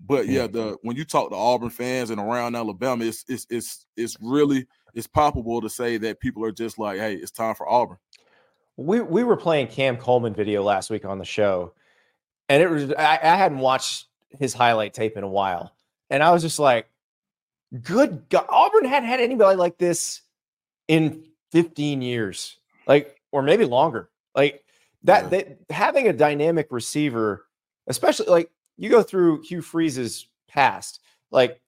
But 0.05 0.27
yeah, 0.27 0.49
the 0.49 0.77
when 0.83 0.97
you 0.97 1.05
talk 1.05 1.31
to 1.31 1.37
Auburn 1.37 1.71
fans 1.71 2.11
and 2.11 2.21
around 2.21 2.57
Alabama, 2.57 3.05
it's 3.05 3.25
it's 3.29 3.47
it's 3.49 3.87
it's 3.97 4.17
really 4.21 4.67
it's 4.95 5.07
palpable 5.07 5.61
to 5.61 5.71
say 5.71 5.97
that 5.99 6.21
people 6.21 6.45
are 6.45 6.53
just 6.53 6.79
like, 6.79 6.99
hey, 6.99 7.15
it's 7.15 7.31
time 7.31 7.55
for 7.55 7.69
Auburn. 7.69 7.99
We 8.77 9.01
we 9.01 9.23
were 9.23 9.37
playing 9.37 9.69
Cam 9.69 9.97
Coleman 9.97 10.35
video 10.35 10.63
last 10.63 10.91
week 10.91 11.05
on 11.05 11.19
the 11.19 11.25
show, 11.25 11.75
and 12.49 12.63
it 12.63 12.69
was 12.69 12.93
I, 12.93 13.21
I 13.23 13.37
hadn't 13.37 13.59
watched 13.59 14.07
his 14.41 14.53
highlight 14.53 14.93
tape 14.93 15.17
in 15.17 15.23
a 15.23 15.29
while, 15.29 15.73
and 16.11 16.21
I 16.21 16.33
was 16.33 16.43
just 16.43 16.59
like, 16.59 16.89
Good 17.81 18.29
God, 18.29 18.47
Auburn 18.49 18.85
hadn't 18.85 19.09
had 19.09 19.21
anybody 19.21 19.57
like 19.57 19.79
this 19.79 20.23
in 20.89 21.25
15 21.53 22.03
years, 22.03 22.59
like, 22.87 23.17
or 23.31 23.43
maybe 23.43 23.65
longer. 23.65 24.11
Like, 24.35 24.65
that 25.05 25.25
yeah. 25.25 25.29
they, 25.29 25.57
having 25.71 26.09
a 26.09 26.13
dynamic 26.13 26.69
receiver, 26.71 27.47
especially 27.87 28.27
like 28.27 28.51
you 28.77 28.91
go 28.91 29.03
through 29.03 29.43
Hugh 29.43 29.63
Freeze's 29.63 30.29
past, 30.49 31.01
like 31.31 31.61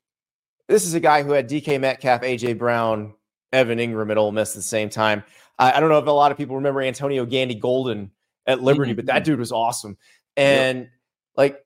this 0.68 0.84
is 0.86 0.94
a 0.94 1.00
guy 1.00 1.22
who 1.22 1.32
had 1.32 1.48
DK 1.48 1.80
Metcalf, 1.80 2.22
AJ 2.22 2.58
Brown, 2.58 3.14
Evan 3.52 3.78
Engram 3.78 4.10
at 4.10 4.18
Ole 4.18 4.32
Miss 4.32 4.50
at 4.50 4.56
the 4.56 4.62
same 4.62 4.88
time. 4.88 5.24
I, 5.58 5.72
I 5.72 5.80
don't 5.80 5.88
know 5.88 5.98
if 5.98 6.06
a 6.06 6.10
lot 6.10 6.32
of 6.32 6.38
people 6.38 6.56
remember 6.56 6.82
Antonio 6.82 7.24
Gandy 7.24 7.54
Golden 7.54 8.10
at 8.46 8.62
Liberty, 8.62 8.92
mm-hmm. 8.92 8.96
but 8.96 9.06
that 9.06 9.24
dude 9.24 9.38
was 9.38 9.52
awesome. 9.52 9.96
And 10.36 10.88
like 11.36 11.64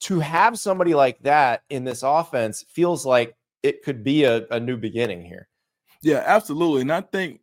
to 0.00 0.20
have 0.20 0.58
somebody 0.58 0.94
like 0.94 1.18
that 1.20 1.62
in 1.70 1.84
this 1.84 2.02
offense 2.02 2.64
feels 2.68 3.04
like 3.04 3.34
it 3.62 3.82
could 3.82 4.04
be 4.04 4.24
a, 4.24 4.46
a 4.50 4.60
new 4.60 4.76
beginning 4.76 5.24
here. 5.24 5.48
Yeah, 6.02 6.22
absolutely. 6.24 6.82
And 6.82 6.92
I 6.92 7.00
think 7.00 7.40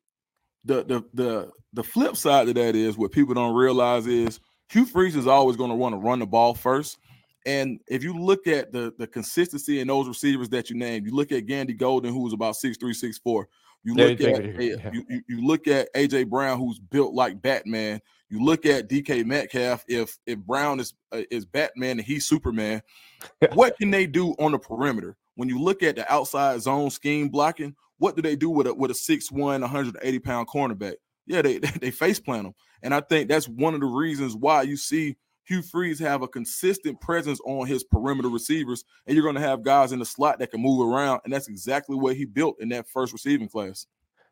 the 0.64 0.84
the 0.84 1.04
the 1.14 1.52
the 1.74 1.84
flip 1.84 2.16
side 2.16 2.48
of 2.48 2.56
that 2.56 2.76
is 2.76 2.98
what 2.98 3.12
people 3.12 3.34
don't 3.34 3.56
realize 3.56 4.08
is 4.08 4.40
Hugh 4.70 4.86
Freeze 4.86 5.16
is 5.16 5.28
always 5.28 5.58
going 5.58 5.70
to 5.70 5.76
want 5.76 5.94
to 5.94 6.00
run 6.00 6.20
the 6.20 6.26
ball 6.26 6.54
first. 6.54 6.98
And 7.46 7.80
if 7.88 8.04
you 8.04 8.18
look 8.18 8.48
at 8.48 8.72
the 8.72 8.94
the 8.98 9.08
consistency 9.08 9.80
in 9.80 9.88
those 9.88 10.08
receivers 10.08 10.50
that 10.50 10.70
you 10.70 10.76
named, 10.76 11.06
you 11.06 11.14
look 11.14 11.32
at 11.32 11.46
Gandy 11.46 11.74
Golden, 11.74 12.12
who 12.12 12.24
was 12.24 12.34
about 12.34 12.56
six 12.56 12.78
three, 12.78 12.94
six 12.94 13.18
four. 13.18 13.48
You 13.84 13.94
look 13.94 14.20
at 14.20 14.60
yeah. 14.60 14.90
you, 14.92 15.22
you, 15.28 15.46
look 15.46 15.68
at 15.68 15.94
AJ 15.94 16.28
Brown, 16.28 16.58
who's 16.58 16.80
built 16.80 17.14
like 17.14 17.40
Batman. 17.40 18.02
You 18.30 18.44
look 18.44 18.66
at 18.66 18.90
DK 18.90 19.24
Metcalf. 19.24 19.86
If 19.88 20.18
if 20.26 20.40
Brown 20.40 20.80
is 20.80 20.96
uh, 21.12 21.22
is 21.30 21.46
Batman 21.46 22.00
and 22.00 22.02
he's 22.02 22.26
Superman, 22.26 22.82
what 23.54 23.78
can 23.78 23.92
they 23.92 24.08
do 24.08 24.32
on 24.40 24.54
the 24.54 24.58
perimeter? 24.58 25.16
When 25.36 25.50
you 25.50 25.60
look 25.60 25.84
at 25.84 25.96
the 25.96 26.12
outside 26.12 26.62
zone 26.62 26.90
scheme 26.90 27.30
blocking, 27.30 27.76
what 27.98 28.16
do 28.16 28.22
they 28.22 28.36
do 28.36 28.50
with 28.50 28.68
a 28.68 28.74
with 28.74 28.92
a 28.92 28.94
6'1", 28.94 29.32
180 29.34 30.20
pound 30.20 30.48
cornerback? 30.48 30.96
Yeah, 31.26 31.42
they 31.42 31.58
they 31.82 31.92
face 31.92 32.20
plant 32.20 32.44
them, 32.44 32.56
and 32.82 32.94
I 32.94 33.02
think 33.02 33.30
that's 33.30 33.48
one 33.48 33.74
of 33.74 33.80
the 33.80 33.88
reasons 33.88 34.36
why 34.36 34.64
you 34.64 34.78
see 34.78 35.16
Hugh 35.46 35.62
Freeze 35.62 36.00
have 36.00 36.22
a 36.22 36.28
consistent 36.28 37.00
presence 37.00 37.40
on 37.46 37.68
his 37.68 37.84
perimeter 37.84 38.30
receivers, 38.30 38.84
and 39.06 39.16
you're 39.16 39.24
going 39.24 39.36
to 39.36 39.42
have 39.42 39.64
guys 39.64 39.92
in 39.92 40.00
the 40.00 40.06
slot 40.06 40.40
that 40.40 40.52
can 40.52 40.62
move 40.62 40.88
around, 40.88 41.22
and 41.24 41.32
that's 41.32 41.48
exactly 41.48 41.96
what 41.96 42.16
he 42.16 42.26
built 42.26 42.58
in 42.60 42.70
that 42.70 42.88
first 42.88 43.14
receiving 43.14 43.48
class. 43.48 43.86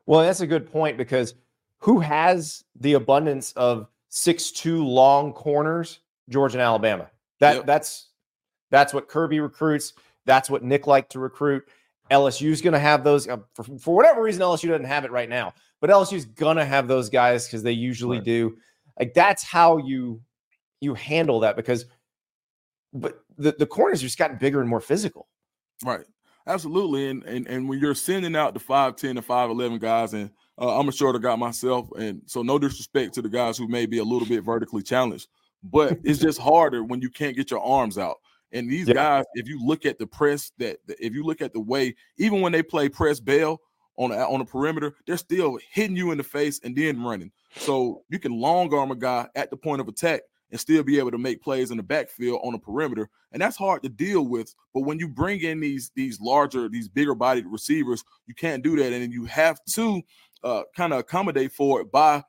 Well, 0.06 0.22
that's 0.22 0.42
a 0.42 0.48
good 0.48 0.72
point 0.72 0.98
because 0.98 1.36
who 1.80 2.00
has 2.00 2.64
the 2.80 2.94
abundance 2.94 3.52
of 3.54 3.88
six-two 4.10 4.84
long 4.84 5.34
corners? 5.34 6.00
Georgia 6.30 6.58
and 6.58 6.62
Alabama. 6.62 7.10
That 7.40 7.58
yep. 7.58 7.66
that's 7.66 8.10
that's 8.72 8.94
what 8.94 9.08
Kirby 9.08 9.40
recruits. 9.40 9.94
That's 10.26 10.50
what 10.50 10.64
Nick 10.64 10.88
liked 10.88 11.12
to 11.14 11.20
recruit. 11.20 11.64
LSU's 12.12 12.62
going 12.62 12.74
to 12.74 12.80
have 12.80 13.04
those 13.04 13.28
uh, 13.28 13.38
for, 13.54 13.64
for 13.80 13.96
whatever 13.96 14.22
reason. 14.22 14.42
LSU 14.42 14.70
doesn't 14.70 14.86
have 14.86 15.06
it 15.06 15.12
right 15.12 15.30
now, 15.30 15.54
but 15.82 15.90
LSU's 15.90 16.26
going 16.26 16.58
to 16.58 16.66
have 16.66 16.88
those 16.88 17.10
guys 17.10 17.48
because 17.48 17.64
they 17.64 17.72
usually 17.72 18.18
right. 18.18 18.26
do. 18.26 18.58
Like 19.00 19.14
that's 19.14 19.44
how 19.44 19.78
you 19.78 20.22
you 20.82 20.94
handle 20.94 21.40
that 21.42 21.56
because 21.56 21.86
but 22.94 23.24
the, 23.38 23.56
the 23.58 23.66
corners 23.66 24.02
just 24.02 24.18
gotten 24.18 24.38
bigger 24.38 24.62
and 24.62 24.70
more 24.70 24.82
physical. 24.82 25.28
Right. 25.84 26.06
Absolutely. 26.46 27.10
And 27.10 27.24
and, 27.24 27.48
and 27.48 27.70
when 27.70 27.80
you're 27.80 27.96
sending 27.96 28.36
out 28.36 28.54
the 28.54 28.60
5'10 28.60 29.12
and 29.12 29.28
5'11 29.28 29.80
guys, 29.80 30.14
and 30.14 30.30
uh, 30.60 30.78
I'm 30.78 30.90
a 30.90 30.92
shorter 30.92 31.20
guy 31.20 31.36
myself, 31.36 31.90
and 31.98 32.22
so 32.26 32.44
no 32.44 32.60
disrespect 32.60 33.14
to 33.16 33.22
the 33.22 33.30
guys 33.30 33.58
who 33.58 33.68
may 33.68 33.86
be 33.86 33.98
a 34.00 34.04
little 34.04 34.28
bit 34.28 34.44
vertically 34.44 34.84
challenged, 34.84 35.28
but 35.64 35.98
it's 36.04 36.20
just 36.20 36.40
harder 36.40 36.84
when 36.84 37.02
you 37.02 37.10
can't 37.10 37.36
get 37.36 37.50
your 37.50 37.62
arms 37.62 37.98
out. 37.98 38.18
And 38.54 38.70
these 38.70 38.88
yeah. 38.88 38.94
guys, 38.94 39.26
if 39.34 39.48
you 39.48 39.60
look 39.66 39.86
at 39.86 40.00
the 40.00 40.08
press, 40.08 40.52
that 40.60 40.78
if 40.88 41.14
you 41.14 41.24
look 41.24 41.42
at 41.42 41.54
the 41.54 41.60
way, 41.60 41.96
even 42.18 42.42
when 42.42 42.52
they 42.52 42.64
play 42.64 42.88
press 42.88 43.20
bail 43.20 43.60
on 43.98 44.12
a, 44.12 44.18
on 44.18 44.40
the 44.40 44.46
perimeter, 44.46 44.96
they're 45.06 45.18
still 45.18 45.58
hitting 45.72 45.98
you 45.98 46.12
in 46.12 46.18
the 46.18 46.24
face 46.24 46.60
and 46.64 46.76
then 46.76 47.04
running. 47.04 47.32
So 47.56 48.04
you 48.10 48.20
can 48.20 48.32
long 48.32 48.74
arm 48.74 48.92
a 48.92 48.96
guy 48.96 49.28
at 49.36 49.50
the 49.50 49.58
point 49.58 49.82
of 49.82 49.88
attack 49.88 50.22
and 50.52 50.60
still 50.60 50.84
be 50.84 51.00
able 51.00 51.10
to 51.10 51.18
make 51.18 51.42
plays 51.42 51.72
in 51.72 51.78
the 51.78 51.84
backfield 51.84 52.40
on 52.44 52.54
the 52.54 52.60
perimeter. 52.60 53.10
And 53.32 53.42
that's 53.42 53.58
hard 53.58 53.82
to 53.84 53.90
deal 53.90 54.22
with. 54.28 54.54
But 54.72 54.82
when 54.82 55.00
you 55.00 55.08
bring 55.08 55.42
in 55.42 55.60
these 55.60 55.92
these 55.96 56.22
larger, 56.22 56.70
these 56.70 56.88
bigger 56.88 57.16
bodied 57.16 57.48
receivers, 57.48 58.04
you 58.28 58.36
can't 58.36 58.64
do 58.64 58.78
that. 58.78 58.94
And 58.94 59.12
you 59.12 59.26
have 59.26 59.60
to 59.74 60.02
uh, 60.44 60.64
kind 60.76 60.94
of 60.94 61.00
accommodate 61.00 61.52
for 61.52 61.82
it 61.82 61.92
by 61.92 62.24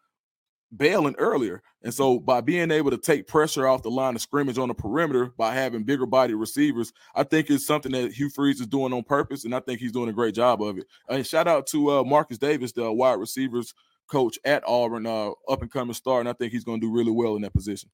bailing 0.77 1.15
earlier. 1.19 1.63
And 1.83 1.93
so 1.93 2.19
by 2.19 2.41
being 2.41 2.71
able 2.71 2.91
to 2.91 2.99
take 2.99 3.27
pressure 3.27 3.67
off 3.67 3.83
the 3.83 3.91
line 3.91 4.15
of 4.15 4.23
scrimmage 4.23 4.59
on 4.59 4.69
the 4.69 4.75
perimeter 4.75 5.27
by 5.37 5.55
having 5.55 5.85
bigger 5.85 6.07
body 6.07 6.35
receivers, 6.35 6.93
I 7.15 7.23
think 7.25 7.51
it's 7.51 7.67
something 7.67 7.93
that 7.93 8.13
Hugh 8.13 8.31
Freeze 8.31 8.61
is 8.61 8.67
doing 8.67 8.93
on 8.93 9.03
purpose. 9.03 9.45
And 9.45 9.55
I 9.55 9.61
think 9.61 9.81
he's 9.81 9.93
doing 9.93 10.09
a 10.09 10.13
great 10.13 10.35
job 10.35 10.63
of 10.63 10.79
it. 10.79 10.87
And 11.09 11.27
shout 11.27 11.49
out 11.49 11.67
to 11.69 11.99
uh, 11.99 12.05
Marcus 12.05 12.39
Davis, 12.39 12.73
the 12.73 12.91
wide 12.91 13.19
receivers 13.19 13.75
coach 14.09 14.39
at 14.45 14.63
Auburn, 14.67 15.07
uh, 15.07 15.31
up 15.49 15.63
and 15.63 15.71
coming 15.71 15.95
star. 15.95 16.21
And 16.21 16.29
I 16.29 16.33
think 16.33 16.53
he's 16.53 16.65
going 16.65 16.81
to 16.81 16.87
do 16.87 16.93
really 16.93 17.13
well 17.13 17.37
in 17.37 17.43
that 17.43 17.55
position. 17.55 17.91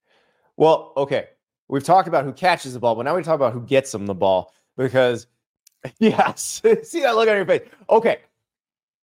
Well, 0.56 0.92
okay. 0.96 1.28
We've 1.68 1.84
talked 1.84 2.08
about 2.08 2.24
who 2.24 2.32
catches 2.32 2.74
the 2.74 2.80
ball, 2.80 2.96
but 2.96 3.04
now 3.04 3.14
we 3.14 3.22
talk 3.22 3.36
about 3.36 3.52
who 3.52 3.62
gets 3.62 3.92
them 3.92 4.06
the 4.06 4.14
ball 4.14 4.52
because, 4.76 5.28
yes, 5.98 6.60
see 6.82 7.00
that 7.00 7.14
look 7.14 7.28
on 7.28 7.36
your 7.36 7.46
face. 7.46 7.68
Okay. 7.88 8.18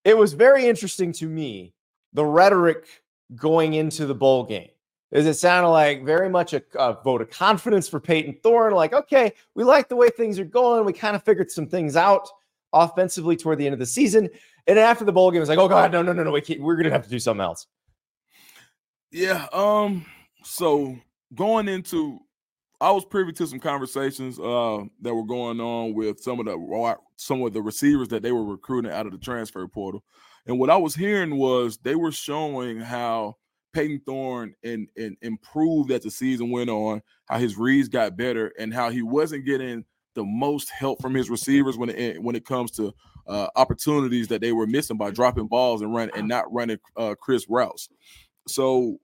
It 0.03 0.17
was 0.17 0.33
very 0.33 0.65
interesting 0.65 1.11
to 1.13 1.27
me 1.27 1.73
the 2.13 2.25
rhetoric 2.25 3.03
going 3.35 3.73
into 3.73 4.05
the 4.05 4.15
bowl 4.15 4.43
game. 4.43 4.69
Is 5.11 5.25
it 5.25 5.35
sounded 5.35 5.69
like 5.69 6.03
very 6.03 6.29
much 6.29 6.53
a, 6.53 6.61
a, 6.77 7.01
vote 7.01 7.21
of 7.21 7.29
confidence 7.29 7.87
for 7.87 7.99
Payton 7.99 8.37
Thorne? 8.43 8.73
Like, 8.73 8.91
okay, 8.93 9.33
we 9.53 9.63
like 9.63 9.87
the 9.87 9.95
way 9.95 10.09
things 10.09 10.39
are 10.39 10.45
going. 10.45 10.83
We 10.83 10.93
kind 10.93 11.15
of 11.15 11.23
figured 11.23 11.49
some 11.51 11.67
things 11.67 11.95
out 11.95 12.27
offensively 12.73 13.37
toward 13.37 13.59
the 13.59 13.65
end 13.65 13.73
of 13.73 13.79
the 13.79 13.85
season. 13.85 14.29
And 14.67 14.77
after 14.77 15.05
the 15.05 15.13
bowl 15.13 15.31
game, 15.31 15.41
it's 15.41 15.49
like, 15.49 15.59
oh 15.59 15.69
God, 15.69 15.91
no, 15.91 16.01
no, 16.01 16.11
no, 16.11 16.23
no, 16.23 16.31
we 16.31 16.41
can't, 16.41 16.59
we're 16.59 16.75
gonna 16.75 16.89
have 16.89 17.03
to 17.03 17.09
do 17.09 17.19
something 17.19 17.43
else. 17.43 17.67
Yeah. 19.11 19.47
Um. 19.53 20.05
So 20.43 20.97
going 21.33 21.69
into 21.69 22.19
I 22.81 22.91
was 22.91 23.05
privy 23.05 23.31
to 23.33 23.47
some 23.47 23.59
conversations 23.59 24.39
uh, 24.39 24.83
that 25.01 25.13
were 25.13 25.25
going 25.25 25.61
on 25.61 25.93
with 25.93 26.19
some 26.19 26.39
of 26.39 26.45
the 26.45 26.97
some 27.15 27.41
of 27.43 27.53
the 27.53 27.61
receivers 27.61 28.09
that 28.09 28.21
they 28.21 28.31
were 28.31 28.43
recruiting 28.43 28.91
out 28.91 29.05
of 29.05 29.11
the 29.11 29.17
transfer 29.17 29.65
portal, 29.67 30.03
and 30.45 30.59
what 30.59 30.69
I 30.69 30.77
was 30.77 30.95
hearing 30.95 31.37
was 31.37 31.77
they 31.77 31.95
were 31.95 32.11
showing 32.11 32.79
how 32.79 33.37
Payton 33.73 34.01
Thorne 34.05 34.55
and, 34.63 34.87
and 34.95 35.17
improved 35.21 35.91
as 35.91 36.03
the 36.03 36.11
season 36.11 36.49
went 36.49 36.69
on, 36.69 37.01
how 37.25 37.37
his 37.37 37.57
reads 37.57 37.89
got 37.89 38.15
better, 38.15 38.53
and 38.57 38.73
how 38.73 38.89
he 38.89 39.01
wasn't 39.01 39.45
getting 39.45 39.83
the 40.13 40.23
most 40.23 40.69
help 40.69 41.01
from 41.01 41.13
his 41.13 41.29
receivers 41.29 41.77
when 41.77 41.89
it 41.89 42.21
when 42.21 42.35
it 42.35 42.45
comes 42.45 42.71
to 42.71 42.93
uh, 43.27 43.47
opportunities 43.55 44.27
that 44.29 44.39
they 44.39 44.53
were 44.53 44.67
missing 44.67 44.97
by 44.97 45.11
dropping 45.11 45.47
balls 45.47 45.81
and 45.81 45.93
run 45.93 46.09
and 46.15 46.27
not 46.27 46.51
running 46.53 46.77
uh, 46.95 47.15
crisp 47.19 47.47
routes. 47.49 47.89
So 48.47 48.97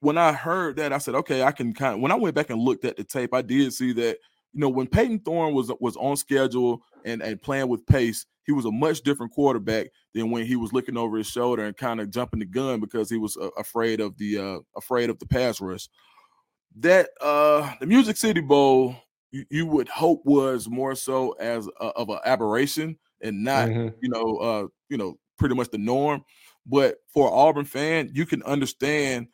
when 0.00 0.18
I 0.18 0.32
heard 0.32 0.76
that, 0.76 0.92
I 0.92 0.98
said, 0.98 1.14
okay, 1.14 1.42
I 1.42 1.52
can 1.52 1.72
kind 1.72 1.94
of. 1.94 2.00
When 2.00 2.10
I 2.10 2.16
went 2.16 2.34
back 2.34 2.50
and 2.50 2.60
looked 2.60 2.84
at 2.84 2.96
the 2.96 3.04
tape, 3.04 3.32
I 3.32 3.42
did 3.42 3.72
see 3.72 3.92
that 3.92 4.18
you 4.52 4.60
know 4.60 4.68
when 4.68 4.86
Payton 4.86 5.20
Thorne 5.20 5.54
was 5.54 5.70
was 5.78 5.96
on 5.96 6.16
schedule 6.16 6.82
and 7.04 7.22
and 7.22 7.40
playing 7.40 7.68
with 7.68 7.86
pace, 7.86 8.26
he 8.44 8.52
was 8.52 8.64
a 8.64 8.72
much 8.72 9.02
different 9.02 9.32
quarterback 9.32 9.88
than 10.14 10.30
when 10.30 10.44
he 10.44 10.56
was 10.56 10.72
looking 10.72 10.96
over 10.96 11.16
his 11.16 11.28
shoulder 11.28 11.64
and 11.64 11.76
kind 11.76 12.00
of 12.00 12.10
jumping 12.10 12.40
the 12.40 12.46
gun 12.46 12.80
because 12.80 13.10
he 13.10 13.16
was 13.16 13.36
uh, 13.36 13.50
afraid 13.58 14.00
of 14.00 14.16
the 14.18 14.38
uh, 14.38 14.58
afraid 14.76 15.10
of 15.10 15.18
the 15.18 15.26
pass 15.26 15.60
rush. 15.60 15.88
That 16.78 17.10
uh 17.20 17.74
the 17.80 17.86
Music 17.86 18.16
City 18.16 18.40
Bowl, 18.40 18.96
you, 19.30 19.44
you 19.50 19.66
would 19.66 19.88
hope 19.88 20.22
was 20.24 20.68
more 20.68 20.94
so 20.94 21.32
as 21.32 21.68
a, 21.80 21.84
of 21.84 22.08
an 22.08 22.18
aberration 22.24 22.98
and 23.20 23.44
not 23.44 23.68
mm-hmm. 23.68 23.88
you 24.00 24.08
know 24.08 24.36
uh 24.36 24.66
you 24.88 24.96
know 24.96 25.18
pretty 25.36 25.54
much 25.54 25.70
the 25.70 25.78
norm. 25.78 26.24
But 26.66 26.96
for 27.08 27.26
an 27.26 27.34
Auburn 27.34 27.64
fan, 27.64 28.10
you 28.14 28.26
can 28.26 28.42
understand 28.44 29.28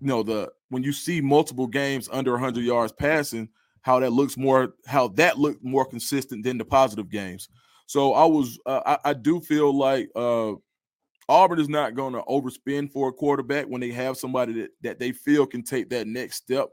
you 0.00 0.06
know 0.06 0.22
the 0.22 0.50
when 0.68 0.82
you 0.82 0.92
see 0.92 1.20
multiple 1.20 1.66
games 1.66 2.08
under 2.12 2.32
100 2.32 2.64
yards 2.64 2.92
passing 2.92 3.48
how 3.84 4.00
that 4.00 4.12
looks 4.12 4.36
more 4.36 4.74
how 4.86 5.08
that 5.08 5.38
looked 5.38 5.62
more 5.62 5.84
consistent 5.84 6.42
than 6.42 6.58
the 6.58 6.64
positive 6.64 7.08
games 7.08 7.48
so 7.86 8.14
i 8.14 8.24
was 8.24 8.58
uh, 8.66 8.80
I, 8.86 9.10
I, 9.10 9.12
do 9.12 9.40
feel 9.40 9.76
like 9.76 10.08
uh 10.16 10.52
auburn 11.28 11.60
is 11.60 11.68
not 11.68 11.94
going 11.94 12.14
to 12.14 12.22
overspend 12.22 12.92
for 12.92 13.08
a 13.08 13.12
quarterback 13.12 13.66
when 13.66 13.80
they 13.80 13.92
have 13.92 14.16
somebody 14.16 14.52
that, 14.54 14.70
that 14.82 14.98
they 14.98 15.12
feel 15.12 15.46
can 15.46 15.62
take 15.62 15.90
that 15.90 16.06
next 16.06 16.36
step 16.36 16.68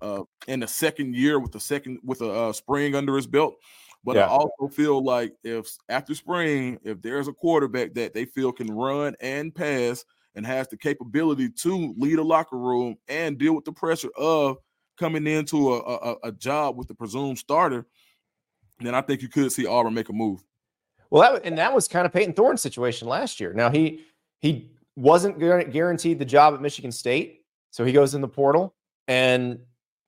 uh 0.00 0.22
in 0.46 0.60
the 0.60 0.68
second 0.68 1.14
year 1.14 1.38
with 1.38 1.52
the 1.52 1.60
second 1.60 1.98
with 2.04 2.20
a 2.20 2.30
uh, 2.30 2.52
spring 2.52 2.94
under 2.94 3.16
his 3.16 3.26
belt 3.26 3.54
but 4.04 4.16
yeah. 4.16 4.26
I 4.26 4.28
also 4.28 4.68
feel 4.70 5.02
like 5.02 5.32
if 5.44 5.66
after 5.88 6.14
spring, 6.14 6.78
if 6.84 7.00
there's 7.00 7.26
a 7.26 7.32
quarterback 7.32 7.94
that 7.94 8.12
they 8.12 8.26
feel 8.26 8.52
can 8.52 8.66
run 8.66 9.16
and 9.18 9.54
pass, 9.54 10.04
and 10.34 10.44
has 10.46 10.68
the 10.68 10.76
capability 10.76 11.48
to 11.48 11.94
lead 11.96 12.18
a 12.18 12.22
locker 12.22 12.58
room 12.58 12.96
and 13.08 13.38
deal 13.38 13.54
with 13.54 13.64
the 13.64 13.72
pressure 13.72 14.10
of 14.16 14.58
coming 14.98 15.26
into 15.26 15.74
a, 15.74 15.78
a, 15.78 16.16
a 16.24 16.32
job 16.32 16.76
with 16.76 16.88
the 16.88 16.94
presumed 16.94 17.38
starter, 17.38 17.86
then 18.80 18.94
I 18.94 19.00
think 19.00 19.22
you 19.22 19.28
could 19.28 19.52
see 19.52 19.66
Auburn 19.66 19.94
make 19.94 20.08
a 20.08 20.12
move. 20.12 20.44
Well, 21.10 21.22
that, 21.22 21.44
and 21.44 21.58
that 21.58 21.74
was 21.74 21.86
kind 21.86 22.06
of 22.06 22.12
Payton 22.12 22.34
Thorne's 22.34 22.62
situation 22.62 23.06
last 23.08 23.40
year. 23.40 23.52
Now 23.52 23.70
he 23.70 24.04
he 24.40 24.70
wasn't 24.96 25.38
guaranteed 25.38 26.18
the 26.18 26.24
job 26.24 26.54
at 26.54 26.60
Michigan 26.60 26.92
State, 26.92 27.44
so 27.70 27.84
he 27.84 27.92
goes 27.92 28.14
in 28.14 28.20
the 28.20 28.28
portal 28.28 28.74
and 29.08 29.58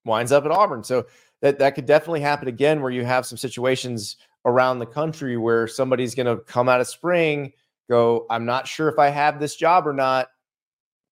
winds 0.04 0.32
up 0.32 0.44
at 0.44 0.50
Auburn. 0.50 0.82
So 0.84 1.06
that 1.42 1.58
that 1.58 1.74
could 1.74 1.86
definitely 1.86 2.20
happen 2.20 2.48
again, 2.48 2.80
where 2.82 2.90
you 2.90 3.04
have 3.04 3.26
some 3.26 3.38
situations 3.38 4.16
around 4.44 4.78
the 4.78 4.86
country 4.86 5.36
where 5.36 5.66
somebody's 5.66 6.14
going 6.14 6.26
to 6.26 6.42
come 6.44 6.68
out 6.68 6.80
of 6.80 6.86
spring 6.86 7.52
go, 7.88 8.26
I'm 8.30 8.44
not 8.44 8.66
sure 8.66 8.88
if 8.88 8.98
I 8.98 9.08
have 9.08 9.38
this 9.38 9.54
job 9.56 9.86
or 9.86 9.92
not. 9.92 10.28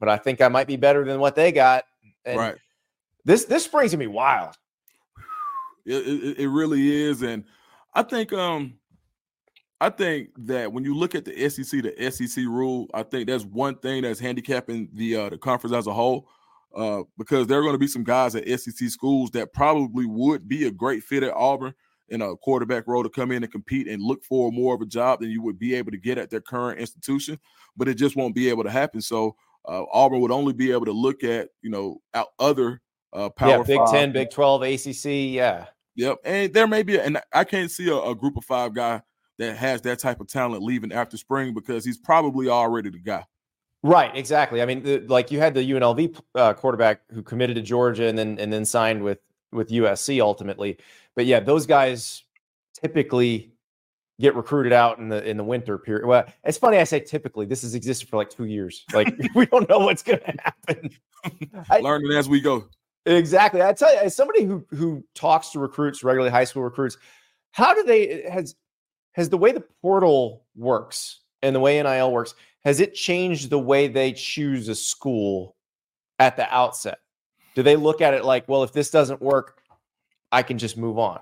but 0.00 0.08
I 0.08 0.16
think 0.16 0.40
I 0.40 0.48
might 0.48 0.66
be 0.66 0.76
better 0.76 1.04
than 1.04 1.18
what 1.18 1.34
they 1.34 1.52
got. 1.52 1.84
And 2.24 2.38
right. 2.38 2.56
This 3.24 3.44
this 3.44 3.64
spring's 3.64 3.94
gonna 3.94 4.10
wild. 4.10 4.54
It, 5.86 6.06
it, 6.06 6.38
it 6.40 6.48
really 6.48 7.02
is, 7.02 7.22
and 7.22 7.44
I 7.94 8.02
think 8.02 8.32
um 8.32 8.74
I 9.80 9.90
think 9.90 10.30
that 10.46 10.72
when 10.72 10.84
you 10.84 10.96
look 10.96 11.14
at 11.14 11.24
the 11.24 11.48
SEC, 11.48 11.82
the 11.82 12.10
SEC 12.10 12.44
rule, 12.44 12.88
I 12.94 13.02
think 13.02 13.28
that's 13.28 13.44
one 13.44 13.76
thing 13.76 14.02
that's 14.02 14.20
handicapping 14.20 14.88
the 14.94 15.16
uh, 15.16 15.28
the 15.30 15.38
conference 15.38 15.74
as 15.74 15.86
a 15.86 15.92
whole. 15.92 16.28
Uh, 16.74 17.04
because 17.16 17.46
there 17.46 17.58
are 17.58 17.62
going 17.62 17.74
to 17.74 17.78
be 17.78 17.86
some 17.86 18.02
guys 18.02 18.34
at 18.34 18.48
SEC 18.48 18.88
schools 18.88 19.30
that 19.30 19.52
probably 19.52 20.06
would 20.06 20.48
be 20.48 20.66
a 20.66 20.72
great 20.72 21.04
fit 21.04 21.22
at 21.22 21.32
Auburn 21.34 21.72
in 22.08 22.20
a 22.20 22.36
quarterback 22.36 22.88
role 22.88 23.04
to 23.04 23.08
come 23.08 23.30
in 23.30 23.44
and 23.44 23.52
compete 23.52 23.86
and 23.86 24.02
look 24.02 24.24
for 24.24 24.50
more 24.50 24.74
of 24.74 24.80
a 24.80 24.86
job 24.86 25.20
than 25.20 25.30
you 25.30 25.40
would 25.40 25.56
be 25.56 25.74
able 25.74 25.92
to 25.92 25.98
get 25.98 26.18
at 26.18 26.30
their 26.30 26.40
current 26.40 26.80
institution, 26.80 27.38
but 27.76 27.86
it 27.86 27.94
just 27.94 28.16
won't 28.16 28.34
be 28.34 28.48
able 28.48 28.64
to 28.64 28.70
happen. 28.70 29.00
So 29.00 29.36
uh, 29.68 29.84
Auburn 29.92 30.20
would 30.20 30.32
only 30.32 30.52
be 30.52 30.72
able 30.72 30.86
to 30.86 30.92
look 30.92 31.22
at 31.22 31.50
you 31.62 31.70
know 31.70 32.00
out 32.12 32.28
other 32.38 32.80
uh, 33.14 33.28
power 33.30 33.50
yeah, 33.50 33.62
Big 33.62 33.78
five. 33.78 33.90
Ten, 33.90 34.12
Big 34.12 34.30
Twelve, 34.30 34.62
ACC, 34.62 35.04
yeah, 35.04 35.66
yep. 35.94 36.18
And 36.24 36.52
there 36.52 36.66
may 36.66 36.82
be, 36.82 36.96
a, 36.96 37.02
and 37.02 37.20
I 37.32 37.44
can't 37.44 37.70
see 37.70 37.88
a, 37.88 37.96
a 37.96 38.14
group 38.14 38.36
of 38.36 38.44
five 38.44 38.74
guy 38.74 39.02
that 39.38 39.56
has 39.56 39.82
that 39.82 39.98
type 39.98 40.20
of 40.20 40.28
talent 40.28 40.62
leaving 40.62 40.92
after 40.92 41.16
spring 41.16 41.54
because 41.54 41.84
he's 41.84 41.98
probably 41.98 42.48
already 42.48 42.90
the 42.90 42.98
guy. 42.98 43.24
Right, 43.82 44.16
exactly. 44.16 44.62
I 44.62 44.66
mean, 44.66 44.82
the, 44.82 45.00
like 45.00 45.30
you 45.30 45.38
had 45.40 45.52
the 45.52 45.60
UNLV 45.60 46.18
uh, 46.34 46.54
quarterback 46.54 47.02
who 47.12 47.22
committed 47.22 47.56
to 47.56 47.62
Georgia 47.62 48.06
and 48.06 48.18
then 48.18 48.38
and 48.38 48.52
then 48.52 48.64
signed 48.64 49.02
with 49.02 49.18
with 49.52 49.68
USC 49.68 50.20
ultimately. 50.20 50.78
But 51.14 51.26
yeah, 51.26 51.40
those 51.40 51.66
guys 51.66 52.22
typically 52.80 53.52
get 54.20 54.36
recruited 54.36 54.72
out 54.72 54.98
in 54.98 55.08
the 55.08 55.22
in 55.28 55.36
the 55.36 55.44
winter 55.44 55.76
period. 55.76 56.06
Well, 56.06 56.24
it's 56.44 56.56
funny 56.56 56.78
I 56.78 56.84
say 56.84 57.00
typically. 57.00 57.46
This 57.46 57.62
has 57.62 57.74
existed 57.74 58.08
for 58.08 58.16
like 58.16 58.30
two 58.30 58.46
years. 58.46 58.84
Like 58.92 59.14
we 59.34 59.46
don't 59.46 59.68
know 59.68 59.80
what's 59.80 60.02
going 60.02 60.20
to 60.26 60.34
happen. 60.42 60.90
Learning 61.82 62.12
as 62.12 62.28
we 62.28 62.40
go. 62.40 62.64
Exactly. 63.06 63.62
I 63.62 63.72
tell 63.72 63.92
you, 63.92 64.00
as 64.00 64.16
somebody 64.16 64.44
who 64.44 64.64
who 64.70 65.04
talks 65.14 65.50
to 65.50 65.58
recruits 65.58 66.02
regularly, 66.02 66.30
high 66.30 66.44
school 66.44 66.62
recruits, 66.62 66.96
how 67.52 67.74
do 67.74 67.82
they 67.82 68.28
has 68.30 68.54
has 69.12 69.28
the 69.28 69.38
way 69.38 69.52
the 69.52 69.64
portal 69.82 70.44
works 70.56 71.20
and 71.42 71.54
the 71.54 71.60
way 71.60 71.82
NIL 71.82 72.12
works 72.12 72.34
has 72.64 72.80
it 72.80 72.94
changed 72.94 73.50
the 73.50 73.58
way 73.58 73.88
they 73.88 74.12
choose 74.12 74.68
a 74.68 74.74
school 74.74 75.56
at 76.18 76.36
the 76.36 76.52
outset? 76.52 76.98
Do 77.54 77.62
they 77.62 77.76
look 77.76 78.00
at 78.00 78.14
it 78.14 78.24
like, 78.24 78.48
well, 78.48 78.62
if 78.62 78.72
this 78.72 78.90
doesn't 78.90 79.20
work, 79.20 79.60
I 80.32 80.42
can 80.42 80.58
just 80.58 80.76
move 80.76 80.98
on? 80.98 81.20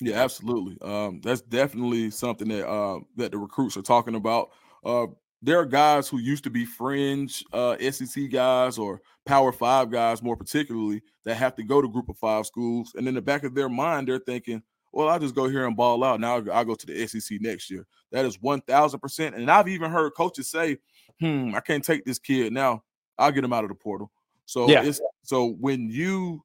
Yeah, 0.00 0.22
absolutely. 0.22 0.78
Um, 0.82 1.20
that's 1.22 1.40
definitely 1.40 2.10
something 2.10 2.48
that 2.48 2.68
uh, 2.68 3.00
that 3.16 3.32
the 3.32 3.38
recruits 3.38 3.76
are 3.76 3.82
talking 3.82 4.14
about. 4.14 4.50
Uh, 4.84 5.06
there 5.42 5.58
are 5.58 5.66
guys 5.66 6.08
who 6.08 6.18
used 6.18 6.44
to 6.44 6.50
be 6.50 6.64
fringe 6.64 7.44
uh, 7.52 7.76
SEC 7.90 8.30
guys 8.30 8.78
or 8.78 9.00
Power 9.24 9.52
Five 9.52 9.90
guys, 9.90 10.22
more 10.22 10.36
particularly, 10.36 11.02
that 11.24 11.34
have 11.36 11.54
to 11.56 11.62
go 11.62 11.82
to 11.82 11.88
Group 11.88 12.08
of 12.08 12.16
Five 12.18 12.46
schools, 12.46 12.92
and 12.96 13.06
in 13.08 13.14
the 13.14 13.22
back 13.22 13.44
of 13.44 13.54
their 13.54 13.68
mind, 13.68 14.08
they're 14.08 14.18
thinking, 14.18 14.62
"Well, 14.92 15.08
I'll 15.08 15.18
just 15.18 15.34
go 15.34 15.48
here 15.48 15.66
and 15.66 15.76
ball 15.76 16.02
out. 16.04 16.20
Now 16.20 16.42
I'll, 16.52 16.64
go 16.64 16.74
to 16.74 16.86
the 16.86 17.06
SEC 17.06 17.38
next 17.40 17.70
year." 17.70 17.86
That 18.12 18.24
is 18.24 18.40
one 18.40 18.60
thousand 18.62 19.00
percent. 19.00 19.34
And 19.34 19.50
I've 19.50 19.68
even 19.68 19.90
heard 19.90 20.12
coaches 20.16 20.48
say, 20.48 20.78
"Hmm, 21.20 21.54
I 21.54 21.60
can't 21.60 21.84
take 21.84 22.04
this 22.04 22.18
kid 22.18 22.52
now. 22.52 22.82
I'll 23.18 23.32
get 23.32 23.44
him 23.44 23.52
out 23.52 23.64
of 23.64 23.70
the 23.70 23.74
portal." 23.74 24.10
So 24.46 24.68
yeah. 24.68 24.84
it's 24.84 25.00
so 25.22 25.56
when 25.58 25.90
you 25.90 26.44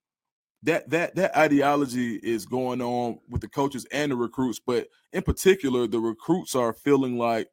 that 0.64 0.90
that 0.90 1.16
that 1.16 1.38
ideology 1.38 2.16
is 2.18 2.46
going 2.46 2.82
on 2.82 3.20
with 3.30 3.42
the 3.42 3.48
coaches 3.48 3.86
and 3.92 4.12
the 4.12 4.16
recruits, 4.16 4.60
but 4.60 4.88
in 5.14 5.24
particular, 5.24 5.88
the 5.88 6.00
recruits 6.00 6.56
are 6.56 6.74
feeling 6.74 7.18
like, 7.18 7.48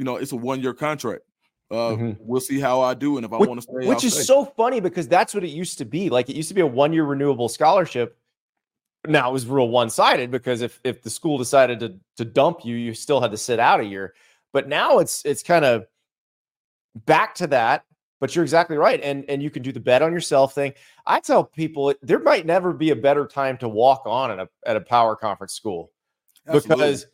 you 0.00 0.04
know, 0.04 0.16
it's 0.16 0.32
a 0.32 0.36
one 0.36 0.62
year 0.62 0.72
contract. 0.72 1.24
Uh, 1.70 1.74
mm-hmm. 1.74 2.12
We'll 2.20 2.40
see 2.40 2.58
how 2.58 2.80
I 2.80 2.94
do, 2.94 3.18
and 3.18 3.26
if 3.26 3.34
I 3.34 3.36
want 3.36 3.58
to 3.58 3.62
stay, 3.62 3.86
which 3.86 3.98
I'll 3.98 4.06
is 4.06 4.14
stay. 4.14 4.22
so 4.22 4.46
funny 4.46 4.80
because 4.80 5.06
that's 5.06 5.34
what 5.34 5.44
it 5.44 5.50
used 5.50 5.76
to 5.76 5.84
be. 5.84 6.08
Like 6.08 6.30
it 6.30 6.36
used 6.36 6.48
to 6.48 6.54
be 6.54 6.62
a 6.62 6.66
one 6.66 6.94
year 6.94 7.04
renewable 7.04 7.50
scholarship. 7.50 8.16
Now 9.06 9.28
it 9.28 9.32
was 9.34 9.46
real 9.46 9.68
one 9.68 9.90
sided 9.90 10.30
because 10.30 10.62
if 10.62 10.80
if 10.84 11.02
the 11.02 11.10
school 11.10 11.36
decided 11.36 11.80
to 11.80 11.96
to 12.16 12.24
dump 12.24 12.64
you, 12.64 12.76
you 12.76 12.94
still 12.94 13.20
had 13.20 13.30
to 13.32 13.36
sit 13.36 13.60
out 13.60 13.80
a 13.80 13.84
year. 13.84 14.14
But 14.54 14.68
now 14.68 15.00
it's 15.00 15.22
it's 15.26 15.42
kind 15.42 15.66
of 15.66 15.84
back 16.94 17.34
to 17.36 17.46
that 17.48 17.84
but 18.20 18.36
you're 18.36 18.44
exactly 18.44 18.76
right, 18.76 19.00
and 19.02 19.24
and 19.30 19.42
you 19.42 19.50
can 19.50 19.62
do 19.62 19.72
the 19.72 19.80
bet 19.80 20.02
on 20.02 20.12
yourself 20.12 20.54
thing. 20.54 20.74
I 21.06 21.20
tell 21.20 21.42
people 21.42 21.94
there 22.02 22.18
might 22.18 22.44
never 22.44 22.74
be 22.74 22.90
a 22.90 22.96
better 22.96 23.26
time 23.26 23.56
to 23.58 23.68
walk 23.68 24.02
on 24.04 24.30
at 24.30 24.38
a 24.38 24.48
at 24.66 24.76
a 24.76 24.80
power 24.80 25.16
conference 25.16 25.54
school 25.54 25.90
Absolutely. 26.46 26.68
because 26.68 27.06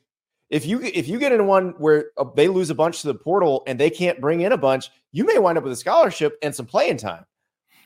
if 0.50 0.66
you 0.66 0.80
if 0.82 1.08
you 1.08 1.18
get 1.18 1.32
in 1.32 1.46
one 1.46 1.70
where 1.78 2.10
uh, 2.16 2.24
they 2.34 2.48
lose 2.48 2.70
a 2.70 2.74
bunch 2.74 3.00
to 3.02 3.08
the 3.08 3.14
portal 3.14 3.62
and 3.66 3.78
they 3.78 3.90
can't 3.90 4.20
bring 4.20 4.42
in 4.42 4.52
a 4.52 4.56
bunch, 4.56 4.90
you 5.12 5.24
may 5.24 5.38
wind 5.38 5.58
up 5.58 5.64
with 5.64 5.72
a 5.72 5.76
scholarship 5.76 6.36
and 6.42 6.54
some 6.54 6.66
playing 6.66 6.98
time. 6.98 7.24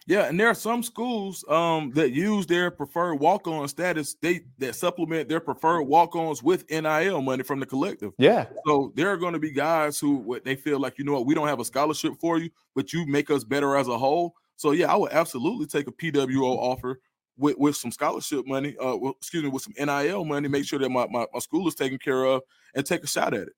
Yeah, 0.06 0.22
and 0.22 0.40
there 0.40 0.48
are 0.48 0.54
some 0.54 0.82
schools 0.82 1.44
um, 1.48 1.92
that 1.92 2.10
use 2.10 2.46
their 2.46 2.70
preferred 2.70 3.16
walk-on 3.16 3.68
status. 3.68 4.16
They 4.20 4.40
that 4.58 4.74
supplement 4.74 5.28
their 5.28 5.40
preferred 5.40 5.82
walk-ons 5.82 6.42
with 6.42 6.68
NIL 6.70 7.22
money 7.22 7.44
from 7.44 7.60
the 7.60 7.66
collective. 7.66 8.12
Yeah. 8.18 8.46
So 8.66 8.92
there 8.96 9.08
are 9.10 9.16
going 9.16 9.34
to 9.34 9.38
be 9.38 9.52
guys 9.52 9.98
who 9.98 10.40
they 10.44 10.56
feel 10.56 10.80
like 10.80 10.98
you 10.98 11.04
know 11.04 11.12
what 11.12 11.26
we 11.26 11.34
don't 11.34 11.48
have 11.48 11.60
a 11.60 11.64
scholarship 11.64 12.14
for 12.20 12.38
you, 12.38 12.50
but 12.74 12.92
you 12.92 13.06
make 13.06 13.30
us 13.30 13.44
better 13.44 13.76
as 13.76 13.88
a 13.88 13.96
whole. 13.96 14.34
So 14.56 14.72
yeah, 14.72 14.92
I 14.92 14.96
would 14.96 15.12
absolutely 15.12 15.66
take 15.66 15.86
a 15.86 15.92
PWO 15.92 16.56
offer 16.58 17.00
with, 17.40 17.56
with 17.58 17.76
some 17.76 17.90
scholarship 17.90 18.46
money. 18.46 18.76
Uh, 18.78 18.96
well, 18.96 19.14
excuse 19.16 19.42
me, 19.42 19.48
with 19.48 19.62
some 19.62 19.74
NIL 19.78 20.24
money. 20.24 20.48
Make 20.48 20.64
sure 20.64 20.78
that 20.78 20.90
my, 20.90 21.06
my, 21.10 21.26
my 21.32 21.40
school 21.40 21.66
is 21.66 21.74
taken 21.74 21.98
care 21.98 22.24
of 22.24 22.42
and 22.74 22.84
take 22.86 23.02
a 23.02 23.06
shot 23.06 23.34
at 23.34 23.48
it. 23.48 23.54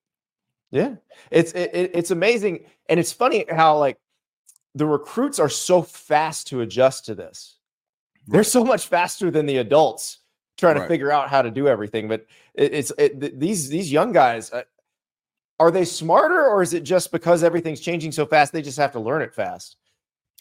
Yeah, 0.70 0.95
it's 1.30 1.53
it, 1.53 1.91
it's 1.93 2.11
amazing, 2.11 2.64
and 2.89 2.99
it's 2.99 3.12
funny 3.12 3.45
how 3.51 3.78
like 3.78 3.99
the 4.74 4.87
recruits 4.87 5.39
are 5.39 5.51
so 5.51 5.83
fast 5.83 6.47
to 6.47 6.62
adjust 6.62 7.05
to 7.07 7.14
this. 7.14 7.59
Right. 8.26 8.33
They're 8.37 8.45
so 8.45 8.64
much 8.64 8.87
faster 8.87 9.30
than 9.30 9.45
the 9.45 9.59
adults 9.59 10.20
trying 10.57 10.76
right. 10.76 10.83
to 10.85 10.89
figure 10.89 11.12
out 11.12 11.28
how 11.28 11.43
to 11.43 11.51
do 11.51 11.68
everything. 11.68 12.09
But 12.09 12.24
it, 12.55 12.72
it's 12.72 12.93
it, 12.97 13.39
these 13.39 13.68
these 13.68 13.93
young 13.93 14.12
guys. 14.12 14.51
Uh, 14.51 14.62
are 15.61 15.70
they 15.70 15.85
smarter, 15.85 16.47
or 16.47 16.62
is 16.62 16.72
it 16.72 16.83
just 16.83 17.12
because 17.12 17.45
everything's 17.45 17.80
changing 17.80 18.11
so 18.11 18.26
fast 18.26 18.53
they 18.53 18.62
just 18.62 18.78
have 18.78 18.93
to 18.93 19.01
learn 19.01 19.22
it 19.22 19.35
fast? 19.35 19.76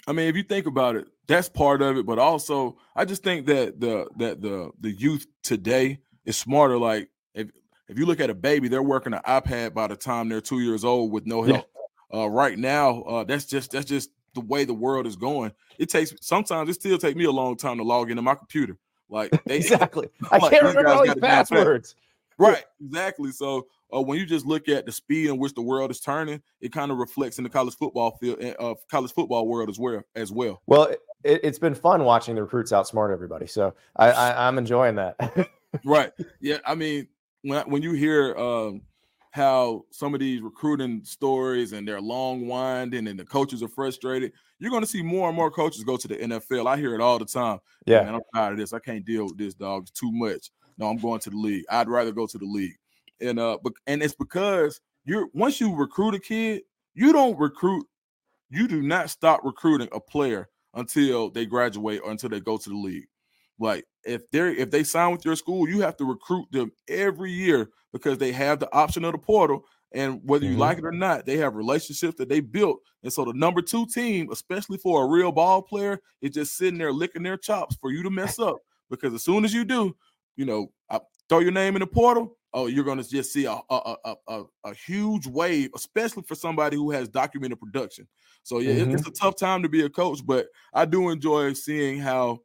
I 0.07 0.13
mean, 0.13 0.27
if 0.27 0.35
you 0.35 0.43
think 0.43 0.65
about 0.65 0.95
it, 0.95 1.07
that's 1.27 1.49
part 1.49 1.81
of 1.81 1.97
it. 1.97 2.05
But 2.05 2.19
also, 2.19 2.77
I 2.95 3.05
just 3.05 3.23
think 3.23 3.45
that 3.47 3.79
the 3.79 4.07
that 4.17 4.41
the 4.41 4.71
the 4.79 4.91
youth 4.91 5.27
today 5.43 5.99
is 6.25 6.37
smarter. 6.37 6.77
Like 6.77 7.09
if 7.33 7.49
if 7.87 7.97
you 7.97 8.05
look 8.05 8.19
at 8.19 8.29
a 8.29 8.35
baby, 8.35 8.67
they're 8.67 8.81
working 8.81 9.13
an 9.13 9.21
iPad 9.27 9.73
by 9.73 9.87
the 9.87 9.95
time 9.95 10.29
they're 10.29 10.41
two 10.41 10.59
years 10.59 10.83
old 10.83 11.11
with 11.11 11.25
no 11.25 11.43
help. 11.43 11.69
Yeah. 12.13 12.21
Uh, 12.21 12.27
right 12.27 12.57
now, 12.57 13.01
uh, 13.03 13.23
that's 13.23 13.45
just 13.45 13.71
that's 13.71 13.85
just 13.85 14.09
the 14.33 14.41
way 14.41 14.65
the 14.65 14.73
world 14.73 15.07
is 15.07 15.15
going. 15.15 15.51
It 15.77 15.89
takes 15.89 16.13
sometimes 16.21 16.69
it 16.69 16.73
still 16.73 16.97
take 16.97 17.15
me 17.15 17.25
a 17.25 17.31
long 17.31 17.55
time 17.57 17.77
to 17.77 17.83
log 17.83 18.09
into 18.09 18.21
my 18.21 18.35
computer. 18.35 18.77
Like 19.09 19.31
they, 19.45 19.55
exactly, 19.57 20.09
I 20.31 20.39
can't 20.39 20.63
remember 20.63 20.89
all 20.89 21.03
these 21.03 21.15
passwords. 21.15 21.95
Right, 22.37 22.63
exactly. 22.83 23.31
So 23.31 23.67
uh, 23.95 24.01
when 24.01 24.19
you 24.19 24.25
just 24.25 24.45
look 24.45 24.69
at 24.69 24.85
the 24.85 24.91
speed 24.91 25.29
in 25.29 25.37
which 25.37 25.53
the 25.53 25.61
world 25.61 25.91
is 25.91 25.99
turning, 25.99 26.41
it 26.59 26.71
kind 26.71 26.91
of 26.91 26.97
reflects 26.97 27.37
in 27.37 27.43
the 27.43 27.49
college 27.49 27.75
football 27.75 28.17
field, 28.17 28.43
uh, 28.59 28.75
college 28.89 29.13
football 29.13 29.47
world 29.47 29.69
as 29.69 29.79
well. 29.79 30.01
As 30.15 30.31
well. 30.31 30.61
Well, 30.67 30.93
it, 31.23 31.43
has 31.45 31.59
been 31.59 31.75
fun 31.75 32.03
watching 32.03 32.35
the 32.35 32.43
recruits 32.43 32.71
outsmart 32.71 33.11
everybody. 33.11 33.47
So 33.47 33.73
I, 33.95 34.11
I, 34.11 34.47
I'm 34.47 34.57
enjoying 34.57 34.95
that. 34.95 35.49
right. 35.85 36.11
Yeah. 36.41 36.57
I 36.65 36.75
mean, 36.75 37.07
when 37.43 37.69
when 37.69 37.81
you 37.81 37.93
hear 37.93 38.35
um, 38.35 38.81
how 39.31 39.85
some 39.91 40.13
of 40.13 40.19
these 40.19 40.41
recruiting 40.41 41.03
stories 41.03 41.71
and 41.73 41.87
they're 41.87 42.01
long 42.01 42.47
winding 42.47 43.07
and 43.07 43.17
the 43.17 43.25
coaches 43.25 43.63
are 43.63 43.67
frustrated. 43.69 44.33
You're 44.59 44.69
going 44.69 44.83
to 44.83 44.87
see 44.87 45.01
more 45.01 45.29
and 45.29 45.35
more 45.35 45.49
coaches 45.49 45.83
go 45.83 45.97
to 45.97 46.07
the 46.07 46.17
NFL. 46.17 46.67
I 46.67 46.77
hear 46.77 46.93
it 46.93 47.01
all 47.01 47.17
the 47.17 47.25
time. 47.25 47.59
Yeah, 47.85 48.03
Man, 48.03 48.15
I'm 48.15 48.21
tired 48.35 48.51
of 48.53 48.57
this. 48.59 48.73
I 48.73 48.79
can't 48.79 49.05
deal 49.05 49.25
with 49.25 49.37
this, 49.37 49.53
dog. 49.53 49.83
It's 49.83 49.91
too 49.91 50.11
much. 50.11 50.51
No, 50.77 50.87
I'm 50.87 50.97
going 50.97 51.19
to 51.21 51.29
the 51.29 51.37
league. 51.37 51.63
I'd 51.69 51.87
rather 51.87 52.11
go 52.11 52.27
to 52.27 52.37
the 52.37 52.45
league. 52.45 52.75
And 53.21 53.39
uh, 53.39 53.57
but 53.63 53.73
and 53.87 54.01
it's 54.01 54.15
because 54.15 54.79
you're 55.05 55.27
once 55.33 55.61
you 55.61 55.75
recruit 55.75 56.15
a 56.15 56.19
kid, 56.19 56.63
you 56.93 57.13
don't 57.13 57.37
recruit. 57.39 57.85
You 58.49 58.67
do 58.67 58.81
not 58.81 59.09
stop 59.09 59.41
recruiting 59.43 59.87
a 59.91 59.99
player 59.99 60.49
until 60.73 61.29
they 61.29 61.45
graduate 61.45 62.01
or 62.03 62.11
until 62.11 62.29
they 62.29 62.39
go 62.39 62.57
to 62.57 62.69
the 62.69 62.75
league. 62.75 63.07
Like 63.59 63.85
if 64.03 64.29
they're 64.31 64.49
if 64.49 64.71
they 64.71 64.83
sign 64.83 65.11
with 65.11 65.23
your 65.23 65.35
school, 65.35 65.69
you 65.69 65.81
have 65.81 65.97
to 65.97 66.05
recruit 66.05 66.47
them 66.51 66.71
every 66.87 67.31
year 67.31 67.69
because 67.93 68.17
they 68.17 68.31
have 68.31 68.59
the 68.59 68.73
option 68.73 69.05
of 69.05 69.11
the 69.11 69.17
portal. 69.17 69.65
And 69.93 70.21
whether 70.23 70.45
you 70.45 70.51
mm-hmm. 70.51 70.61
like 70.61 70.77
it 70.77 70.85
or 70.85 70.91
not, 70.91 71.25
they 71.25 71.37
have 71.37 71.55
relationships 71.55 72.17
that 72.17 72.29
they 72.29 72.39
built. 72.39 72.79
And 73.03 73.11
so 73.11 73.25
the 73.25 73.33
number 73.33 73.61
two 73.61 73.85
team, 73.87 74.31
especially 74.31 74.77
for 74.77 75.03
a 75.03 75.07
real 75.07 75.33
ball 75.33 75.61
player, 75.61 75.99
is 76.21 76.31
just 76.31 76.55
sitting 76.55 76.79
there 76.79 76.93
licking 76.93 77.23
their 77.23 77.37
chops 77.37 77.75
for 77.75 77.91
you 77.91 78.01
to 78.03 78.09
mess 78.09 78.39
up. 78.39 78.57
Because 78.89 79.13
as 79.13 79.23
soon 79.23 79.43
as 79.43 79.53
you 79.53 79.65
do, 79.65 79.95
you 80.37 80.45
know, 80.45 80.71
I 80.89 81.01
throw 81.27 81.39
your 81.39 81.51
name 81.51 81.75
in 81.75 81.81
the 81.81 81.87
portal, 81.87 82.37
oh, 82.53 82.67
you're 82.67 82.83
going 82.83 83.01
to 83.01 83.09
just 83.09 83.31
see 83.31 83.45
a, 83.45 83.57
a, 83.69 83.95
a, 84.05 84.15
a, 84.27 84.43
a 84.65 84.73
huge 84.73 85.27
wave, 85.27 85.69
especially 85.75 86.23
for 86.23 86.35
somebody 86.35 86.75
who 86.75 86.91
has 86.91 87.07
documented 87.07 87.59
production. 87.59 88.07
So 88.43 88.59
yeah, 88.59 88.73
mm-hmm. 88.75 88.95
it's 88.95 89.07
a 89.07 89.11
tough 89.11 89.35
time 89.35 89.63
to 89.63 89.69
be 89.69 89.83
a 89.83 89.89
coach, 89.89 90.19
but 90.25 90.47
I 90.73 90.85
do 90.85 91.09
enjoy 91.09 91.53
seeing 91.53 91.99
how 91.99 92.39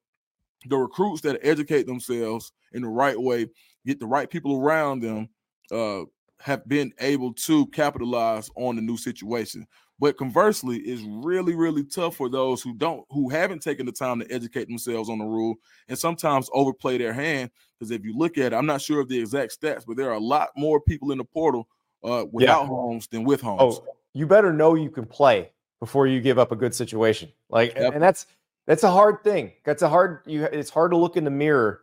the 0.66 0.76
recruits 0.76 1.22
that 1.22 1.40
educate 1.42 1.86
themselves 1.86 2.52
in 2.72 2.82
the 2.82 2.88
right 2.88 3.20
way, 3.20 3.46
get 3.84 4.00
the 4.00 4.06
right 4.06 4.28
people 4.28 4.56
around 4.56 5.00
them, 5.00 5.28
uh, 5.70 6.02
have 6.40 6.66
been 6.68 6.92
able 7.00 7.32
to 7.32 7.66
capitalize 7.68 8.50
on 8.56 8.76
the 8.76 8.82
new 8.82 8.96
situation. 8.96 9.66
But 9.98 10.18
conversely, 10.18 10.78
it's 10.78 11.02
really, 11.02 11.54
really 11.54 11.82
tough 11.82 12.16
for 12.16 12.28
those 12.28 12.62
who 12.62 12.74
don't, 12.74 13.04
who 13.10 13.30
haven't 13.30 13.62
taken 13.62 13.86
the 13.86 13.92
time 13.92 14.20
to 14.20 14.30
educate 14.30 14.68
themselves 14.68 15.08
on 15.08 15.18
the 15.18 15.24
rule 15.24 15.54
and 15.88 15.98
sometimes 15.98 16.50
overplay 16.52 16.98
their 16.98 17.14
hand. 17.14 17.50
Because 17.78 17.90
if 17.90 18.04
you 18.04 18.16
look 18.16 18.36
at 18.36 18.52
it, 18.52 18.56
I'm 18.56 18.66
not 18.66 18.82
sure 18.82 19.00
of 19.00 19.08
the 19.08 19.18
exact 19.18 19.58
stats, 19.58 19.84
but 19.86 19.96
there 19.96 20.10
are 20.10 20.16
a 20.16 20.20
lot 20.20 20.50
more 20.56 20.80
people 20.80 21.12
in 21.12 21.18
the 21.18 21.24
portal 21.24 21.66
uh, 22.04 22.26
without 22.30 22.62
yeah. 22.62 22.66
homes 22.66 23.06
than 23.06 23.24
with 23.24 23.40
homes. 23.40 23.80
Oh, 23.80 23.86
you 24.12 24.26
better 24.26 24.52
know 24.52 24.74
you 24.74 24.90
can 24.90 25.06
play 25.06 25.50
before 25.80 26.06
you 26.06 26.20
give 26.20 26.38
up 26.38 26.52
a 26.52 26.56
good 26.56 26.74
situation. 26.74 27.30
Like, 27.48 27.74
yep. 27.74 27.94
and 27.94 28.02
that's 28.02 28.26
that's 28.66 28.82
a 28.82 28.90
hard 28.90 29.22
thing. 29.24 29.52
That's 29.64 29.82
a 29.82 29.88
hard. 29.88 30.20
You, 30.26 30.44
it's 30.44 30.70
hard 30.70 30.90
to 30.90 30.96
look 30.96 31.16
in 31.16 31.24
the 31.24 31.30
mirror 31.30 31.82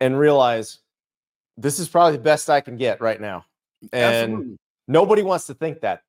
and 0.00 0.18
realize 0.18 0.78
this 1.56 1.78
is 1.78 1.88
probably 1.88 2.16
the 2.16 2.22
best 2.22 2.48
I 2.48 2.60
can 2.60 2.76
get 2.76 3.00
right 3.00 3.20
now. 3.20 3.44
And 3.92 4.32
Absolutely. 4.32 4.56
nobody 4.88 5.22
wants 5.22 5.46
to 5.48 5.54
think 5.54 5.80
that. 5.80 6.03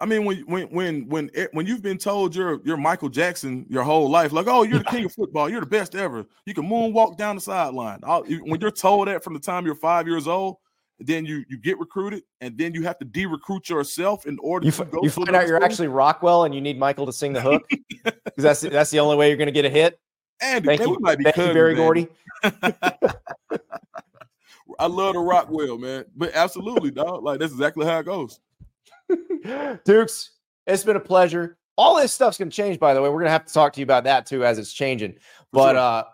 I 0.00 0.06
mean, 0.06 0.24
when 0.24 0.38
when 0.46 0.66
when 0.68 1.08
when 1.08 1.30
eh, 1.34 1.46
when 1.52 1.66
you've 1.66 1.82
been 1.82 1.98
told 1.98 2.34
you're 2.34 2.60
you're 2.64 2.78
Michael 2.78 3.10
Jackson 3.10 3.66
your 3.68 3.82
whole 3.82 4.08
life, 4.08 4.32
like, 4.32 4.46
oh, 4.46 4.62
you're 4.62 4.78
the 4.78 4.84
king 4.86 5.04
of 5.04 5.12
football, 5.12 5.50
you're 5.50 5.60
the 5.60 5.66
best 5.66 5.94
ever. 5.94 6.24
You 6.46 6.54
can 6.54 6.64
moonwalk 6.64 7.18
down 7.18 7.36
the 7.36 7.42
sideline. 7.42 8.00
When 8.00 8.60
you're 8.60 8.70
told 8.70 9.08
that 9.08 9.22
from 9.22 9.34
the 9.34 9.40
time 9.40 9.66
you're 9.66 9.74
five 9.74 10.06
years 10.06 10.26
old, 10.26 10.56
then 10.98 11.26
you 11.26 11.44
you 11.48 11.58
get 11.58 11.78
recruited, 11.78 12.22
and 12.40 12.56
then 12.56 12.72
you 12.72 12.82
have 12.84 12.98
to 12.98 13.04
de-recruit 13.04 13.68
yourself 13.68 14.24
in 14.26 14.38
order 14.38 14.66
you 14.66 14.72
to 14.72 14.84
go. 14.86 15.00
You 15.02 15.10
find 15.10 15.36
out 15.36 15.46
you're 15.46 15.62
actually 15.62 15.88
Rockwell, 15.88 16.44
and 16.44 16.54
you 16.54 16.62
need 16.62 16.78
Michael 16.78 17.04
to 17.04 17.12
sing 17.12 17.34
the 17.34 17.42
hook 17.42 17.62
because 18.04 18.22
that's 18.36 18.60
that's 18.62 18.90
the 18.90 19.00
only 19.00 19.16
way 19.16 19.28
you're 19.28 19.36
going 19.36 19.46
to 19.46 19.52
get 19.52 19.66
a 19.66 19.70
hit. 19.70 20.00
And 20.40 20.64
thank 20.64 20.80
you, 20.80 20.96
thank 21.04 21.36
you, 21.36 21.52
Berry 21.52 21.74
Gordy. 21.74 22.08
I 24.78 24.86
love 24.86 25.12
the 25.12 25.20
Rockwell, 25.20 25.76
man. 25.76 26.06
But 26.16 26.32
absolutely, 26.34 26.90
dog. 26.90 27.22
Like 27.22 27.38
that's 27.38 27.52
exactly 27.52 27.84
how 27.84 27.98
it 27.98 28.06
goes. 28.06 28.40
Dukes, 29.84 30.32
it's 30.66 30.84
been 30.84 30.96
a 30.96 31.00
pleasure. 31.00 31.58
All 31.76 31.96
this 31.96 32.12
stuff's 32.12 32.38
gonna 32.38 32.50
change, 32.50 32.78
by 32.78 32.94
the 32.94 33.00
way. 33.00 33.08
We're 33.08 33.20
gonna 33.20 33.30
have 33.30 33.46
to 33.46 33.52
talk 33.52 33.72
to 33.74 33.80
you 33.80 33.84
about 33.84 34.04
that 34.04 34.26
too 34.26 34.44
as 34.44 34.58
it's 34.58 34.72
changing. 34.72 35.16
but 35.52 35.76
uh 35.76 36.04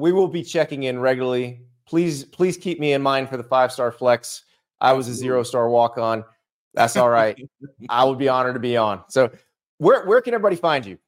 we 0.00 0.12
will 0.12 0.28
be 0.28 0.42
checking 0.42 0.84
in 0.84 0.98
regularly. 0.98 1.60
Please, 1.86 2.24
please 2.24 2.56
keep 2.56 2.80
me 2.80 2.94
in 2.94 3.02
mind 3.02 3.28
for 3.28 3.36
the 3.36 3.44
five 3.44 3.70
star 3.70 3.92
flex. 3.92 4.44
I 4.80 4.92
was 4.94 5.08
a 5.08 5.14
zero 5.14 5.42
star 5.42 5.68
walk 5.68 5.98
on. 5.98 6.24
That's 6.74 6.96
all 6.96 7.10
right. 7.10 7.38
I 7.88 8.04
would 8.04 8.18
be 8.18 8.28
honored 8.28 8.54
to 8.54 8.60
be 8.60 8.76
on. 8.76 9.02
So 9.08 9.30
where 9.78 10.06
where 10.06 10.20
can 10.20 10.34
everybody 10.34 10.56
find 10.56 10.86
you? 10.86 10.98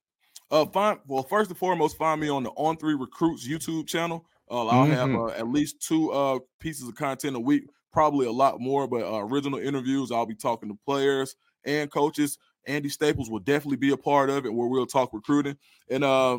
Uh, 0.51 0.67
find 0.67 0.99
well 1.07 1.23
first 1.23 1.51
and 1.51 1.59
foremost, 1.59 1.97
find 1.97 2.21
me 2.21 2.29
on 2.29 2.43
the 2.43 2.51
On 2.51 2.77
Three 2.77 2.95
Recruits 2.95 3.49
YouTube 3.49 3.87
channel. 3.87 4.27
Uh, 4.51 4.67
I'll 4.67 4.87
mm-hmm. 4.87 4.93
have 4.93 5.15
uh, 5.15 5.27
at 5.29 5.49
least 5.49 5.81
two 5.81 6.11
uh, 6.13 6.39
pieces 6.61 6.87
of 6.87 6.95
content 6.95 7.37
a 7.37 7.41
week, 7.41 7.65
probably 7.93 8.27
a 8.27 8.33
lot 8.33 8.61
more, 8.61 8.87
but 8.87 9.03
uh, 9.03 9.19
original 9.19 9.59
interviews. 9.59 10.11
I'll 10.11 10.27
be 10.27 10.35
talking 10.35 10.69
to 10.69 10.79
players 10.85 11.37
and 11.65 11.91
coaches. 11.91 12.39
Andy 12.67 12.89
Staples 12.89 13.31
will 13.31 13.41
definitely 13.41 13.77
be 13.77 13.93
a 13.93 13.97
part 13.97 14.31
of 14.31 14.47
it, 14.47 14.53
where 14.53 14.69
we'll 14.69 14.87
talk 14.87 15.11
recruiting. 15.13 15.57
And 15.91 16.05
uh, 16.05 16.39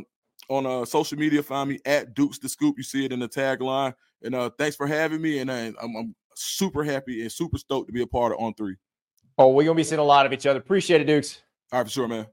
on 0.49 0.65
uh, 0.65 0.85
social 0.85 1.17
media, 1.17 1.43
find 1.43 1.69
me 1.69 1.79
at 1.85 2.13
Dukes 2.13 2.39
the 2.39 2.49
Scoop. 2.49 2.77
You 2.77 2.83
see 2.83 3.05
it 3.05 3.11
in 3.11 3.19
the 3.19 3.29
tagline. 3.29 3.93
And 4.23 4.35
uh, 4.35 4.49
thanks 4.57 4.75
for 4.75 4.87
having 4.87 5.21
me. 5.21 5.39
And 5.39 5.49
uh, 5.49 5.71
I'm, 5.81 5.95
I'm 5.95 6.15
super 6.35 6.83
happy 6.83 7.21
and 7.21 7.31
super 7.31 7.57
stoked 7.57 7.87
to 7.87 7.93
be 7.93 8.01
a 8.01 8.07
part 8.07 8.31
of 8.31 8.39
On 8.39 8.53
Three. 8.53 8.75
Oh, 9.37 9.49
we're 9.49 9.63
gonna 9.65 9.75
be 9.75 9.83
seeing 9.83 9.99
a 9.99 10.03
lot 10.03 10.25
of 10.25 10.33
each 10.33 10.45
other. 10.45 10.59
Appreciate 10.59 11.01
it, 11.01 11.05
Dukes. 11.05 11.41
All 11.71 11.79
right, 11.79 11.85
for 11.85 11.91
sure, 11.91 12.07
man. 12.07 12.27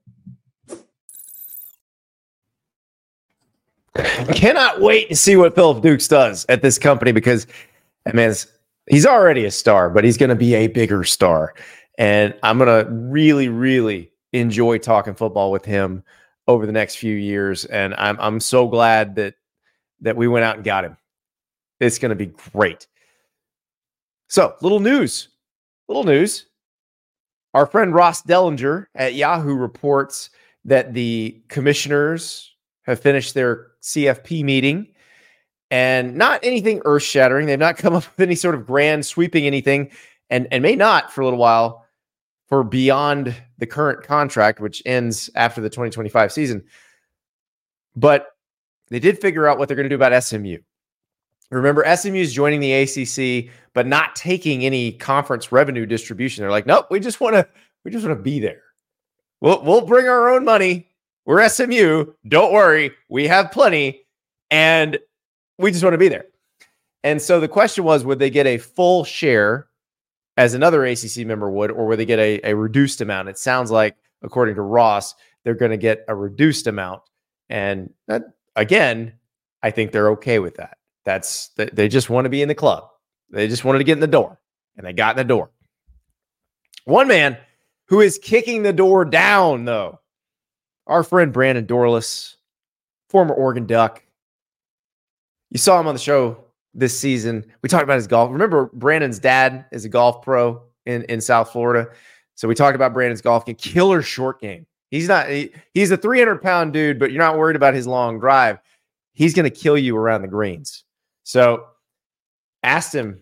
I 3.97 4.33
cannot 4.35 4.81
wait 4.81 5.09
to 5.09 5.17
see 5.17 5.37
what 5.37 5.55
Phillip 5.55 5.83
Dukes 5.83 6.07
does 6.07 6.47
at 6.49 6.63
this 6.63 6.79
company 6.79 7.11
because, 7.11 7.47
I 8.07 8.13
mean, 8.13 8.33
he's 8.89 9.07
already 9.07 9.45
a 9.45 9.51
star, 9.51 9.91
but 9.91 10.05
he's 10.05 10.17
going 10.17 10.31
to 10.31 10.37
be 10.37 10.55
a 10.55 10.67
bigger 10.69 11.05
star. 11.05 11.55
And 11.99 12.35
I'm 12.43 12.59
going 12.59 12.85
to 12.85 12.91
really, 12.91 13.49
really 13.49 14.11
enjoy 14.33 14.79
talking 14.79 15.15
football 15.15 15.51
with 15.51 15.65
him 15.65 16.03
over 16.47 16.67
the 16.67 16.73
next 16.73 16.97
few 16.97 17.15
years. 17.15 17.65
And 17.67 17.95
I'm, 17.95 18.19
I'm 18.21 18.41
so 18.41 18.69
glad 18.69 19.17
that, 19.17 19.35
that 20.01 20.17
we 20.17 20.29
went 20.29 20.45
out 20.45 20.57
and 20.57 20.65
got 20.65 20.85
him. 20.85 20.97
It's 21.79 21.99
going 21.99 22.11
to 22.11 22.17
be 22.17 22.33
great. 22.53 22.87
So, 24.29 24.55
little 24.63 24.81
news, 24.81 25.29
little 25.89 26.05
news. 26.05 26.47
Our 27.53 27.67
friend 27.67 27.93
Ross 27.93 28.23
Dellenger 28.23 28.87
at 28.95 29.15
Yahoo 29.15 29.57
reports 29.57 30.31
that 30.65 30.95
the 30.95 31.43
commissioners 31.49 32.55
have 32.83 33.01
finished 33.01 33.35
their 33.35 33.73
CFP 33.83 34.45
meeting 34.45 34.90
and 35.71 36.17
not 36.17 36.41
anything 36.43 36.81
earth 36.85 37.03
shattering. 37.03 37.47
They've 37.47 37.59
not 37.59 37.77
come 37.77 37.95
up 37.95 38.05
with 38.17 38.21
any 38.21 38.35
sort 38.35 38.55
of 38.55 38.67
grand 38.67 39.07
sweeping 39.07 39.47
anything 39.47 39.91
and, 40.29 40.49
and 40.51 40.63
may 40.63 40.77
not 40.77 41.13
for 41.13 41.21
a 41.21 41.25
little 41.25 41.39
while 41.39 41.87
for 42.49 42.65
beyond 42.65 43.35
the 43.59 43.67
current 43.67 44.03
contract, 44.03 44.61
which 44.61 44.83
ends 44.85 45.31
after 45.35 45.61
the 45.61 45.71
2025 45.71 46.33
season. 46.33 46.65
But 47.95 48.29
they 48.89 48.99
did 48.99 49.21
figure 49.21 49.47
out 49.47 49.59
what 49.59 49.69
they're 49.69 49.77
going 49.77 49.89
to 49.89 49.97
do 49.97 50.03
about 50.03 50.23
SMU. 50.23 50.59
Remember, 51.51 51.85
SMU 51.97 52.21
is 52.21 52.33
joining 52.33 52.61
the 52.61 52.73
ACC, 52.73 53.53
but 53.75 53.87
not 53.87 54.15
taking 54.15 54.65
any 54.65 54.93
conference 54.93 55.51
revenue 55.53 55.87
distribution. 55.87 56.43
They're 56.43 56.51
like, 56.51 56.67
nope, 56.67 56.87
we 56.91 57.01
just 57.01 57.21
want 57.21 57.35
to, 57.35 57.47
we 57.85 57.91
just 57.91 58.05
want 58.05 58.17
to 58.17 58.23
be 58.23 58.39
there. 58.41 58.63
We'll, 59.41 59.63
we'll 59.63 59.87
bring 59.87 60.07
our 60.07 60.29
own 60.31 60.45
money 60.45 60.91
we're 61.31 61.49
SMU. 61.49 62.07
Don't 62.27 62.53
worry. 62.53 62.93
We 63.09 63.29
have 63.29 63.53
plenty. 63.53 64.03
And 64.51 64.99
we 65.61 65.71
just 65.71 65.85
want 65.85 65.95
to 65.95 65.99
be 65.99 66.09
there. 66.09 66.27
And 67.03 67.21
so 67.21 67.41
the 67.41 67.49
question 67.49 67.85
was 67.85 68.05
would 68.05 68.19
they 68.19 68.31
get 68.31 68.47
a 68.47 68.59
full 68.59 69.05
share 69.05 69.69
as 70.37 70.55
another 70.55 70.85
ACC 70.85 71.27
member 71.27 71.51
would, 71.51 71.71
or 71.71 71.87
would 71.87 71.99
they 71.99 72.05
get 72.05 72.19
a, 72.19 72.41
a 72.45 72.55
reduced 72.55 73.01
amount? 73.01 73.29
It 73.29 73.39
sounds 73.39 73.71
like, 73.71 73.97
according 74.23 74.55
to 74.57 74.63
Ross, 74.63 75.15
they're 75.45 75.55
going 75.55 75.71
to 75.71 75.77
get 75.77 76.05
a 76.09 76.15
reduced 76.15 76.67
amount. 76.67 77.03
And 77.49 77.93
that, 78.07 78.23
again, 78.57 79.15
I 79.63 79.71
think 79.71 79.93
they're 79.93 80.11
okay 80.13 80.39
with 80.39 80.57
that. 80.57 80.79
That's 81.05 81.49
they 81.57 81.89
just 81.89 82.11
want 82.11 82.27
to 82.27 82.31
be 82.31 82.43
in 82.43 82.49
the 82.49 82.55
club. 82.55 82.89
They 83.31 83.49
just 83.49 83.65
wanted 83.65 83.79
to 83.79 83.85
get 83.85 83.95
in 83.95 84.01
the 84.01 84.07
door, 84.07 84.39
and 84.77 84.87
they 84.87 84.93
got 84.93 85.13
in 85.13 85.17
the 85.17 85.25
door. 85.25 85.51
One 86.85 87.09
man 87.09 87.39
who 87.87 88.01
is 88.01 88.19
kicking 88.19 88.63
the 88.63 88.73
door 88.73 89.05
down, 89.05 89.65
though, 89.65 90.01
our 90.87 91.03
friend 91.03 91.33
Brandon 91.33 91.67
Dorlus, 91.67 92.37
former 93.09 93.35
Oregon 93.35 93.67
Duck. 93.67 94.03
You 95.51 95.59
saw 95.59 95.81
him 95.81 95.87
on 95.87 95.95
the 95.95 96.01
show 96.01 96.45
this 96.75 96.99
season. 96.99 97.45
We 97.63 97.69
talked 97.69 97.85
about 97.85 97.97
his 97.97 98.07
golf. 98.07 98.31
Remember, 98.31 98.71
Brandon's 98.73 99.19
dad 99.19 99.67
is 99.73 99.85
a 99.85 99.89
golf 99.89 100.23
pro 100.23 100.63
in, 100.87 101.03
in 101.05 101.21
South 101.21 101.51
Florida. 101.51 101.91
So 102.35 102.49
we 102.49 102.55
talked 102.55 102.77
about 102.77 102.93
Brandon's 102.93 103.21
golf 103.21 103.45
game, 103.45 103.57
killer 103.57 104.03
short 104.03 104.41
game. 104.41 104.67
He's 104.91 105.09
not, 105.09 105.29
he, 105.29 105.53
he's 105.75 105.91
a 105.91 105.97
300 105.97 106.43
pound 106.43 106.73
dude, 106.73 106.99
but 106.99 107.13
you're 107.13 107.23
not 107.23 107.39
worried 107.39 107.57
about 107.57 107.75
his 107.75 107.87
long 107.87 108.19
drive. 108.19 108.59
He's 109.13 109.35
going 109.35 109.51
to 109.51 109.57
kill 109.57 109.77
you 109.77 109.97
around 109.97 110.23
the 110.23 110.29
greens. 110.29 110.85
So 111.25 111.67
asked 112.63 112.95
him 112.95 113.21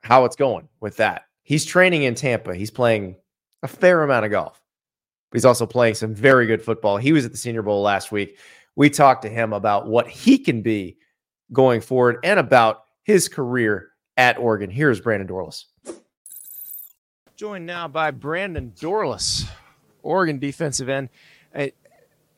how 0.00 0.24
it's 0.24 0.36
going 0.36 0.68
with 0.80 0.96
that. 0.96 1.26
He's 1.44 1.64
training 1.64 2.02
in 2.02 2.14
Tampa. 2.14 2.54
He's 2.54 2.70
playing 2.70 3.16
a 3.62 3.68
fair 3.68 4.02
amount 4.02 4.24
of 4.24 4.30
golf 4.30 4.60
but 5.30 5.38
he's 5.38 5.44
also 5.44 5.66
playing 5.66 5.94
some 5.94 6.14
very 6.14 6.46
good 6.46 6.62
football. 6.62 6.96
He 6.96 7.12
was 7.12 7.24
at 7.24 7.32
the 7.32 7.38
Senior 7.38 7.62
Bowl 7.62 7.82
last 7.82 8.12
week. 8.12 8.38
We 8.76 8.90
talked 8.90 9.22
to 9.22 9.28
him 9.28 9.52
about 9.52 9.88
what 9.88 10.06
he 10.06 10.38
can 10.38 10.62
be 10.62 10.98
going 11.52 11.80
forward 11.80 12.18
and 12.24 12.38
about 12.38 12.84
his 13.02 13.28
career 13.28 13.90
at 14.16 14.38
Oregon. 14.38 14.70
Here's 14.70 15.00
Brandon 15.00 15.28
Dorlus. 15.28 15.64
Joined 17.36 17.66
now 17.66 17.86
by 17.86 18.10
Brandon 18.10 18.72
Dorlus, 18.80 19.46
Oregon 20.02 20.38
defensive 20.38 20.88
end. 20.88 21.10
Hey, 21.54 21.72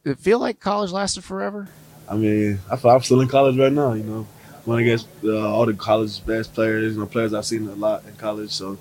it 0.04 0.18
feel 0.18 0.38
like 0.38 0.60
college 0.60 0.90
lasted 0.90 1.22
forever? 1.24 1.68
I 2.08 2.16
mean, 2.16 2.58
I 2.70 2.76
feel 2.76 2.90
I'm 2.90 3.02
still 3.02 3.20
in 3.20 3.28
college 3.28 3.56
right 3.56 3.72
now. 3.72 3.92
You 3.92 4.02
know, 4.02 4.26
going 4.64 4.84
against 4.84 5.06
uh, 5.22 5.48
all 5.48 5.66
the 5.66 5.74
college 5.74 6.24
best 6.26 6.54
players, 6.54 6.94
you 6.94 7.00
know, 7.00 7.06
players 7.06 7.32
I've 7.32 7.46
seen 7.46 7.68
a 7.68 7.74
lot 7.74 8.04
in 8.06 8.16
college. 8.16 8.50
So, 8.50 8.72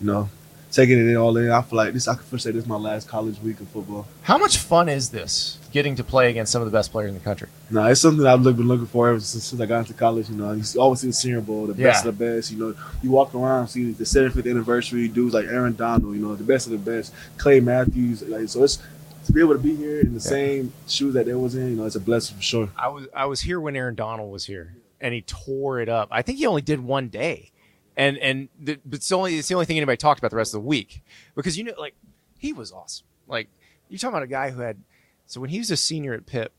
you 0.00 0.06
know, 0.06 0.28
taking 0.74 1.08
it 1.08 1.14
all 1.14 1.36
in. 1.36 1.50
I 1.50 1.62
feel 1.62 1.76
like 1.76 1.92
this. 1.92 2.08
I 2.08 2.14
can 2.14 2.38
say 2.38 2.50
this 2.50 2.64
is 2.64 2.68
my 2.68 2.76
last 2.76 3.08
college 3.08 3.38
week 3.40 3.60
of 3.60 3.68
football. 3.68 4.06
How 4.22 4.38
much 4.38 4.58
fun 4.58 4.88
is 4.88 5.10
this? 5.10 5.58
Getting 5.72 5.94
to 5.96 6.04
play 6.04 6.30
against 6.30 6.52
some 6.52 6.62
of 6.62 6.70
the 6.70 6.76
best 6.76 6.90
players 6.92 7.08
in 7.08 7.14
the 7.14 7.20
country. 7.20 7.48
No, 7.70 7.82
nah, 7.82 7.88
it's 7.88 8.00
something 8.00 8.26
I've 8.26 8.42
been 8.42 8.68
looking 8.68 8.86
for 8.86 9.08
ever 9.08 9.20
since, 9.20 9.44
since 9.44 9.60
I 9.60 9.66
got 9.66 9.80
into 9.80 9.94
college. 9.94 10.28
You 10.28 10.36
know, 10.36 10.52
you 10.52 10.64
always 10.80 11.00
see 11.00 11.06
the 11.06 11.12
Senior 11.12 11.40
Bowl, 11.40 11.66
the 11.66 11.74
yeah. 11.74 11.88
best 11.88 12.04
of 12.04 12.18
the 12.18 12.24
best. 12.24 12.50
You 12.50 12.58
know, 12.58 12.74
you 13.02 13.10
walk 13.10 13.34
around, 13.34 13.68
see 13.68 13.92
the 13.92 14.04
75th 14.04 14.50
anniversary 14.50 15.08
dudes 15.08 15.34
like 15.34 15.46
Aaron 15.46 15.74
Donald. 15.74 16.14
You 16.14 16.20
know, 16.20 16.34
the 16.34 16.44
best 16.44 16.66
of 16.66 16.72
the 16.72 16.78
best. 16.78 17.14
Clay 17.38 17.60
Matthews. 17.60 18.22
Like 18.22 18.48
so, 18.48 18.64
it's 18.64 18.82
to 19.26 19.32
be 19.32 19.40
able 19.40 19.54
to 19.54 19.58
be 19.58 19.74
here 19.74 20.00
in 20.00 20.14
the 20.14 20.20
yeah. 20.20 20.30
same 20.30 20.72
shoes 20.86 21.14
that 21.14 21.26
they 21.26 21.34
was 21.34 21.54
in. 21.54 21.70
You 21.70 21.76
know, 21.76 21.86
it's 21.86 21.96
a 21.96 22.00
blessing 22.00 22.36
for 22.36 22.42
sure. 22.42 22.68
I 22.76 22.88
was 22.88 23.06
I 23.14 23.26
was 23.26 23.40
here 23.40 23.60
when 23.60 23.76
Aaron 23.76 23.94
Donald 23.94 24.30
was 24.30 24.46
here, 24.46 24.74
and 25.00 25.14
he 25.14 25.22
tore 25.22 25.80
it 25.80 25.88
up. 25.88 26.08
I 26.10 26.22
think 26.22 26.38
he 26.38 26.46
only 26.46 26.62
did 26.62 26.80
one 26.80 27.08
day 27.08 27.50
and 27.96 28.16
and 28.18 28.48
the, 28.60 28.78
it's 28.92 29.10
only 29.12 29.38
it's 29.38 29.48
the 29.48 29.54
only 29.54 29.66
thing 29.66 29.76
anybody 29.76 29.96
talked 29.96 30.18
about 30.20 30.30
the 30.30 30.36
rest 30.36 30.54
of 30.54 30.62
the 30.62 30.66
week 30.66 31.02
because 31.34 31.56
you 31.58 31.64
know 31.64 31.74
like 31.78 31.94
he 32.38 32.52
was 32.52 32.72
awesome. 32.72 33.06
Like 33.26 33.48
you're 33.88 33.98
talking 33.98 34.14
about 34.14 34.22
a 34.22 34.28
guy 34.28 34.50
who 34.50 34.60
had 34.60 34.78
so 35.26 35.40
when 35.40 35.50
he 35.50 35.58
was 35.58 35.70
a 35.70 35.76
senior 35.76 36.12
at 36.14 36.26
Pitt, 36.26 36.52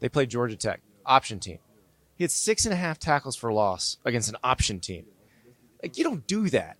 they 0.00 0.08
played 0.08 0.30
Georgia 0.30 0.56
Tech 0.56 0.80
option 1.04 1.40
team. 1.40 1.58
He 2.16 2.24
had 2.24 2.30
six 2.30 2.64
and 2.64 2.72
a 2.72 2.76
half 2.76 2.98
tackles 2.98 3.36
for 3.36 3.52
loss 3.52 3.98
against 4.04 4.28
an 4.28 4.36
option 4.42 4.80
team. 4.80 5.04
Like 5.82 5.96
you 5.98 6.04
don't 6.04 6.26
do 6.26 6.48
that. 6.50 6.76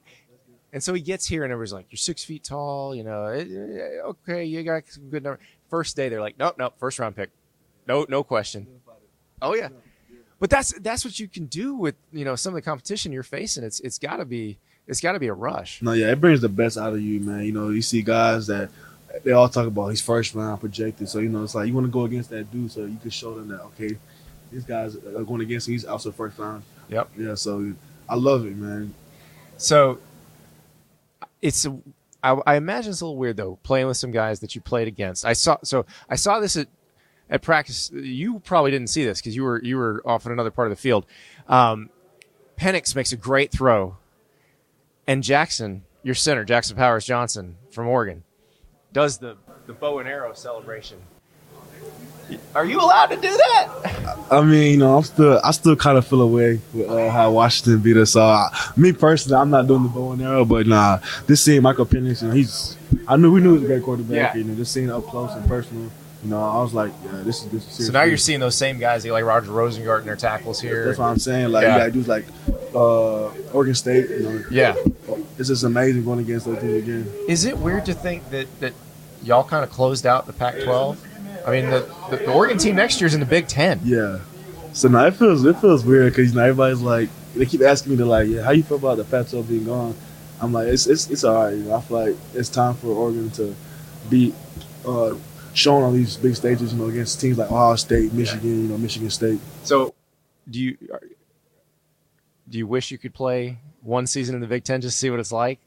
And 0.73 0.83
so 0.83 0.93
he 0.93 1.01
gets 1.01 1.25
here, 1.27 1.45
and 1.45 1.53
everybody's 1.53 1.73
like, 1.73 1.87
"You're 1.91 1.97
six 1.97 2.23
feet 2.25 2.45
tall, 2.45 2.95
you 2.95 3.03
know. 3.03 3.25
eh, 3.25 3.41
eh, 3.49 4.01
Okay, 4.05 4.45
you 4.45 4.63
got 4.63 4.83
some 4.89 5.09
good 5.09 5.23
number." 5.23 5.41
First 5.71 5.97
day, 5.97 6.09
they're 6.11 6.21
like, 6.21 6.39
"Nope, 6.39 6.57
nope, 6.59 6.75
first 6.79 6.99
round 6.99 7.17
pick, 7.17 7.31
no, 7.87 8.05
no 8.09 8.23
question." 8.23 8.67
Oh 9.41 9.55
yeah, 9.55 9.69
but 10.39 10.51
that's 10.51 10.79
that's 10.81 11.05
what 11.05 11.19
you 11.19 11.29
can 11.29 11.47
do 11.47 11.75
with 11.75 11.97
you 12.13 12.25
know 12.25 12.37
some 12.37 12.53
of 12.53 12.55
the 12.55 12.63
competition 12.63 13.13
you're 13.13 13.23
facing. 13.23 13.65
It's 13.65 13.81
it's 13.81 13.99
got 13.99 14.17
to 14.17 14.25
be 14.25 14.59
it's 14.87 15.01
got 15.01 15.13
to 15.13 15.19
be 15.19 15.27
a 15.27 15.35
rush. 15.35 15.83
No, 15.83 15.93
yeah, 15.93 16.11
it 16.11 16.21
brings 16.21 16.41
the 16.41 16.49
best 16.49 16.79
out 16.79 16.93
of 16.93 17.01
you, 17.01 17.21
man. 17.21 17.45
You 17.45 17.53
know, 17.53 17.71
you 17.71 17.83
see 17.83 18.03
guys 18.03 18.47
that 18.47 18.71
they 19.25 19.33
all 19.33 19.49
talk 19.49 19.67
about 19.67 19.89
he's 19.89 20.01
first 20.01 20.35
round 20.35 20.61
projected. 20.61 21.09
So 21.09 21.19
you 21.19 21.29
know, 21.29 21.43
it's 21.43 21.55
like 21.55 21.67
you 21.67 21.75
want 21.75 21.87
to 21.87 21.93
go 21.93 22.05
against 22.05 22.31
that 22.31 22.51
dude, 22.51 22.71
so 22.71 22.85
you 22.85 22.99
can 23.01 23.11
show 23.11 23.35
them 23.35 23.49
that 23.49 23.61
okay, 23.63 23.97
these 24.53 24.65
guys 24.65 24.97
are 24.97 25.25
going 25.25 25.41
against 25.41 25.69
him. 25.69 25.73
He's 25.73 25.85
also 25.85 26.13
first 26.13 26.39
round. 26.39 26.63
Yep. 26.89 27.11
Yeah, 27.17 27.35
so 27.35 27.75
I 28.09 28.15
love 28.15 28.47
it, 28.47 28.57
man. 28.57 28.95
So 29.57 29.99
it's 31.43 31.67
a, 31.67 31.77
I, 32.23 32.41
I 32.47 32.55
imagine 32.57 32.93
it's 32.93 33.01
a 33.01 33.05
little 33.05 33.19
weird 33.19 33.37
though 33.37 33.59
playing 33.63 33.87
with 33.87 33.97
some 33.97 34.11
guys 34.11 34.41
that 34.41 34.55
you 34.55 34.61
played 34.61 34.89
against. 34.89 35.25
I 35.25 35.33
saw 35.33 35.59
so 35.63 35.85
I 36.09 36.17
saw 36.17 36.41
this 36.41 36.57
at 36.57 36.69
at 37.31 37.43
practice. 37.43 37.91
You 37.93 38.41
probably 38.41 38.71
didn't 38.71 38.89
see 38.89 39.05
this 39.05 39.21
because 39.21 39.37
you 39.37 39.45
were 39.45 39.63
you 39.63 39.77
were 39.77 40.03
off 40.05 40.27
in 40.27 40.33
another 40.33 40.51
part 40.51 40.71
of 40.71 40.77
the 40.77 40.81
field. 40.81 41.07
Um, 41.49 41.91
Penix 42.59 42.95
makes 42.95 43.13
a 43.13 43.17
great 43.17 43.53
throw, 43.53 43.97
and 45.07 45.23
Jackson, 45.23 45.85
your 46.03 46.15
center, 46.15 46.45
Jackson 46.45 46.77
Powers 46.77 47.05
Johnson 47.05 47.57
from 47.71 47.87
Oregon, 47.89 48.25
does 48.93 49.19
the 49.19 49.37
the 49.67 49.73
bow 49.73 49.99
and 49.99 50.09
arrow 50.09 50.33
celebration. 50.33 50.99
Are 52.55 52.65
you 52.65 52.79
allowed 52.79 53.07
to 53.07 53.17
do 53.17 53.29
that? 53.29 54.19
I 54.31 54.43
mean, 54.43 54.73
you 54.73 54.77
know, 54.77 54.99
I'm 54.99 55.03
still, 55.03 55.41
I 55.43 55.51
still 55.53 55.77
kind 55.77 55.97
of 55.97 56.07
feel 56.07 56.21
away 56.21 56.61
with 56.75 56.89
uh, 56.89 57.09
how 57.09 57.31
Washington 57.31 57.81
beat 57.81 57.97
us. 57.97 58.13
So, 58.13 58.21
uh, 58.21 58.51
me 58.77 58.93
personally, 58.93 59.41
I'm 59.41 59.49
not 59.49 59.67
doing 59.67 59.85
the 59.85 59.89
bow 59.89 60.13
and 60.13 60.21
arrow, 60.21 60.45
but 60.45 60.67
nah, 60.67 60.99
this 61.27 61.43
seeing 61.43 61.63
Michael 61.63 61.87
Penix, 61.87 62.21
you 62.21 62.29
know, 62.29 62.35
he's, 62.35 62.77
I 63.07 63.17
knew 63.17 63.33
we 63.33 63.41
knew 63.41 63.55
he 63.55 63.61
was 63.61 63.63
a 63.63 63.67
great 63.67 63.83
quarterback. 63.83 64.35
Yeah. 64.35 64.35
You 64.35 64.45
know, 64.45 64.55
just 64.57 64.73
seeing 64.73 64.91
up 64.91 65.05
close 65.07 65.33
and 65.33 65.49
personal, 65.49 65.91
you 66.25 66.31
know, 66.31 66.43
I 66.43 66.61
was 66.63 66.75
like, 66.75 66.93
yeah, 67.05 67.21
this 67.23 67.45
is 67.45 67.51
this 67.51 67.63
is 67.67 67.73
serious. 67.75 67.87
So 67.87 67.93
now 67.93 68.03
you're 68.03 68.17
seeing 68.17 68.41
those 68.41 68.57
same 68.57 68.79
guys, 68.79 69.07
like 69.07 69.25
Roger 69.25 69.51
Rosengarten 69.51 70.05
their 70.05 70.17
tackles 70.17 70.61
here. 70.61 70.87
That's 70.87 70.99
what 70.99 71.07
I'm 71.07 71.19
saying. 71.19 71.51
Like, 71.53 71.63
Yeah. 71.63 71.77
you 71.77 71.85
got 71.85 71.93
dudes 71.93 72.09
like 72.09 72.25
uh, 72.75 73.27
Oregon 73.53 73.75
State. 73.75 74.11
You 74.11 74.21
know, 74.21 74.43
Yeah. 74.51 74.75
it's 75.39 75.49
just 75.49 75.63
amazing 75.65 76.05
going 76.05 76.19
against 76.21 76.47
those 76.47 76.59
dudes 76.59 76.83
again. 76.89 77.13
Is 77.29 77.45
it 77.45 77.57
weird 77.59 77.87
to 77.87 77.95
think 77.95 78.29
that 78.31 78.47
that 78.61 78.73
y'all 79.23 79.45
kind 79.45 79.63
of 79.65 79.71
closed 79.71 80.07
out 80.07 80.27
the 80.27 80.33
Pac-12? 80.33 80.97
I 81.47 81.51
mean, 81.53 81.71
the, 81.71 81.89
the, 82.11 82.17
the 82.17 82.33
Oregon 82.33 82.59
team 82.59 82.75
next 82.77 83.01
year 83.01 83.07
is 83.07 83.15
in 83.15 83.21
the 83.21 83.27
Big 83.27 83.47
Ten. 83.47 83.81
Yeah. 83.85 84.19
So 84.73 84.89
now 84.89 85.07
it 85.07 85.15
feels 85.15 85.45
it 85.45 85.57
feels 85.59 85.85
weird 85.85 86.13
because 86.13 86.31
you 86.31 86.37
know 86.37 86.43
everybody's 86.43 86.81
like 86.81 87.09
they 87.37 87.47
keep 87.47 87.63
asking 87.63 87.93
me 87.93 87.99
to 87.99 88.05
like 88.07 88.29
yeah 88.29 88.43
how 88.43 88.51
you 88.51 88.63
feel 88.65 88.77
about 88.79 88.97
the 88.97 89.05
Pac-12 89.05 89.49
being 89.49 89.65
gone. 89.65 89.95
I'm 90.41 90.53
like 90.53 90.67
it's 90.69 90.87
it's 90.89 91.09
it's 91.11 91.23
all 91.25 91.45
right. 91.45 91.57
You 91.57 91.63
know, 91.65 91.75
I 91.77 91.81
feel 91.81 91.97
like 92.07 92.17
it's 92.35 92.49
time 92.49 92.75
for 92.75 92.89
Oregon 92.89 93.31
to 93.31 93.55
be 94.11 94.35
uh, 94.87 95.15
shown 95.59 95.83
on 95.83 95.95
these 95.95 96.17
big 96.17 96.37
stages. 96.37 96.73
You 96.73 96.79
know 96.79 96.89
against 96.89 97.21
teams 97.21 97.39
like 97.39 97.51
Ohio 97.51 97.77
State, 97.77 98.13
Michigan. 98.13 98.63
You 98.63 98.69
know 98.69 98.79
Michigan 98.79 99.11
State. 99.11 99.41
So, 99.65 99.95
do 100.49 100.61
you 100.61 100.77
do 102.49 102.59
you 102.59 102.67
wish 102.67 102.91
you 102.91 102.99
could 102.99 103.15
play 103.15 103.59
one 103.83 104.07
season 104.07 104.35
in 104.35 104.41
the 104.41 104.47
Big 104.47 104.65
Ten 104.65 104.81
just 104.81 104.97
to 104.97 104.99
see 104.99 105.11
what 105.11 105.21
it's 105.21 105.33
like? 105.33 105.59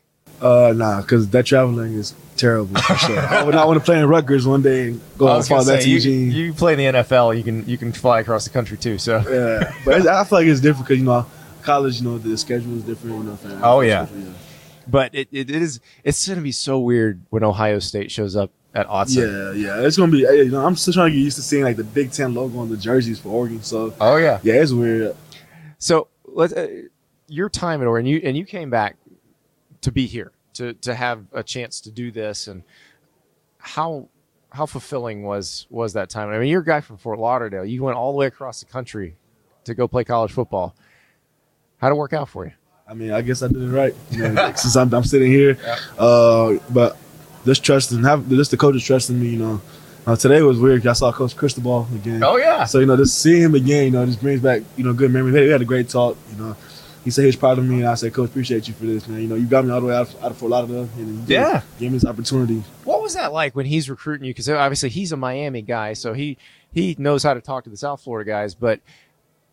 Uh 0.41 0.73
nah, 0.75 1.01
because 1.01 1.29
that 1.29 1.45
traveling 1.45 1.93
is 1.93 2.15
terrible 2.37 2.79
for 2.81 2.95
sure. 2.95 3.19
I 3.29 3.43
would 3.43 3.53
not 3.53 3.67
want 3.67 3.79
to 3.79 3.85
play 3.85 3.99
in 3.99 4.05
Rutgers 4.07 4.47
one 4.47 4.61
day 4.61 4.87
and 4.89 5.01
go 5.17 5.35
and 5.35 5.45
follow 5.45 5.63
that 5.65 5.81
to 5.81 5.89
you, 5.89 5.95
Eugene. 5.95 6.31
you 6.31 6.53
play 6.53 6.73
in 6.73 6.79
the 6.79 6.99
NFL, 6.99 7.37
you 7.37 7.43
can 7.43 7.67
you 7.67 7.77
can 7.77 7.91
fly 7.91 8.21
across 8.21 8.45
the 8.45 8.49
country 8.49 8.77
too. 8.77 8.97
So, 8.97 9.17
yeah, 9.17 9.73
but 9.85 10.07
I 10.07 10.23
feel 10.23 10.39
like 10.39 10.47
it's 10.47 10.61
different 10.61 10.87
because 10.87 10.99
you 10.99 11.05
know 11.05 11.25
college. 11.61 11.99
You 12.01 12.09
know 12.09 12.17
the 12.17 12.37
schedule 12.37 12.75
is 12.77 12.83
different. 12.83 13.17
You 13.17 13.23
know. 13.23 13.59
Oh, 13.63 13.81
yeah. 13.81 14.07
but 14.87 15.13
it, 15.13 15.27
it, 15.31 15.49
it 15.49 15.61
is 15.61 15.79
it's 16.03 16.25
going 16.27 16.37
to 16.37 16.43
be 16.43 16.51
so 16.51 16.79
weird 16.79 17.21
when 17.29 17.43
Ohio 17.43 17.79
State 17.79 18.11
shows 18.11 18.35
up 18.35 18.51
at 18.73 18.87
Autzen. 18.87 19.55
Yeah, 19.55 19.77
yeah, 19.79 19.85
it's 19.85 19.97
gonna 19.97 20.11
be. 20.11 20.19
You 20.19 20.49
know, 20.49 20.65
I'm 20.65 20.75
still 20.75 20.93
trying 20.93 21.11
to 21.11 21.15
get 21.17 21.23
used 21.23 21.37
to 21.37 21.43
seeing 21.43 21.63
like 21.63 21.75
the 21.77 21.83
Big 21.83 22.11
Ten 22.11 22.33
logo 22.33 22.59
on 22.59 22.69
the 22.69 22.77
jerseys 22.77 23.19
for 23.19 23.29
Oregon. 23.29 23.61
So 23.63 23.93
Oh 23.99 24.17
yeah. 24.17 24.39
yeah, 24.43 24.55
it's 24.61 24.71
weird. 24.71 25.15
So 25.77 26.07
let 26.25 26.55
uh, 26.57 26.67
your 27.27 27.49
time 27.49 27.81
at 27.81 27.87
Oregon, 27.87 28.05
you 28.05 28.21
and 28.23 28.37
you 28.37 28.45
came 28.45 28.69
back 28.69 28.97
to 29.81 29.91
be 29.91 30.05
here 30.05 30.31
to 30.53 30.73
to 30.73 30.95
have 30.95 31.25
a 31.33 31.43
chance 31.43 31.81
to 31.81 31.91
do 31.91 32.11
this, 32.11 32.47
and 32.47 32.63
how 33.57 34.07
how 34.51 34.65
fulfilling 34.65 35.23
was 35.23 35.67
was 35.69 35.93
that 35.93 36.09
time? 36.09 36.29
I 36.29 36.39
mean, 36.39 36.49
you're 36.49 36.61
a 36.61 36.65
guy 36.65 36.81
from 36.81 36.97
Fort 36.97 37.19
Lauderdale. 37.19 37.65
You 37.65 37.83
went 37.83 37.97
all 37.97 38.11
the 38.11 38.17
way 38.17 38.27
across 38.27 38.59
the 38.59 38.65
country 38.65 39.15
to 39.65 39.73
go 39.73 39.87
play 39.87 40.03
college 40.03 40.31
football. 40.31 40.75
How'd 41.77 41.91
it 41.91 41.95
work 41.95 42.13
out 42.13 42.29
for 42.29 42.45
you? 42.45 42.51
I 42.87 42.93
mean, 42.93 43.11
I 43.11 43.21
guess 43.21 43.41
I 43.41 43.47
did 43.47 43.61
it 43.61 43.69
right. 43.69 43.95
You 44.11 44.29
know, 44.29 44.51
since 44.55 44.75
I'm, 44.75 44.93
I'm 44.93 45.03
sitting 45.03 45.31
here, 45.31 45.57
uh, 45.97 46.55
but 46.69 46.97
just 47.45 47.63
trusting, 47.63 48.03
have 48.03 48.27
just 48.29 48.51
the 48.51 48.57
coaches 48.57 48.83
trusting 48.83 49.19
me. 49.19 49.29
You 49.29 49.39
know, 49.39 49.61
uh, 50.07 50.15
today 50.15 50.41
was 50.41 50.59
weird. 50.59 50.85
I 50.87 50.93
saw 50.93 51.11
Coach 51.11 51.35
Cristobal 51.35 51.87
again. 51.93 52.23
Oh 52.23 52.37
yeah. 52.37 52.65
So 52.65 52.79
you 52.79 52.85
know, 52.85 52.97
just 52.97 53.19
seeing 53.19 53.41
him 53.41 53.55
again, 53.55 53.85
you 53.85 53.91
know, 53.91 54.05
just 54.05 54.21
brings 54.21 54.41
back 54.41 54.61
you 54.77 54.83
know 54.83 54.93
good 54.93 55.11
memories. 55.11 55.33
We 55.33 55.39
had, 55.39 55.45
we 55.47 55.51
had 55.51 55.61
a 55.61 55.65
great 55.65 55.89
talk. 55.89 56.17
You 56.31 56.37
know, 56.43 56.55
he 57.03 57.09
said 57.11 57.21
he 57.21 57.27
was 57.27 57.35
proud 57.35 57.57
of 57.57 57.65
me, 57.65 57.77
and 57.79 57.87
I 57.87 57.95
said, 57.95 58.13
Coach, 58.13 58.29
appreciate 58.29 58.67
you 58.67 58.73
for 58.75 58.85
this, 58.85 59.07
man. 59.07 59.21
You 59.21 59.27
know, 59.27 59.35
you 59.35 59.45
got 59.45 59.65
me 59.65 59.71
all 59.71 59.81
the 59.81 59.87
way 59.87 59.95
out 59.95 60.13
of, 60.13 60.23
out 60.23 60.31
of 60.31 60.37
Fort 60.37 60.51
Lauderdale, 60.51 60.87
and 60.97 61.27
you 61.29 61.35
Yeah. 61.35 61.61
gave 61.79 61.91
me 61.91 61.97
this 61.97 62.05
opportunity. 62.05 62.63
What 62.83 63.01
was 63.01 63.13
that 63.15 63.33
like 63.33 63.55
when 63.55 63.65
he's 63.65 63.89
recruiting 63.89 64.25
you? 64.25 64.33
Because 64.33 64.47
obviously 64.49 64.89
he's 64.89 65.11
a 65.11 65.17
Miami 65.17 65.61
guy, 65.63 65.93
so 65.93 66.13
he 66.13 66.37
he 66.73 66.95
knows 66.99 67.23
how 67.23 67.33
to 67.33 67.41
talk 67.41 67.63
to 67.65 67.69
the 67.69 67.77
South 67.77 68.01
Florida 68.01 68.29
guys. 68.29 68.53
But 68.55 68.79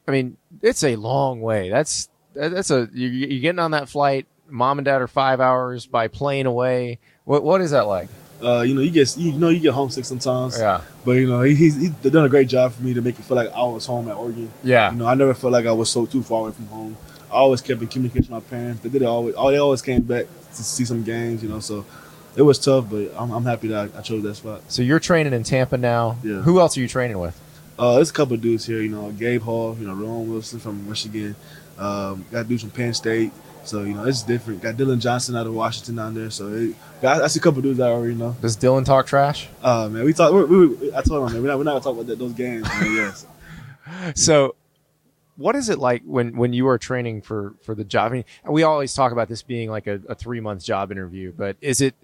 I 0.06 0.10
mean, 0.10 0.36
it's 0.62 0.82
a 0.84 0.96
long 0.96 1.40
way. 1.40 1.68
That's 1.70 2.08
that's 2.34 2.70
a 2.70 2.88
you 2.92 3.08
you're 3.08 3.40
getting 3.40 3.58
on 3.58 3.72
that 3.72 3.88
flight. 3.88 4.26
Mom 4.50 4.78
and 4.78 4.84
dad 4.86 5.02
are 5.02 5.08
five 5.08 5.40
hours 5.40 5.84
by 5.86 6.08
plane 6.08 6.46
away. 6.46 6.98
What 7.28 7.44
what 7.44 7.60
is 7.60 7.72
that 7.72 7.86
like? 7.86 8.08
Uh, 8.42 8.62
you 8.62 8.74
know, 8.74 8.80
you 8.80 8.90
get 8.90 9.14
you 9.18 9.32
know 9.32 9.50
you 9.50 9.60
get 9.60 9.74
homesick 9.74 10.06
sometimes. 10.06 10.58
Yeah, 10.58 10.80
But 11.04 11.12
you 11.12 11.26
know, 11.28 11.42
he, 11.42 11.54
he's, 11.54 11.76
he's 11.76 11.90
done 11.90 12.24
a 12.24 12.28
great 12.28 12.48
job 12.48 12.72
for 12.72 12.82
me 12.82 12.94
to 12.94 13.02
make 13.02 13.18
it 13.18 13.22
feel 13.24 13.36
like 13.36 13.52
I 13.52 13.62
was 13.64 13.84
home 13.84 14.08
at 14.08 14.16
Oregon. 14.16 14.50
yeah. 14.64 14.90
You 14.92 14.96
know, 14.98 15.06
I 15.06 15.14
never 15.14 15.34
felt 15.34 15.52
like 15.52 15.66
I 15.66 15.72
was 15.72 15.90
so 15.90 16.06
too 16.06 16.22
far 16.22 16.42
away 16.42 16.52
from 16.52 16.66
home. 16.68 16.96
I 17.30 17.34
always 17.34 17.60
kept 17.60 17.82
in 17.82 17.88
communication 17.88 18.34
with 18.34 18.42
my 18.44 18.48
parents. 18.48 18.80
They 18.82 18.88
did 18.88 19.02
it 19.02 19.04
always. 19.04 19.34
Oh, 19.36 19.50
they 19.50 19.58
always 19.58 19.82
came 19.82 20.02
back 20.02 20.24
to 20.54 20.62
see 20.62 20.86
some 20.86 21.02
games. 21.02 21.42
You 21.42 21.50
know, 21.50 21.60
so 21.60 21.84
it 22.34 22.40
was 22.42 22.58
tough, 22.58 22.86
but 22.88 23.12
I'm, 23.18 23.30
I'm 23.30 23.44
happy 23.44 23.68
that 23.68 23.90
I, 23.94 23.98
I 23.98 24.00
chose 24.00 24.22
that 24.22 24.36
spot. 24.36 24.62
So 24.68 24.80
you're 24.80 25.00
training 25.00 25.34
in 25.34 25.42
Tampa 25.42 25.76
now. 25.76 26.16
Yeah. 26.24 26.40
Who 26.42 26.60
else 26.60 26.78
are 26.78 26.80
you 26.80 26.88
training 26.88 27.18
with? 27.18 27.38
Uh, 27.78 27.96
there's 27.96 28.08
a 28.10 28.14
couple 28.14 28.34
of 28.36 28.40
dudes 28.40 28.64
here. 28.64 28.80
You 28.80 28.88
know, 28.88 29.10
Gabe 29.12 29.42
Hall. 29.42 29.76
You 29.78 29.86
know, 29.88 29.94
Ron 29.94 30.30
Wilson 30.30 30.60
from 30.60 30.88
Michigan. 30.88 31.36
Um, 31.76 32.24
got 32.30 32.48
dudes 32.48 32.62
from 32.62 32.70
Penn 32.70 32.94
State. 32.94 33.32
So 33.68 33.82
you 33.82 33.94
know, 33.94 34.04
it's 34.04 34.22
different. 34.22 34.62
Got 34.62 34.76
Dylan 34.76 34.98
Johnson 35.00 35.36
out 35.36 35.46
of 35.46 35.54
Washington 35.54 35.96
down 35.96 36.14
there. 36.14 36.30
So 36.30 36.48
it, 36.48 36.74
I 37.04 37.26
see 37.28 37.38
a 37.38 37.42
couple 37.42 37.58
of 37.58 37.64
dudes 37.64 37.80
I 37.80 37.88
already 37.90 38.14
know. 38.14 38.34
Does 38.40 38.56
Dylan 38.56 38.84
talk 38.84 39.06
trash? 39.06 39.48
Uh, 39.62 39.88
man, 39.90 40.04
we 40.04 40.12
talk. 40.12 40.32
We, 40.32 40.44
we, 40.44 40.66
we- 40.68 40.94
I 40.94 41.02
told 41.02 41.28
him, 41.28 41.34
man, 41.34 41.42
we're 41.42 41.48
not, 41.48 41.58
we're 41.58 41.64
not 41.64 41.70
gonna 41.72 41.84
talk 41.84 41.94
about 41.94 42.06
that, 42.06 42.18
those 42.18 42.32
games. 42.32 42.64
Man, 42.68 42.94
yes. 42.94 43.26
So, 44.14 44.54
what 45.36 45.56
is 45.56 45.68
it 45.70 45.78
like 45.78 46.02
when 46.04 46.36
when 46.36 46.52
you 46.52 46.68
are 46.68 46.76
training 46.78 47.22
for 47.22 47.54
for 47.62 47.74
the 47.74 47.84
job? 47.84 48.12
I 48.12 48.16
mean, 48.16 48.24
we 48.48 48.62
always 48.62 48.92
talk 48.92 49.12
about 49.12 49.28
this 49.28 49.42
being 49.42 49.70
like 49.70 49.86
a, 49.86 50.00
a 50.08 50.14
three 50.14 50.40
month 50.40 50.62
job 50.64 50.92
interview, 50.92 51.32
but 51.36 51.56
is 51.60 51.80
it 51.80 51.94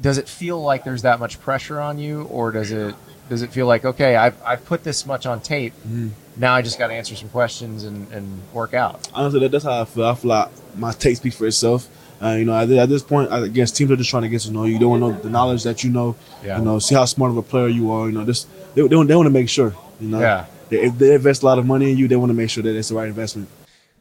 does 0.00 0.18
it 0.18 0.28
feel 0.28 0.60
like 0.62 0.84
there's 0.84 1.02
that 1.02 1.18
much 1.20 1.40
pressure 1.40 1.80
on 1.80 1.98
you, 1.98 2.22
or 2.24 2.52
does 2.52 2.70
it 2.70 2.94
does 3.28 3.42
it 3.42 3.50
feel 3.50 3.66
like 3.66 3.84
okay, 3.84 4.16
I've 4.16 4.36
I've 4.44 4.64
put 4.64 4.84
this 4.84 5.06
much 5.06 5.26
on 5.26 5.40
tape, 5.40 5.72
Mhm. 5.88 6.10
now 6.36 6.54
I 6.54 6.62
just 6.62 6.78
got 6.78 6.88
to 6.88 6.94
answer 6.94 7.14
some 7.16 7.28
questions 7.30 7.84
and 7.84 8.10
and 8.12 8.40
work 8.52 8.74
out? 8.74 9.08
honestly, 9.14 9.40
that, 9.40 9.50
that's 9.52 9.64
how 9.64 9.82
I 9.82 9.84
feel. 9.84 10.04
I 10.04 10.14
feel 10.14 10.28
like 10.30 10.48
my 10.76 10.92
tape 10.92 11.16
speaks 11.16 11.36
for 11.36 11.46
itself. 11.46 11.88
Uh, 12.22 12.36
you 12.38 12.44
know, 12.44 12.54
at, 12.56 12.70
at 12.70 12.88
this 12.88 13.02
point, 13.02 13.30
I 13.30 13.48
guess 13.48 13.70
teams 13.70 13.90
are 13.90 13.96
just 13.96 14.08
trying 14.08 14.22
to 14.22 14.28
get 14.28 14.40
to 14.42 14.50
know 14.52 14.64
you. 14.64 14.78
They 14.78 14.84
want 14.84 15.02
to 15.02 15.08
know 15.10 15.18
the 15.20 15.28
knowledge 15.28 15.64
that 15.64 15.82
you 15.84 15.90
know. 15.90 16.16
Yeah. 16.44 16.58
You 16.58 16.64
know, 16.64 16.78
see 16.78 16.94
how 16.94 17.04
smart 17.04 17.30
of 17.32 17.36
a 17.36 17.42
player 17.42 17.68
you 17.68 17.90
are. 17.90 18.06
You 18.06 18.12
know, 18.12 18.24
just 18.24 18.48
they, 18.74 18.86
they, 18.86 18.96
want, 18.96 19.08
they 19.08 19.16
want 19.16 19.26
to 19.26 19.30
make 19.32 19.48
sure. 19.48 19.74
You 20.00 20.08
know, 20.08 20.20
Yeah. 20.20 20.46
They, 20.70 20.82
if 20.84 20.96
they 20.96 21.14
invest 21.16 21.42
a 21.42 21.46
lot 21.46 21.58
of 21.58 21.66
money 21.66 21.90
in 21.90 21.98
you, 21.98 22.08
they 22.08 22.16
want 22.16 22.30
to 22.30 22.34
make 22.34 22.48
sure 22.50 22.62
that 22.62 22.74
it's 22.74 22.88
the 22.88 22.94
right 22.94 23.08
investment. 23.08 23.48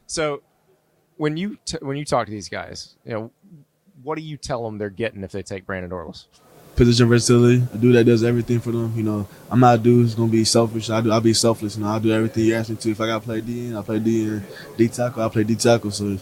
So, 0.08 0.42
when 1.18 1.36
you 1.38 1.58
t- 1.66 1.80
when 1.82 1.98
you 1.98 2.06
talk 2.06 2.26
to 2.28 2.32
these 2.32 2.48
guys, 2.50 2.96
you 3.04 3.12
know, 3.14 3.32
what 4.04 4.16
do 4.16 4.22
you 4.22 4.38
tell 4.38 4.64
them 4.64 4.78
they're 4.78 4.90
getting 4.90 5.24
if 5.24 5.32
they 5.32 5.44
take 5.44 5.66
Brandon 5.66 5.92
Dorlus? 5.92 6.26
Position 6.76 7.08
versatility, 7.08 7.64
a 7.72 7.78
dude 7.78 7.96
that 7.96 8.06
does 8.06 8.24
everything 8.24 8.60
for 8.60 8.72
them. 8.72 8.94
You 8.96 9.04
know, 9.04 9.28
I'm 9.52 9.60
not 9.60 9.76
a 9.76 9.78
dude 9.78 10.02
who's 10.02 10.16
gonna 10.16 10.32
be 10.32 10.44
selfish. 10.44 10.90
I 10.90 11.02
do, 11.02 11.12
I'll 11.12 11.22
be 11.22 11.34
selfless. 11.34 11.78
You 11.78 11.84
know, 11.84 11.90
I'll 11.90 12.00
do 12.00 12.12
everything 12.12 12.46
you 12.46 12.56
ask 12.56 12.70
me 12.70 12.76
to. 12.78 12.92
If 12.92 13.00
I 13.00 13.08
gotta 13.08 13.24
play 13.24 13.42
D, 13.42 13.76
I 13.76 13.82
play 13.84 14.00
D 14.00 14.28
and 14.28 14.44
D 14.76 14.88
tackle. 14.88 15.22
I 15.22 15.30
play 15.30 15.44
D 15.44 15.56
tackle. 15.56 15.92
So, 15.92 16.18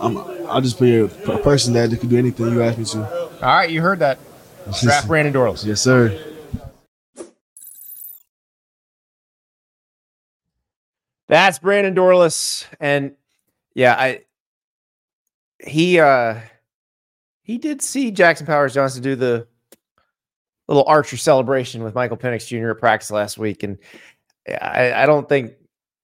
I'm 0.00 0.18
I'll 0.48 0.60
just 0.60 0.80
be 0.80 0.96
a, 0.96 1.04
a 1.04 1.38
person 1.38 1.74
that 1.74 1.90
can 2.00 2.08
do 2.08 2.18
anything 2.18 2.46
you 2.46 2.62
ask 2.62 2.76
me 2.76 2.84
to. 2.86 3.06
All 3.06 3.56
right, 3.56 3.70
you 3.70 3.82
heard 3.82 4.00
that. 4.00 4.18
Draft 4.82 5.06
Brandon 5.06 5.32
Dorlus. 5.32 5.64
Yes, 5.64 5.80
sir. 5.80 6.18
That's 11.28 11.58
Brandon 11.58 11.94
Dorlus, 11.94 12.66
and 12.80 13.14
yeah, 13.74 13.94
I 13.98 14.22
he 15.64 16.00
uh 16.00 16.40
he 17.42 17.58
did 17.58 17.82
see 17.82 18.10
Jackson 18.10 18.46
Powers 18.46 18.74
Johnson 18.74 19.02
do 19.02 19.16
the 19.16 19.46
little 20.68 20.84
Archer 20.86 21.16
celebration 21.16 21.82
with 21.82 21.94
Michael 21.94 22.16
Penix 22.16 22.46
Jr. 22.46 22.70
at 22.70 22.78
practice 22.78 23.10
last 23.10 23.38
week, 23.38 23.62
and 23.62 23.78
I, 24.48 24.92
I 24.92 25.06
don't 25.06 25.28
think 25.28 25.52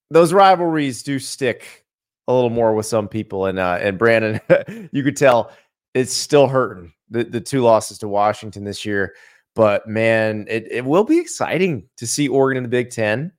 those 0.09 0.33
rivalries 0.33 1.03
do 1.03 1.19
stick 1.19 1.85
a 2.27 2.33
little 2.33 2.49
more 2.49 2.73
with 2.73 2.85
some 2.85 3.07
people, 3.07 3.45
and 3.45 3.59
uh, 3.59 3.77
and 3.81 3.97
Brandon, 3.97 4.39
you 4.91 5.03
could 5.03 5.17
tell 5.17 5.51
it's 5.93 6.13
still 6.13 6.47
hurting 6.47 6.93
the 7.09 7.23
the 7.23 7.41
two 7.41 7.61
losses 7.61 7.97
to 7.99 8.07
Washington 8.07 8.63
this 8.63 8.85
year. 8.85 9.15
But 9.53 9.87
man, 9.87 10.45
it, 10.49 10.71
it 10.71 10.85
will 10.85 11.03
be 11.03 11.19
exciting 11.19 11.89
to 11.97 12.07
see 12.07 12.29
Oregon 12.29 12.57
in 12.57 12.63
the 12.63 12.69
Big 12.69 12.89
Ten, 12.89 13.33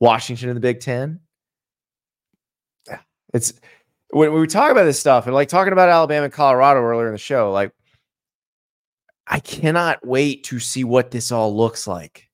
Washington 0.00 0.48
in 0.48 0.54
the 0.54 0.60
Big 0.60 0.80
Ten. 0.80 1.20
It's 3.34 3.52
when 4.10 4.32
we 4.32 4.46
talk 4.46 4.70
about 4.70 4.84
this 4.84 4.98
stuff 4.98 5.26
and 5.26 5.34
like 5.34 5.48
talking 5.48 5.74
about 5.74 5.90
Alabama 5.90 6.24
and 6.24 6.32
Colorado 6.32 6.80
earlier 6.80 7.08
in 7.08 7.12
the 7.12 7.18
show, 7.18 7.52
like 7.52 7.72
I 9.28 9.40
cannot 9.40 10.04
wait 10.06 10.44
to 10.44 10.58
see 10.58 10.84
what 10.84 11.10
this 11.10 11.30
all 11.30 11.54
looks 11.54 11.86
like. 11.86 12.28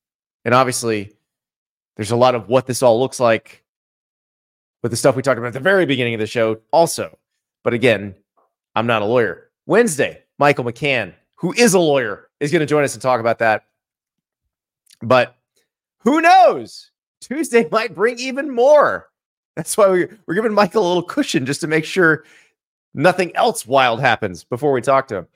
And 0.45 0.55
obviously, 0.55 1.12
there's 1.97 2.12
a 2.12 2.16
lot 2.16 2.34
of 2.34 2.49
what 2.49 2.66
this 2.66 2.82
all 2.82 3.01
looks 3.01 3.18
like 3.18 3.64
with 4.82 4.92
the 4.92 4.97
stuff 4.97 5.16
we 5.16 5.22
talked 5.22 5.38
about 5.38 5.49
at 5.49 5.55
the 5.55 5.61
very 5.61 5.86
beginning 5.86 6.14
of 6.14 6.20
the 6.20 6.26
show, 6.26 6.59
also. 6.70 7.18
But 7.62 7.74
again, 7.74 8.14
I'm 8.76 8.86
not 8.86 9.03
a 9.03 9.07
lawyer. 9.07 9.51
Wednesday, 9.66 10.22
Michael 10.38 10.64
McCann, 10.64 11.14
who 11.36 11.53
is 11.55 11.74
a 11.74 11.78
lawyer, 11.78 12.28
is 12.38 12.53
going 12.53 12.61
to 12.61 12.66
join 12.66 12.84
us 12.84 12.95
and 12.95 13.03
talk 13.03 13.20
about 13.20 13.38
that. 13.38 13.64
But 15.03 15.36
who 16.01 16.20
knows? 16.20 16.90
Tuesday 17.20 17.66
might 17.72 17.95
bring 17.95 18.18
even 18.18 18.55
more. 18.55 19.09
That's 19.57 19.76
why 19.76 19.88
we, 19.88 20.09
we're 20.26 20.34
giving 20.34 20.53
Michael 20.53 20.86
a 20.86 20.88
little 20.88 21.03
cushion 21.03 21.47
just 21.47 21.61
to 21.62 21.66
make 21.66 21.84
sure 21.84 22.24
nothing 22.92 23.34
else 23.36 23.66
wild 23.66 24.01
happens 24.01 24.45
before 24.45 24.72
we 24.72 24.80
talk 24.80 25.09
to 25.09 25.18
him. 25.18 25.28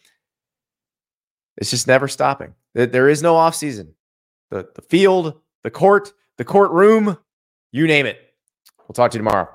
It's 1.58 1.70
just 1.70 1.86
never 1.86 2.08
stopping. 2.08 2.54
There 2.74 3.08
is 3.08 3.22
no 3.22 3.36
off 3.36 3.54
season. 3.54 3.94
The, 4.50 4.68
the 4.74 4.82
field, 4.82 5.40
the 5.62 5.70
court, 5.70 6.12
the 6.38 6.44
courtroom, 6.44 7.18
you 7.72 7.86
name 7.86 8.06
it. 8.06 8.18
We'll 8.86 8.94
talk 8.94 9.10
to 9.10 9.16
you 9.16 9.18
tomorrow. 9.18 9.48